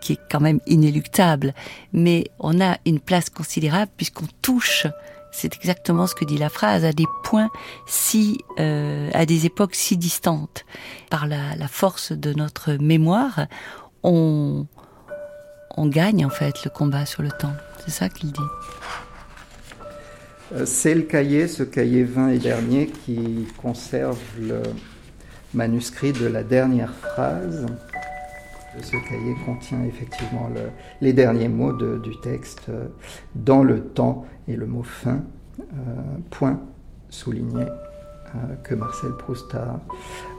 qui 0.00 0.14
est 0.14 0.20
quand 0.30 0.40
même 0.40 0.60
inéluctable, 0.66 1.54
mais 1.92 2.24
on 2.40 2.60
a 2.60 2.78
une 2.86 3.00
place 3.00 3.28
considérable 3.30 3.92
puisqu'on 3.96 4.26
touche 4.40 4.86
c'est 5.30 5.54
exactement 5.56 6.06
ce 6.06 6.14
que 6.14 6.24
dit 6.24 6.36
la 6.36 6.50
phrase, 6.50 6.84
à 6.84 6.92
des 6.92 7.06
points 7.22 7.48
si, 7.86 8.38
euh, 8.58 9.10
à 9.14 9.24
des 9.24 9.46
époques 9.46 9.74
si 9.74 9.96
distantes. 9.96 10.66
Par 11.08 11.26
la, 11.26 11.68
force 11.68 12.12
de 12.12 12.34
notre 12.34 12.72
mémoire, 12.74 13.46
on 14.02 14.66
gagne 15.78 16.26
en 16.26 16.30
fait 16.30 16.64
le 16.64 16.70
combat 16.70 17.06
sur 17.06 17.22
le 17.22 17.30
temps. 17.30 17.54
C'est 17.84 17.92
ça 17.92 18.08
qu'il 18.10 18.32
dit. 18.32 18.40
Euh, 20.54 20.66
c'est 20.66 20.94
le 20.94 21.02
cahier, 21.02 21.48
ce 21.48 21.62
cahier 21.62 22.04
20 22.04 22.28
et 22.30 22.38
dernier, 22.38 22.86
qui 22.86 23.46
conserve 23.60 24.18
le 24.40 24.62
manuscrit 25.54 26.12
de 26.12 26.26
la 26.26 26.42
dernière 26.42 26.92
phrase. 26.92 27.66
Ce 28.80 28.92
cahier 28.92 29.34
contient 29.44 29.84
effectivement 29.84 30.50
le, 30.54 30.62
les 31.00 31.12
derniers 31.12 31.48
mots 31.48 31.72
du 31.72 32.18
texte 32.20 32.66
euh, 32.68 32.86
dans 33.34 33.62
le 33.62 33.80
temps 33.80 34.26
et 34.48 34.56
le 34.56 34.66
mot 34.66 34.82
fin, 34.82 35.20
euh, 35.60 35.64
point 36.30 36.60
souligné, 37.08 37.64
que 38.64 38.74
Marcel 38.74 39.10
Proust 39.18 39.54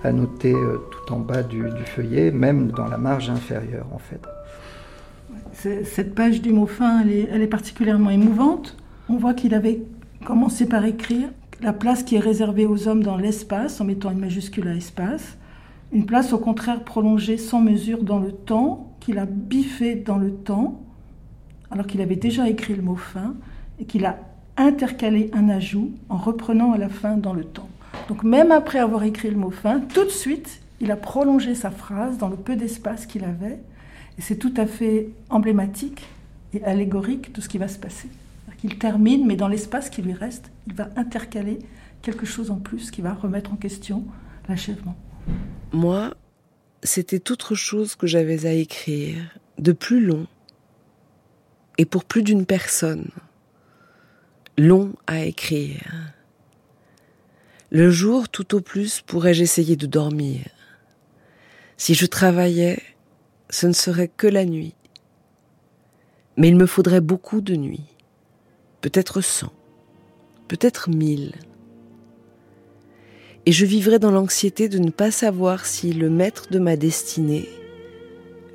a, 0.03 0.11
noté 0.11 0.51
tout 0.51 1.13
en 1.13 1.19
bas 1.19 1.43
du, 1.43 1.63
feuillet, 1.85 2.31
même 2.31 2.71
dans 2.71 2.87
la 2.87 2.97
marge 2.97 3.29
inférieure 3.29 3.85
en 3.93 3.99
fait. 3.99 4.19
Cette 5.85 6.15
page 6.15 6.41
du 6.41 6.51
mot 6.51 6.65
fin, 6.65 7.01
elle 7.01 7.43
est 7.43 7.47
particulièrement 7.47 8.09
émouvante. 8.09 8.75
On 9.09 9.17
voit 9.17 9.35
qu'il 9.35 9.53
avait 9.53 9.83
commencé 10.23 10.67
par 10.67 10.85
écrire 10.85 11.29
la 11.61 11.73
place 11.73 12.03
qui 12.03 12.15
est 12.15 12.19
réservée 12.19 12.65
aux 12.65 12.87
hommes 12.87 13.03
dans 13.03 13.17
l'espace, 13.17 13.79
en 13.79 13.85
mettant 13.85 14.11
une 14.11 14.19
majuscule 14.19 14.67
à 14.67 14.75
espace, 14.75 15.37
une 15.91 16.05
place 16.05 16.33
au 16.33 16.37
contraire 16.37 16.83
prolongée 16.83 17.37
sans 17.37 17.61
mesure 17.61 18.03
dans 18.03 18.19
le 18.19 18.31
temps, 18.31 18.95
qu'il 18.99 19.19
a 19.19 19.25
biffé 19.25 19.95
dans 19.95 20.17
le 20.17 20.31
temps, 20.31 20.81
alors 21.71 21.87
qu'il 21.87 22.01
avait 22.01 22.15
déjà 22.15 22.49
écrit 22.49 22.75
le 22.75 22.81
mot 22.81 22.95
fin, 22.95 23.35
et 23.79 23.85
qu'il 23.85 24.05
a 24.05 24.17
intercalé 24.57 25.29
un 25.33 25.49
ajout 25.49 25.91
en 26.09 26.17
reprenant 26.17 26.73
à 26.73 26.77
la 26.77 26.89
fin 26.89 27.17
dans 27.17 27.33
le 27.33 27.43
temps. 27.43 27.69
Donc 28.07 28.23
même 28.23 28.51
après 28.51 28.79
avoir 28.79 29.03
écrit 29.03 29.29
le 29.29 29.37
mot 29.37 29.51
fin, 29.51 29.79
tout 29.79 30.03
de 30.03 30.09
suite, 30.09 30.61
il 30.81 30.91
a 30.91 30.95
prolongé 30.95 31.55
sa 31.55 31.71
phrase 31.71 32.17
dans 32.17 32.29
le 32.29 32.35
peu 32.35 32.55
d'espace 32.55 33.05
qu'il 33.05 33.23
avait, 33.23 33.59
et 34.17 34.21
c'est 34.21 34.37
tout 34.37 34.53
à 34.57 34.65
fait 34.65 35.09
emblématique 35.29 36.03
et 36.53 36.63
allégorique 36.63 37.33
de 37.33 37.41
ce 37.41 37.49
qui 37.49 37.57
va 37.57 37.67
se 37.67 37.79
passer. 37.79 38.09
Il 38.63 38.77
termine, 38.77 39.25
mais 39.25 39.35
dans 39.35 39.47
l'espace 39.47 39.89
qui 39.89 40.01
lui 40.01 40.13
reste, 40.13 40.51
il 40.67 40.73
va 40.73 40.89
intercaler 40.95 41.59
quelque 42.01 42.25
chose 42.25 42.51
en 42.51 42.57
plus 42.57 42.91
qui 42.91 43.01
va 43.01 43.13
remettre 43.13 43.51
en 43.51 43.57
question 43.57 44.05
l'achèvement. 44.47 44.95
Moi, 45.71 46.13
c'était 46.83 47.31
autre 47.31 47.55
chose 47.55 47.95
que 47.95 48.07
j'avais 48.07 48.45
à 48.45 48.53
écrire, 48.53 49.17
de 49.57 49.71
plus 49.71 50.05
long, 50.05 50.27
et 51.77 51.85
pour 51.85 52.05
plus 52.05 52.23
d'une 52.23 52.45
personne. 52.45 53.09
Long 54.57 54.93
à 55.07 55.25
écrire. 55.25 56.13
Le 57.71 57.89
jour, 57.89 58.29
tout 58.29 58.53
au 58.53 58.61
plus, 58.61 59.01
pourrais-je 59.01 59.41
essayer 59.41 59.75
de 59.75 59.87
dormir. 59.87 60.45
Si 61.77 61.95
je 61.95 62.05
travaillais, 62.05 62.79
ce 63.49 63.65
ne 63.65 63.73
serait 63.73 64.09
que 64.09 64.27
la 64.27 64.45
nuit. 64.45 64.75
Mais 66.37 66.49
il 66.49 66.55
me 66.55 66.67
faudrait 66.67 67.01
beaucoup 67.01 67.41
de 67.41 67.55
nuits, 67.55 67.92
peut-être 68.83 69.21
cent, 69.21 69.51
peut-être 70.47 70.91
mille 70.91 71.31
et 73.45 73.51
je 73.51 73.65
vivrais 73.65 73.99
dans 73.99 74.11
l'anxiété 74.11 74.69
de 74.69 74.77
ne 74.77 74.89
pas 74.89 75.11
savoir 75.11 75.65
si 75.65 75.91
le 75.91 76.09
maître 76.09 76.47
de 76.49 76.59
ma 76.59 76.77
destinée, 76.77 77.49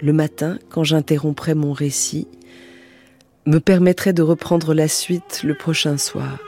le 0.01 0.13
matin, 0.15 0.59
quand 0.71 0.83
j'interromprais 0.83 1.55
mon 1.55 1.73
récit, 1.73 2.27
me 3.45 3.59
permettrait 3.59 4.15
de 4.15 4.23
reprendre 4.23 4.73
la 4.73 4.89
suite 4.89 5.43
le 5.45 5.55
prochain 5.55 5.99
soir. 5.99 6.39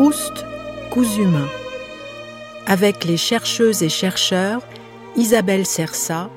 Proust, 0.00 0.46
cousu 0.90 1.24
humain 1.24 1.46
avec 2.66 3.04
les 3.04 3.18
chercheuses 3.18 3.82
et 3.82 3.90
chercheurs 3.90 4.62
Isabelle 5.14 5.66
Sersa, 5.66 6.30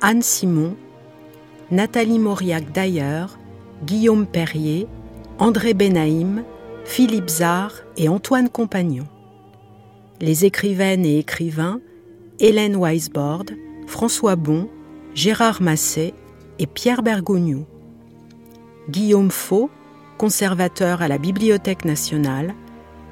Anne 0.00 0.22
Simon, 0.22 0.74
Nathalie 1.70 2.18
Mauriac 2.18 2.72
d'ailleurs, 2.72 3.38
Guillaume 3.84 4.26
Perrier, 4.26 4.88
André 5.38 5.72
Benaïm, 5.72 6.42
Philippe 6.84 7.28
Zard 7.28 7.74
et 7.96 8.08
Antoine 8.08 8.48
Compagnon. 8.48 9.06
Les 10.20 10.44
écrivaines 10.44 11.06
et 11.06 11.20
écrivains 11.20 11.78
Hélène 12.40 12.74
Weisbord, 12.74 13.44
François 13.86 14.34
Bon, 14.34 14.68
Gérard 15.14 15.62
Massé 15.62 16.12
et 16.58 16.66
Pierre 16.66 17.04
Bergogneau. 17.04 17.68
Guillaume 18.90 19.30
Faux, 19.30 19.70
conservateur 20.18 21.02
à 21.02 21.06
la 21.06 21.18
Bibliothèque 21.18 21.84
nationale, 21.84 22.52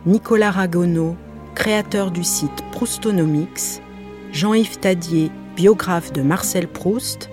Nicolas 0.07 0.51
Ragonneau, 0.51 1.17
créateur 1.55 2.11
du 2.11 2.25
site 2.25 2.63
Proustonomics, 2.73 3.81
Jean-Yves 4.33 4.79
Tadier, 4.79 5.31
biographe 5.57 6.13
de 6.13 6.21
Marcel 6.21 6.69
Proust, 6.69 7.31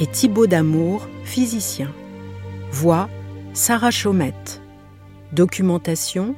et 0.00 0.06
Thibaut 0.06 0.46
Damour, 0.46 1.08
physicien. 1.24 1.92
Voix 2.72 3.10
Sarah 3.52 3.90
Chaumette. 3.90 4.62
Documentation 5.32 6.34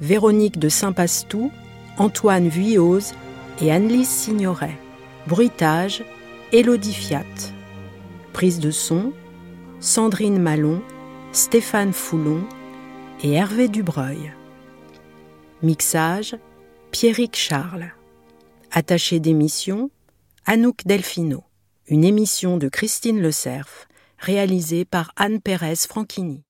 Véronique 0.00 0.60
de 0.60 0.68
Saint-Pastou, 0.68 1.50
Antoine 1.98 2.48
Vuillose 2.48 3.12
et 3.60 3.72
Annelise 3.72 4.08
Signoret. 4.08 4.78
Bruitage 5.26 6.04
Élodie 6.52 6.94
Fiat. 6.94 7.24
Prise 8.32 8.60
de 8.60 8.70
son 8.70 9.12
Sandrine 9.80 10.38
Malon, 10.38 10.82
Stéphane 11.32 11.92
Foulon 11.92 12.44
et 13.24 13.32
Hervé 13.32 13.66
Dubreuil. 13.66 14.35
Mixage 15.66 16.38
Pierrick 16.92 17.34
Charles. 17.34 17.92
Attaché 18.70 19.18
d'émission, 19.18 19.90
Anouk 20.44 20.86
Delfino. 20.86 21.42
Une 21.88 22.04
émission 22.04 22.56
de 22.56 22.68
Christine 22.68 23.20
Le 23.20 23.32
Cerf, 23.32 23.88
réalisée 24.16 24.84
par 24.84 25.10
Anne 25.16 25.40
Pérez 25.40 25.74
Franchini. 25.74 26.44